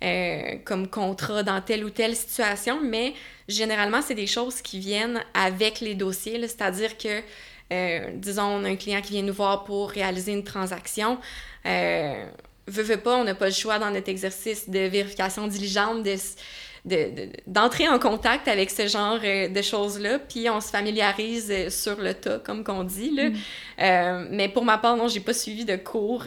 euh, 0.04 0.56
comme 0.66 0.90
contrat 0.90 1.44
dans 1.44 1.62
telle 1.62 1.86
ou 1.86 1.90
telle 1.90 2.14
situation, 2.14 2.82
mais 2.84 3.14
généralement, 3.48 4.02
c'est 4.02 4.16
des 4.16 4.28
choses 4.28 4.62
qui 4.62 4.80
viennent 4.80 5.24
avec 5.34 5.80
les 5.80 5.96
dossiers, 5.96 6.42
c'est-à-dire 6.42 6.98
que, 6.98 7.22
euh, 7.72 8.10
disons, 8.16 8.44
on 8.44 8.66
a 8.66 8.70
un 8.70 8.76
client 8.76 9.02
qui 9.02 9.14
vient 9.14 9.22
nous 9.22 9.34
voir 9.34 9.64
pour 9.64 9.92
réaliser 9.92 10.34
une 10.34 10.44
transaction. 10.44 11.20
Euh, 11.66 12.26
veut, 12.68 12.84
veut 12.84 12.98
pas, 12.98 13.16
on 13.16 13.24
n'a 13.24 13.34
pas 13.34 13.46
le 13.46 13.54
choix 13.54 13.80
dans 13.80 13.92
notre 13.92 14.10
exercice 14.10 14.70
de 14.70 14.80
vérification 14.80 15.48
diligente 15.48 16.04
de 16.04 16.16
d'entrer 16.86 17.88
en 17.88 17.98
contact 17.98 18.48
avec 18.48 18.70
ce 18.70 18.88
genre 18.88 19.20
euh, 19.24 19.48
de 19.48 19.62
choses-là, 19.62 20.20
puis 20.20 20.50
on 20.50 20.60
se 20.60 20.70
familiarise 20.70 21.50
euh, 21.50 21.70
sur 21.70 22.00
le 22.00 22.14
tas, 22.14 22.40
comme 22.40 22.64
qu'on 22.64 22.84
dit. 22.84 23.12
Là. 23.16 23.30
Mm. 23.30 23.36
Euh, 23.80 24.28
mais 24.32 24.50
pour 24.50 24.66
ma 24.66 24.78
part, 24.78 24.98
non, 24.98 25.08
j'ai 25.08 25.22
pas 25.22 25.34
suivi 25.34 25.64
de 25.64 25.78
cours 25.78 26.26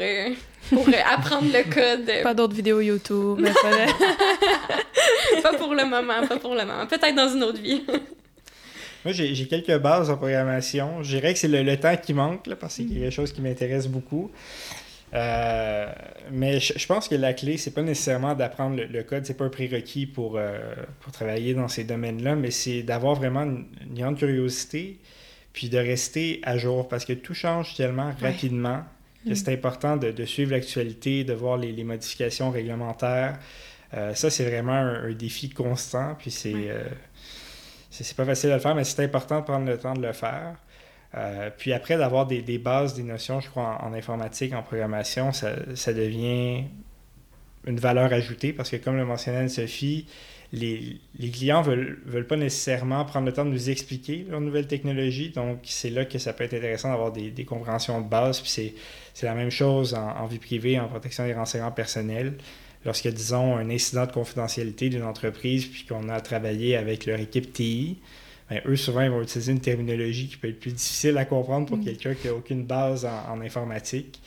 pour 0.71 0.87
apprendre 1.13 1.49
le 1.53 1.63
code. 1.63 2.23
Pas 2.23 2.35
d'autres 2.35 2.55
vidéos 2.55 2.81
YouTube. 2.81 3.47
pas... 3.63 5.43
pas 5.43 5.59
pour 5.59 5.75
le 5.75 5.85
moment, 5.85 6.27
pas 6.27 6.39
pour 6.39 6.55
le 6.55 6.65
moment. 6.65 6.87
Peut-être 6.87 7.15
dans 7.15 7.29
une 7.29 7.43
autre 7.43 7.61
vie. 7.61 7.85
Moi, 9.05 9.13
j'ai 9.13 9.47
quelques 9.47 9.79
bases 9.79 10.11
en 10.11 10.17
programmation. 10.17 11.03
Je 11.03 11.17
dirais 11.17 11.33
que 11.33 11.39
c'est 11.39 11.47
le, 11.47 11.77
temps 11.77 11.97
qui 11.97 12.13
manque, 12.13 12.47
là, 12.49 12.57
parce 12.57 12.77
que 12.77 12.83
c'est 12.83 12.89
quelque 12.89 13.11
chose 13.11 13.33
qui 13.33 13.41
m'intéresse 13.41 13.87
beaucoup. 13.87 14.33
Euh, 15.15 15.93
mais 16.31 16.59
je, 16.59 16.87
pense 16.87 17.09
que 17.09 17.15
la 17.15 17.33
clé, 17.33 17.57
c'est 17.57 17.71
pas 17.71 17.83
nécessairement 17.83 18.35
d'apprendre 18.35 18.77
le, 18.77 19.03
code, 19.03 19.25
c'est 19.25 19.37
pas 19.37 19.45
un 19.45 19.51
prérequis 19.51 20.07
pour, 20.07 20.37
euh, 20.37 20.75
pour 21.01 21.13
travailler 21.13 21.55
dans 21.55 21.69
ces 21.69 21.85
domaines-là, 21.85 22.35
mais 22.35 22.51
c'est 22.51 22.83
d'avoir 22.83 23.15
vraiment 23.15 23.45
une, 23.45 23.67
grande 23.95 24.19
curiosité, 24.19 24.99
puis 25.53 25.69
de 25.69 25.79
rester 25.79 26.41
à 26.43 26.59
jour, 26.59 26.89
parce 26.89 27.05
que 27.05 27.13
tout 27.13 27.35
change 27.35 27.75
tellement 27.77 28.13
rapidement 28.21 28.83
que 29.27 29.35
c'est 29.35 29.53
important 29.53 29.97
de, 29.97 30.25
suivre 30.25 30.53
l'actualité, 30.53 31.25
de 31.25 31.33
voir 31.33 31.57
les, 31.57 31.85
modifications 31.85 32.51
réglementaires. 32.51 33.39
Euh, 33.95 34.15
ça, 34.15 34.31
c'est 34.31 34.45
vraiment 34.45 34.73
un, 34.73 35.13
défi 35.13 35.51
constant, 35.51 36.15
puis 36.19 36.31
c'est 36.31 36.71
c'est 37.91 38.17
pas 38.17 38.27
facile 38.27 38.51
à 38.51 38.57
le 38.57 38.61
faire, 38.61 38.75
mais 38.75 38.85
c'est 38.85 39.03
important 39.03 39.41
de 39.41 39.45
prendre 39.45 39.65
le 39.65 39.79
temps 39.79 39.95
de 39.95 40.03
le 40.03 40.13
faire. 40.13 40.57
Euh, 41.17 41.51
puis 41.57 41.73
après 41.73 41.97
d'avoir 41.97 42.27
des, 42.27 42.59
bases, 42.59 42.95
des 42.95 43.03
notions, 43.03 43.41
je 43.41 43.49
crois, 43.49 43.79
en, 43.83 43.93
informatique, 43.95 44.53
en 44.53 44.63
programmation, 44.63 45.33
ça, 45.33 45.53
devient 45.93 46.65
une 47.67 47.79
valeur 47.79 48.13
ajoutée 48.13 48.53
parce 48.53 48.71
que, 48.71 48.77
comme 48.77 48.97
le 48.97 49.05
mentionnait 49.05 49.49
Sophie, 49.49 50.07
les, 50.53 51.01
clients 51.33 51.65
ne 51.65 51.97
veulent, 52.07 52.27
pas 52.27 52.37
nécessairement 52.37 53.05
prendre 53.05 53.27
le 53.27 53.33
temps 53.33 53.45
de 53.45 53.51
nous 53.51 53.71
expliquer 53.71 54.27
leurs 54.29 54.41
nouvelles 54.41 54.69
technologies. 54.69 55.31
Donc, 55.31 55.61
c'est 55.65 55.91
là 55.91 56.05
que 56.05 56.19
ça 56.19 56.33
peut 56.33 56.45
être 56.45 56.55
intéressant 56.55 56.91
d'avoir 56.91 57.13
des, 57.13 57.45
compréhensions 57.45 58.01
de 58.01 58.09
base. 58.09 58.41
Puis 58.41 58.75
c'est 59.15 59.27
la 59.27 59.35
même 59.35 59.51
chose 59.51 59.95
en, 59.95 60.09
en, 60.09 60.27
vie 60.27 60.39
privée, 60.39 60.79
en 60.79 60.89
protection 60.89 61.25
des 61.25 61.35
renseignements 61.35 61.73
personnels. 61.73 62.35
A, 62.85 63.11
disons, 63.11 63.57
un 63.57 63.69
incident 63.69 64.07
de 64.07 64.13
confidentialité 64.13 64.89
d'une 64.89 65.03
entreprise, 65.03 65.67
puis 65.67 65.85
qu'on 65.87 66.09
a 66.09 66.21
travaillé 66.21 66.77
avec 66.77 67.07
leur 67.07 67.19
équipe 67.19 67.53
TI, 67.53 67.99
ben, 68.49 68.61
eux, 68.67 68.77
souvent, 68.77 69.01
ils 69.01 69.11
vont 69.11 69.23
utiliser 69.23 69.53
une 69.53 69.61
terminologie 69.61 70.29
qui 70.29 70.37
peut 70.37 70.49
être 70.49 70.61
plus 70.61 70.73
difficile 70.73 71.19
à 71.19 71.25
comprendre 71.25 71.67
pour 71.67 71.79
mm. 71.79 71.85
quelqu'un 71.85 72.15
qui 72.15 72.29
n'a 72.29 72.35
aucune 72.35 72.65
base 72.65 73.05
en, 73.05 73.41
informatique. 73.41 74.21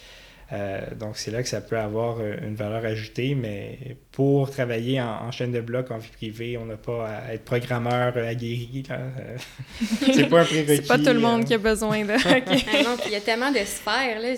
Euh, 0.51 0.81
donc, 0.99 1.15
c'est 1.15 1.31
là 1.31 1.43
que 1.43 1.47
ça 1.47 1.61
peut 1.61 1.77
avoir 1.77 2.17
euh, 2.19 2.35
une 2.41 2.55
valeur 2.55 2.83
ajoutée, 2.83 3.35
mais 3.35 3.97
pour 4.11 4.49
travailler 4.49 4.99
en, 4.99 5.31
chaîne 5.31 5.51
de 5.51 5.61
blocs 5.61 5.91
en 5.91 5.99
vie 5.99 6.09
privée, 6.09 6.57
on 6.57 6.65
n'a 6.65 6.75
pas 6.75 7.07
à 7.07 7.33
être 7.33 7.45
programmeur 7.45 8.13
euh, 8.17 8.27
aguerri. 8.27 8.83
c'est 10.13 10.27
pas 10.27 10.41
un 10.41 10.45
prérequis. 10.45 10.75
c'est 10.75 10.87
pas 10.87 10.97
tout 10.97 11.13
le 11.13 11.19
monde 11.19 11.45
qui 11.45 11.53
a 11.53 11.59
besoin 11.59 12.03
de. 12.03 12.13
Ah 12.19 12.95
il 13.05 13.11
y 13.11 13.15
a 13.15 13.21
tellement 13.21 13.51
de 13.51 13.59
sphères. 13.59 14.19
Là, 14.19 14.35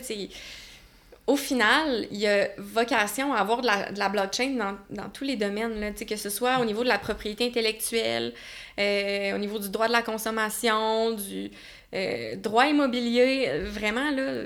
au 1.27 1.37
final, 1.37 2.07
il 2.11 2.17
y 2.17 2.27
a 2.27 2.49
vocation 2.57 3.33
à 3.33 3.37
avoir 3.37 3.61
de 3.61 3.67
la, 3.97 4.09
blockchain 4.09 4.57
dans, 4.57 4.75
dans, 4.89 5.09
tous 5.09 5.23
les 5.23 5.37
domaines, 5.37 5.79
là, 5.79 5.91
que 5.91 6.15
ce 6.15 6.29
soit 6.29 6.59
au 6.59 6.65
niveau 6.65 6.83
de 6.83 6.89
la 6.89 6.99
propriété 6.99 7.47
intellectuelle, 7.47 8.33
euh, 8.79 9.35
au 9.35 9.37
niveau 9.37 9.59
du 9.59 9.69
droit 9.69 9.87
de 9.87 9.91
la 9.91 10.01
consommation, 10.01 11.11
du 11.11 11.51
euh, 11.93 12.35
droit 12.35 12.67
immobilier, 12.67 13.49
vraiment, 13.65 14.11
là, 14.11 14.43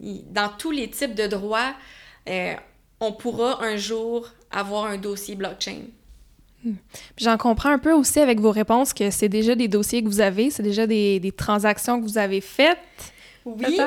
dans 0.00 0.48
tous 0.58 0.70
les 0.70 0.90
types 0.90 1.14
de 1.14 1.26
droits, 1.26 1.74
euh, 2.28 2.54
on 3.00 3.12
pourra 3.12 3.62
un 3.64 3.76
jour 3.76 4.28
avoir 4.50 4.86
un 4.86 4.96
dossier 4.96 5.34
blockchain. 5.34 5.82
Hmm. 6.64 6.74
J'en 7.18 7.36
comprends 7.36 7.70
un 7.70 7.78
peu 7.78 7.92
aussi 7.92 8.20
avec 8.20 8.40
vos 8.40 8.50
réponses 8.50 8.92
que 8.92 9.10
c'est 9.10 9.28
déjà 9.28 9.54
des 9.54 9.68
dossiers 9.68 10.02
que 10.02 10.08
vous 10.08 10.20
avez, 10.20 10.50
c'est 10.50 10.62
déjà 10.62 10.86
des, 10.86 11.20
des, 11.20 11.32
transactions 11.32 12.00
que 12.00 12.06
vous 12.06 12.18
avez 12.18 12.40
faites. 12.40 12.78
Oui. 13.44 13.78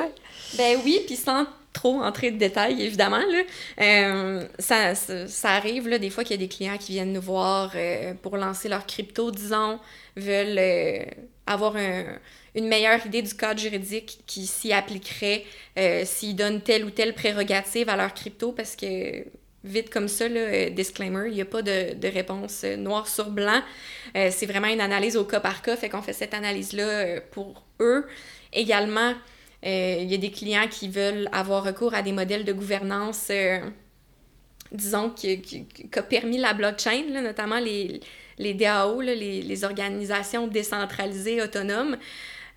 Ben 0.56 0.78
oui, 0.84 1.00
puis 1.06 1.16
sans 1.16 1.46
trop 1.80 2.02
entrer 2.02 2.30
de 2.30 2.36
détails, 2.36 2.82
évidemment. 2.82 3.18
Là. 3.18 3.42
Euh, 3.80 4.44
ça, 4.58 4.94
ça, 4.94 5.50
arrive 5.50 5.88
là, 5.88 5.98
des 5.98 6.10
fois 6.10 6.24
qu'il 6.24 6.38
y 6.38 6.38
a 6.38 6.46
des 6.46 6.54
clients 6.54 6.76
qui 6.76 6.92
viennent 6.92 7.12
nous 7.12 7.22
voir 7.22 7.72
euh, 7.74 8.12
pour 8.20 8.36
lancer 8.36 8.68
leur 8.68 8.84
crypto, 8.86 9.30
disons, 9.30 9.78
veulent 10.16 10.58
euh, 10.58 11.04
avoir 11.46 11.76
une 11.76 12.68
meilleure 12.68 13.04
idée 13.06 13.22
du 13.22 13.34
cadre 13.34 13.58
juridique 13.58 14.20
qui 14.26 14.46
s'y 14.46 14.72
appliquerait 14.72 15.44
s'ils 16.04 16.36
donnent 16.36 16.60
telle 16.60 16.84
ou 16.84 16.90
telle 16.90 17.14
prérogative 17.14 17.88
à 17.88 17.96
leur 17.96 18.12
crypto, 18.12 18.52
parce 18.52 18.76
que 18.76 19.24
vite 19.64 19.88
comme 19.88 20.08
ça, 20.08 20.28
là, 20.28 20.68
disclaimer, 20.70 21.28
il 21.28 21.34
n'y 21.34 21.40
a 21.40 21.46
pas 21.46 21.62
de, 21.62 21.94
de, 21.94 22.08
réponse 22.08 22.64
noir 22.64 23.08
sur 23.08 23.30
blanc. 23.30 23.62
c'est 24.14 24.46
vraiment 24.46 24.68
une 24.68 24.80
analyse 24.80 25.16
au 25.16 25.24
cas 25.24 25.40
par 25.40 25.62
cas, 25.62 25.76
fait 25.76 25.88
qu'on 25.88 26.02
fait 26.02 26.12
cette 26.12 26.34
analyse-là 26.34 27.20
pour 27.30 27.64
eux. 27.80 28.06
Également, 28.52 29.14
il 29.62 30.10
y 30.10 30.14
a 30.14 30.18
des 30.18 30.30
clients 30.30 30.68
qui 30.68 30.88
veulent 30.88 31.28
avoir 31.32 31.64
recours 31.64 31.94
à 31.94 32.02
des 32.02 32.12
modèles 32.12 32.44
de 32.44 32.52
gouvernance, 32.52 33.28
euh, 33.30 33.58
disons, 34.72 35.10
qui, 35.10 35.40
qui, 35.42 35.66
a 35.94 36.02
permis 36.02 36.38
la 36.38 36.54
blockchain, 36.54 37.04
notamment 37.22 37.58
les, 37.58 38.00
DAO, 38.54 39.00
les, 39.02 39.64
organisations 39.64 40.46
décentralisées 40.46 41.42
autonomes, 41.42 41.98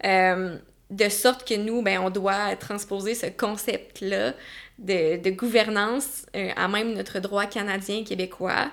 euh, 0.06 0.58
de 0.90 1.10
sorte 1.10 1.48
que 1.48 1.56
nous, 1.56 1.82
ben, 1.82 2.00
on 2.00 2.10
doit 2.10 2.56
transposer 2.56 3.16
ce 3.16 3.26
concept-là 3.26 4.34
de, 4.80 5.30
gouvernance 5.32 6.26
à 6.56 6.68
même 6.68 6.94
notre 6.94 7.20
droit 7.20 7.46
canadien, 7.46 8.04
québécois. 8.04 8.72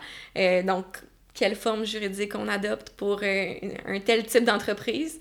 donc, 0.65 0.85
quelle 1.35 1.57
forme 1.57 1.85
juridique 1.85 2.35
on 2.35 2.49
adopte 2.49 2.91
pour 2.91 3.23
un 3.23 4.01
tel 4.05 4.27
type 4.27 4.45
d'entreprise? 4.45 5.21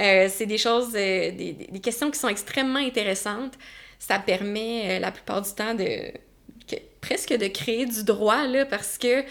Euh, 0.00 0.28
c'est 0.30 0.46
des 0.46 0.58
choses, 0.58 0.94
euh, 0.94 1.30
des, 1.32 1.52
des, 1.70 1.80
questions 1.80 2.10
qui 2.10 2.18
sont 2.18 2.28
extrêmement 2.28 2.78
intéressantes. 2.78 3.54
Ça 3.98 4.18
permet 4.18 4.98
euh, 4.98 4.98
la 5.00 5.10
plupart 5.10 5.42
du 5.42 5.52
temps 5.52 5.74
de 5.74 6.12
presque 7.00 7.32
de 7.32 7.46
créer 7.46 7.86
du 7.86 8.02
droit, 8.04 8.44
là, 8.46 8.66
parce 8.66 8.98
que 8.98 9.22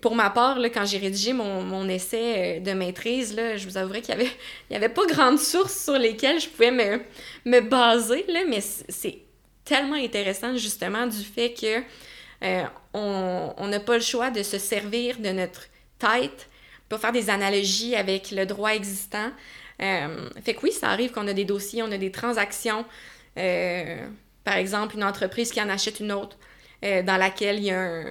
pour 0.00 0.14
ma 0.16 0.28
part, 0.28 0.58
là, 0.58 0.68
quand 0.68 0.84
j'ai 0.84 0.98
rédigé 0.98 1.32
mon, 1.32 1.62
mon, 1.62 1.88
essai 1.88 2.60
de 2.60 2.72
maîtrise, 2.72 3.34
là, 3.34 3.56
je 3.56 3.66
vous 3.66 3.76
avouerai 3.78 4.02
qu'il 4.02 4.10
y 4.10 4.18
avait, 4.18 4.30
il 4.70 4.72
y 4.72 4.76
avait 4.76 4.88
pas 4.88 5.06
grande 5.06 5.38
source 5.38 5.84
sur 5.84 5.96
lesquelles 5.96 6.40
je 6.40 6.48
pouvais 6.48 6.72
me, 6.72 7.00
me 7.44 7.60
baser, 7.60 8.24
là, 8.28 8.40
mais 8.46 8.60
c'est 8.60 9.20
tellement 9.64 9.96
intéressant 9.96 10.56
justement 10.56 11.06
du 11.06 11.22
fait 11.22 11.54
que 11.54 11.82
on 12.92 13.66
n'a 13.68 13.80
pas 13.80 13.94
le 13.94 14.02
choix 14.02 14.30
de 14.30 14.42
se 14.42 14.58
servir 14.58 15.18
de 15.18 15.30
notre 15.30 15.68
tête 15.98 16.48
faire 16.98 17.12
des 17.12 17.30
analogies 17.30 17.94
avec 17.94 18.30
le 18.30 18.46
droit 18.46 18.70
existant. 18.70 19.30
Euh, 19.80 20.28
fait 20.42 20.54
que 20.54 20.60
oui, 20.62 20.72
ça 20.72 20.88
arrive 20.90 21.10
qu'on 21.12 21.26
a 21.26 21.32
des 21.32 21.44
dossiers, 21.44 21.82
on 21.82 21.90
a 21.90 21.98
des 21.98 22.10
transactions. 22.10 22.84
Euh, 23.38 24.06
par 24.44 24.56
exemple, 24.56 24.96
une 24.96 25.04
entreprise 25.04 25.50
qui 25.50 25.60
en 25.60 25.68
achète 25.68 26.00
une 26.00 26.12
autre, 26.12 26.36
euh, 26.84 27.02
dans 27.02 27.16
laquelle 27.16 27.58
il 27.58 27.64
y 27.64 27.70
a 27.70 28.04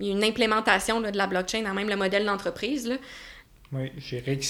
une 0.00 0.24
implémentation 0.24 1.00
de 1.00 1.16
la 1.16 1.26
blockchain 1.26 1.62
dans 1.62 1.74
même 1.74 1.88
le 1.88 1.96
modèle 1.96 2.24
d'entreprise. 2.24 2.98
Oui, 3.72 3.90
je 3.96 4.16
dirais 4.16 4.36
que 4.36 4.44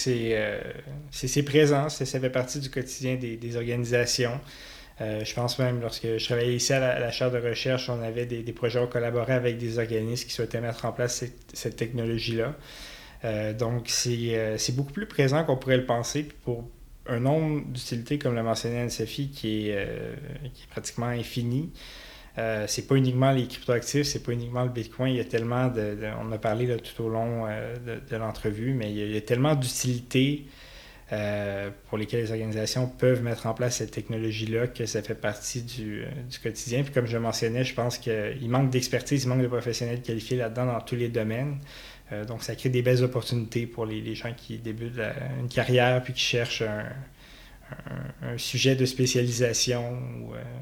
c'est 1.11 1.43
présent, 1.43 1.89
ça 1.89 2.05
fait 2.05 2.31
partie 2.31 2.61
du 2.61 2.71
quotidien 2.71 3.15
des 3.17 3.57
organisations. 3.57 4.41
Euh, 5.01 5.25
je 5.25 5.35
pense 5.35 5.59
même, 5.59 5.81
lorsque 5.81 6.07
je 6.19 6.25
travaillais 6.25 6.55
ici 6.55 6.73
à 6.73 6.99
la, 7.01 7.11
chaire 7.11 7.31
de 7.31 7.39
recherche, 7.39 7.89
on 7.89 8.01
avait 8.03 8.27
des, 8.27 8.53
projets, 8.53 8.79
on 8.79 8.87
collaborait 8.87 9.33
avec 9.33 9.59
des 9.59 9.79
organismes 9.79 10.29
qui 10.29 10.33
souhaitaient 10.33 10.61
mettre 10.61 10.85
en 10.85 10.93
place 10.93 11.25
cette, 11.53 11.77
technologie-là. 11.77 12.55
Euh, 13.25 13.53
donc, 13.53 13.91
euh, 14.07 14.55
c'est 14.59 14.77
beaucoup 14.77 14.93
plus 14.93 15.07
présent 15.07 15.45
qu'on 15.45 15.57
pourrait 15.57 15.79
le 15.79 15.87
penser. 15.87 16.29
pour 16.45 16.69
un 17.07 17.21
nombre 17.21 17.67
d'utilités, 17.67 18.19
comme 18.19 18.35
l'a 18.35 18.43
mentionné 18.43 18.81
Anne-Sophie, 18.81 19.29
qui, 19.31 19.69
est 19.69 20.07
pratiquement 20.71 21.09
infini, 21.09 21.71
c'est 22.67 22.87
pas 22.89 22.95
uniquement 22.95 23.31
les 23.31 23.47
cryptoactifs, 23.47 24.07
c'est 24.07 24.23
pas 24.23 24.33
uniquement 24.33 24.63
le 24.63 24.71
Bitcoin. 24.71 25.13
Il 25.13 25.19
y 25.19 25.21
a 25.21 25.25
tellement 25.25 25.69
de. 25.69 25.99
on 26.23 26.33
a 26.33 26.39
parlé 26.39 26.75
tout 26.79 27.03
au 27.03 27.09
long 27.11 27.47
de, 27.47 28.17
l'entrevue, 28.17 28.73
mais 28.73 28.91
il 28.91 29.13
y 29.13 29.17
a 29.19 29.21
tellement 29.21 29.55
d'utilités 29.55 30.47
euh, 31.15 31.71
pour 31.89 31.99
lesquels 31.99 32.23
les 32.23 32.31
organisations 32.33 32.89
peuvent 32.89 33.23
mettre 33.23 33.47
en 33.47 33.55
place 33.55 33.77
cette 33.77 33.93
technologie-là, 33.93 34.67
que 34.67 34.85
ça 34.85 35.01
fait 35.01 35.15
partie 35.15 35.63
du, 35.63 36.03
euh, 36.03 36.07
du, 36.29 36.39
quotidien. 36.39 36.83
Puis 36.83 36.93
comme 36.93 37.07
je 37.07 37.17
mentionnais, 37.17 37.65
je 37.65 37.75
pense 37.75 37.99
qu'il 37.99 38.49
manque 38.49 38.71
d'expertise, 38.71 39.25
il 39.25 39.29
manque 39.29 39.43
de 39.43 39.47
professionnels 39.47 40.03
qualifiés 40.03 40.37
là-dedans 40.37 40.67
dans 40.67 40.81
tous 40.81 40.97
les 40.97 41.09
domaines. 41.09 41.59
Euh, 42.13 42.25
donc 42.25 42.43
ça 42.43 42.57
crée 42.57 42.69
des 42.69 42.83
belles 42.83 43.05
opportunités 43.05 43.67
pour 43.67 43.87
les, 43.87 44.15
gens 44.15 44.33
qui 44.35 44.59
débutent 44.59 45.01
une 45.41 45.49
carrière 45.49 46.03
puis 46.03 46.15
qui 46.15 46.21
cherchent 46.21 46.63
un, 46.63 46.85
un, 48.23 48.37
sujet 48.37 48.75
de 48.75 48.85
spécialisation. 48.85 49.99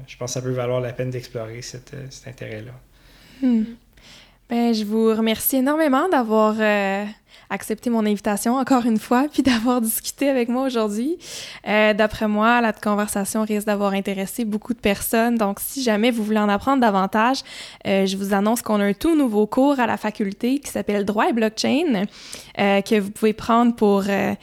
je 0.07 0.15
pense 0.17 0.31
que 0.31 0.33
ça 0.33 0.41
peut 0.41 0.51
valoir 0.51 0.81
la 0.81 0.93
peine 0.93 1.09
d'explorer 1.09 1.61
cet 1.61 1.93
intérêt-là. 2.27 2.73
Hmm. 3.41 3.63
Ben, 4.53 4.71
je 4.71 4.85
vous 4.85 5.07
remercie 5.07 5.55
énormément 5.55 6.07
d'avoir 6.09 6.53
accepté 7.49 7.89
mon 7.89 8.05
invitation 8.05 8.55
encore 8.55 8.85
une 8.85 8.99
fois, 8.99 9.25
puis 9.31 9.43
d'avoir 9.43 9.81
discuté 9.81 10.29
avec 10.29 10.47
moi 10.47 10.63
aujourd'hui. 10.63 11.17
Euh, 11.67 11.93
D'après 11.93 12.27
moi, 12.27 12.61
la 12.61 12.71
conversation 12.71 13.43
risque 13.43 13.65
d'avoir 13.65 13.93
intéressé 13.93 14.45
beaucoup 14.45 14.73
de 14.75 14.79
personnes. 14.79 15.37
Donc, 15.37 15.59
si 15.59 15.81
jamais 15.81 16.11
vous 16.11 16.23
voulez 16.23 16.39
en 16.39 16.49
apprendre 16.49 16.81
davantage, 16.81 17.39
euh, 17.87 18.05
je 18.05 18.15
vous 18.15 18.33
annonce 18.33 18.61
qu'on 18.61 18.79
a 18.79 18.83
un 18.83 18.93
tout 18.93 19.15
nouveau 19.15 19.47
cours 19.47 19.79
à 19.79 19.87
la 19.87 19.97
faculté 19.97 20.59
qui 20.59 20.69
s'appelle 20.69 21.03
Droit 21.03 21.29
et 21.29 21.33
Blockchain, 21.33 22.05
euh, 22.59 22.81
que 22.81 22.99
vous 22.99 23.09
pouvez 23.09 23.33
prendre 23.33 23.75
pour 23.75 24.03
euh, 24.07 24.33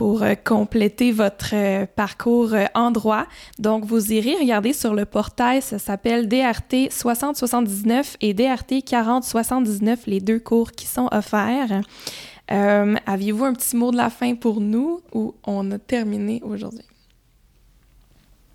pour 0.00 0.22
euh, 0.22 0.34
compléter 0.34 1.12
votre 1.12 1.50
euh, 1.52 1.84
parcours 1.84 2.54
en 2.74 2.90
droit. 2.90 3.26
Donc, 3.58 3.84
vous 3.84 4.14
irez 4.14 4.34
regarder 4.34 4.72
sur 4.72 4.94
le 4.94 5.04
portail, 5.04 5.60
ça 5.60 5.78
s'appelle 5.78 6.26
DRT 6.26 6.88
6079 6.88 8.16
et 8.22 8.32
DRT 8.32 8.82
4079, 8.82 10.06
les 10.06 10.20
deux 10.20 10.38
cours 10.38 10.72
qui 10.72 10.86
sont 10.86 11.06
offerts. 11.12 11.82
Euh, 12.50 12.96
aviez-vous 13.04 13.44
un 13.44 13.52
petit 13.52 13.76
mot 13.76 13.90
de 13.90 13.98
la 13.98 14.08
fin 14.08 14.34
pour 14.36 14.62
nous 14.62 15.02
ou 15.12 15.34
on 15.44 15.70
a 15.70 15.78
terminé 15.78 16.40
aujourd'hui? 16.44 16.86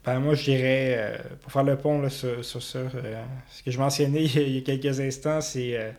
Ben, 0.04 0.20
moi, 0.20 0.34
je 0.34 0.46
dirais, 0.46 0.96
euh, 0.98 1.18
pour 1.44 1.52
faire 1.52 1.64
le 1.64 1.78
pont 1.78 2.10
sur, 2.10 2.44
sur, 2.44 2.90
euh, 2.96 3.24
ce 3.52 3.62
que 3.62 3.70
je 3.70 3.78
mentionnais 3.78 4.24
il 4.36 4.50
y 4.50 4.58
a, 4.58 4.62
quelques 4.62 5.00
instants, 5.00 5.42
c'est 5.42 5.94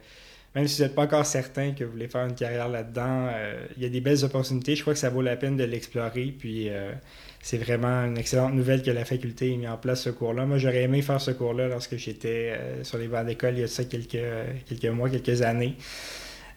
même 0.57 0.67
si 0.67 0.79
vous 0.79 0.83
n'êtes 0.83 0.97
pas 0.97 1.05
encore 1.05 1.25
certain 1.25 1.73
que 1.73 1.85
vous 1.85 1.93
voulez 1.93 2.09
faire 2.09 2.27
une 2.27 2.35
carrière 2.35 2.69
là-dedans, 2.69 3.29
il 3.77 3.83
y 3.83 3.87
a 3.87 3.89
des 3.89 4.01
belles 4.01 4.25
opportunités. 4.25 4.75
Je 4.75 4.81
crois 4.81 4.95
que 4.95 4.99
ça 4.99 5.11
vaut 5.11 5.23
la 5.23 5.37
peine 5.37 5.57
de 5.57 5.63
l'explorer. 5.63 6.35
Puis 6.37 6.69
c'est 7.41 7.59
vraiment 7.59 8.05
une 8.07 8.17
excellente 8.17 8.55
nouvelle 8.55 8.83
que 8.83 8.91
la 8.91 9.05
faculté 9.05 9.53
ait 9.53 9.57
mis 9.57 9.69
en 9.69 9.77
place 9.77 10.03
ce 10.03 10.11
cours-là. 10.11 10.47
Moi, 10.47 10.59
j'aurais 10.59 10.83
aimé 10.83 11.03
faire 11.03 11.21
ce 11.21 11.31
cours-là 11.31 11.69
lorsque 11.69 11.97
j'étais 11.97 12.59
sur 12.83 12.99
les 12.99 13.07
bancs 13.07 13.27
d'école 13.27 13.55
il 13.55 13.61
y 13.61 13.65
a 13.65 13.69
ça 13.69 13.85
quelques, 13.85 14.19
quelques 14.67 14.87
mois, 14.87 15.11
quelques 15.11 15.43
années. 15.43 15.77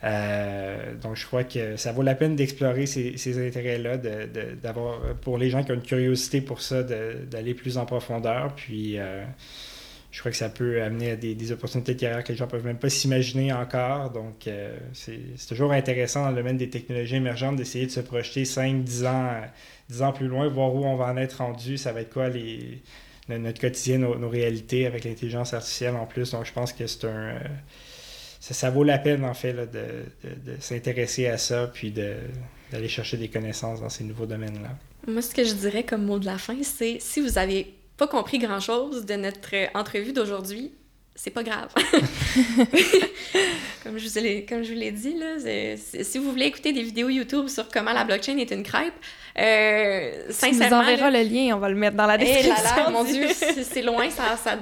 Euh, 0.03 0.95
donc, 0.95 1.15
je 1.15 1.25
crois 1.25 1.43
que 1.43 1.75
ça 1.75 1.91
vaut 1.91 2.03
la 2.03 2.15
peine 2.15 2.35
d'explorer 2.35 2.85
ces, 2.85 3.47
intérêts-là, 3.47 3.97
d'avoir, 3.97 5.15
pour 5.15 5.37
les 5.37 5.49
gens 5.49 5.63
qui 5.63 5.71
ont 5.71 5.75
une 5.75 5.81
curiosité 5.81 6.41
pour 6.41 6.61
ça, 6.61 6.83
d'aller 6.83 7.53
plus 7.53 7.77
en 7.77 7.85
profondeur. 7.85 8.53
Puis, 8.55 8.97
euh, 8.97 9.23
je 10.11 10.19
crois 10.19 10.31
que 10.31 10.37
ça 10.37 10.49
peut 10.49 10.81
amener 10.81 11.11
à 11.11 11.15
des, 11.15 11.51
opportunités 11.51 11.93
de 11.93 11.99
carrière 11.99 12.23
que 12.23 12.31
les 12.31 12.37
gens 12.37 12.45
ne 12.45 12.51
peuvent 12.51 12.65
même 12.65 12.79
pas 12.79 12.89
s'imaginer 12.89 13.53
encore. 13.53 14.09
Donc, 14.09 14.47
euh, 14.47 14.75
c'est 14.93 15.19
toujours 15.47 15.71
intéressant 15.71 16.23
dans 16.23 16.29
le 16.29 16.35
domaine 16.35 16.57
des 16.57 16.69
technologies 16.69 17.15
émergentes 17.17 17.57
d'essayer 17.57 17.85
de 17.85 17.91
se 17.91 17.99
projeter 17.99 18.43
5, 18.45 18.83
10 18.83 19.05
ans, 19.05 19.31
10 19.89 20.01
ans 20.01 20.11
plus 20.11 20.27
loin, 20.27 20.47
voir 20.47 20.73
où 20.73 20.83
on 20.85 20.95
va 20.95 21.05
en 21.05 21.17
être 21.17 21.37
rendu. 21.37 21.77
Ça 21.77 21.91
va 21.91 22.01
être 22.01 22.11
quoi 22.11 22.29
les, 22.29 22.81
notre 23.29 23.61
quotidien, 23.61 23.99
nos, 23.99 24.17
nos 24.17 24.29
réalités 24.29 24.87
avec 24.87 25.03
l'intelligence 25.03 25.53
artificielle 25.53 25.95
en 25.95 26.07
plus. 26.07 26.31
Donc, 26.31 26.45
je 26.45 26.53
pense 26.53 26.73
que 26.73 26.87
c'est 26.87 27.05
un 27.05 27.35
ça, 28.39 28.69
vaut 28.69 28.83
la 28.83 28.97
peine, 28.97 29.23
en 29.25 29.33
fait, 29.33 29.53
de, 29.53 30.55
s'intéresser 30.59 31.27
à 31.27 31.37
ça, 31.37 31.69
puis 31.73 31.91
d'aller 31.91 32.87
chercher 32.87 33.17
des 33.17 33.27
connaissances 33.27 33.81
dans 33.81 33.89
ces 33.89 34.03
nouveaux 34.03 34.25
domaines-là. 34.25 34.69
Moi, 35.07 35.21
ce 35.21 35.33
que 35.33 35.43
je 35.43 35.53
dirais 35.53 35.83
comme 35.83 36.05
mot 36.05 36.19
de 36.19 36.25
la 36.25 36.37
fin, 36.37 36.57
c'est 36.63 36.97
si 36.99 37.21
vous 37.21 37.31
n'avez 37.31 37.73
pas 37.99 38.07
compris 38.07 38.39
grand-chose 38.39 39.05
de 39.05 39.13
notre 39.15 39.53
entrevue 39.75 40.13
d'aujourd'hui, 40.13 40.71
c'est 41.15 41.31
pas 41.31 41.43
grave. 41.43 41.67
comme, 43.83 43.97
je 43.97 44.07
vous 44.07 44.19
l'ai, 44.21 44.45
comme 44.45 44.63
je 44.63 44.73
vous 44.73 44.79
l'ai 44.79 44.93
dit, 44.93 45.15
là, 45.15 45.35
si 45.75 46.17
vous 46.17 46.31
voulez 46.31 46.45
écouter 46.45 46.71
des 46.71 46.81
vidéos 46.81 47.09
YouTube 47.09 47.49
sur 47.49 47.67
comment 47.67 47.91
la 47.91 48.05
blockchain 48.05 48.37
est 48.37 48.51
une 48.51 48.63
crêpe, 48.63 48.93
euh, 49.37 50.27
sincèrement... 50.29 50.65
Tu 50.65 50.73
nous 50.73 50.79
enverras 50.93 51.11
le 51.11 51.23
lien, 51.23 51.57
on 51.57 51.59
va 51.59 51.67
le 51.67 51.75
mettre 51.75 51.97
dans 51.97 52.05
la 52.05 52.15
eh 52.15 52.19
description. 52.19 52.89
mon 52.91 53.03
Dieu, 53.03 53.27
c'est, 53.33 53.81
loin, 53.81 54.09
ça, 54.09 54.37
ça, 54.37 54.57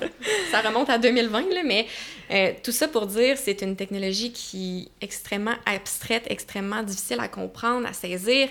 ça, 0.49 0.61
remonte 0.61 0.89
à 0.89 0.97
2020, 0.97 1.41
là, 1.53 1.61
mais 1.63 1.85
euh, 2.31 2.53
tout 2.63 2.71
ça 2.71 2.87
pour 2.87 3.05
dire, 3.05 3.37
c'est 3.37 3.61
une 3.61 3.75
technologie 3.75 4.31
qui 4.31 4.89
est 4.99 5.05
extrêmement 5.05 5.57
abstraite, 5.67 6.23
extrêmement 6.27 6.81
difficile 6.81 7.19
à 7.19 7.27
comprendre, 7.27 7.87
à 7.87 7.93
saisir. 7.93 8.49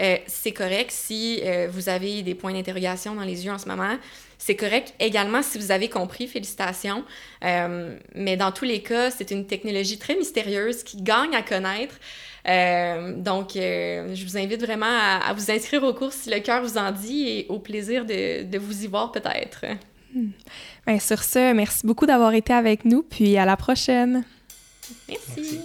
Euh, 0.00 0.16
c'est 0.26 0.52
correct 0.52 0.90
si 0.92 1.40
euh, 1.42 1.68
vous 1.70 1.88
avez 1.88 2.22
des 2.22 2.34
points 2.34 2.52
d'interrogation 2.52 3.14
dans 3.14 3.22
les 3.22 3.44
yeux 3.44 3.52
en 3.52 3.58
ce 3.58 3.68
moment. 3.68 3.96
C'est 4.38 4.54
correct 4.54 4.94
également 5.00 5.42
si 5.42 5.58
vous 5.58 5.72
avez 5.72 5.88
compris, 5.88 6.28
félicitations. 6.28 7.04
Euh, 7.44 7.96
mais 8.14 8.36
dans 8.36 8.52
tous 8.52 8.64
les 8.64 8.82
cas, 8.82 9.10
c'est 9.10 9.30
une 9.32 9.46
technologie 9.46 9.98
très 9.98 10.14
mystérieuse 10.14 10.84
qui 10.84 11.02
gagne 11.02 11.34
à 11.34 11.42
connaître. 11.42 11.96
donc, 13.22 13.50
je 13.54 14.24
vous 14.24 14.38
invite 14.38 14.62
vraiment 14.62 14.86
à, 14.86 15.32
vous 15.34 15.50
inscrire 15.50 15.82
au 15.82 15.92
cours 15.92 16.12
si 16.12 16.30
le 16.30 16.38
cœur 16.38 16.62
vous 16.62 16.78
en 16.78 16.92
dit 16.92 17.28
et 17.28 17.46
au 17.48 17.58
plaisir 17.58 18.04
de, 18.04 18.44
de 18.44 18.58
vous 18.58 18.84
y 18.84 18.86
voir 18.86 19.10
peut-être. 19.10 19.64
Hmm. 20.14 20.30
Bien, 20.86 20.98
sur 21.00 21.22
ce, 21.22 21.52
merci 21.52 21.86
beaucoup 21.86 22.06
d'avoir 22.06 22.32
été 22.32 22.52
avec 22.52 22.84
nous, 22.84 23.02
puis 23.02 23.36
à 23.36 23.44
la 23.44 23.56
prochaine. 23.56 24.24
merci. 25.08 25.60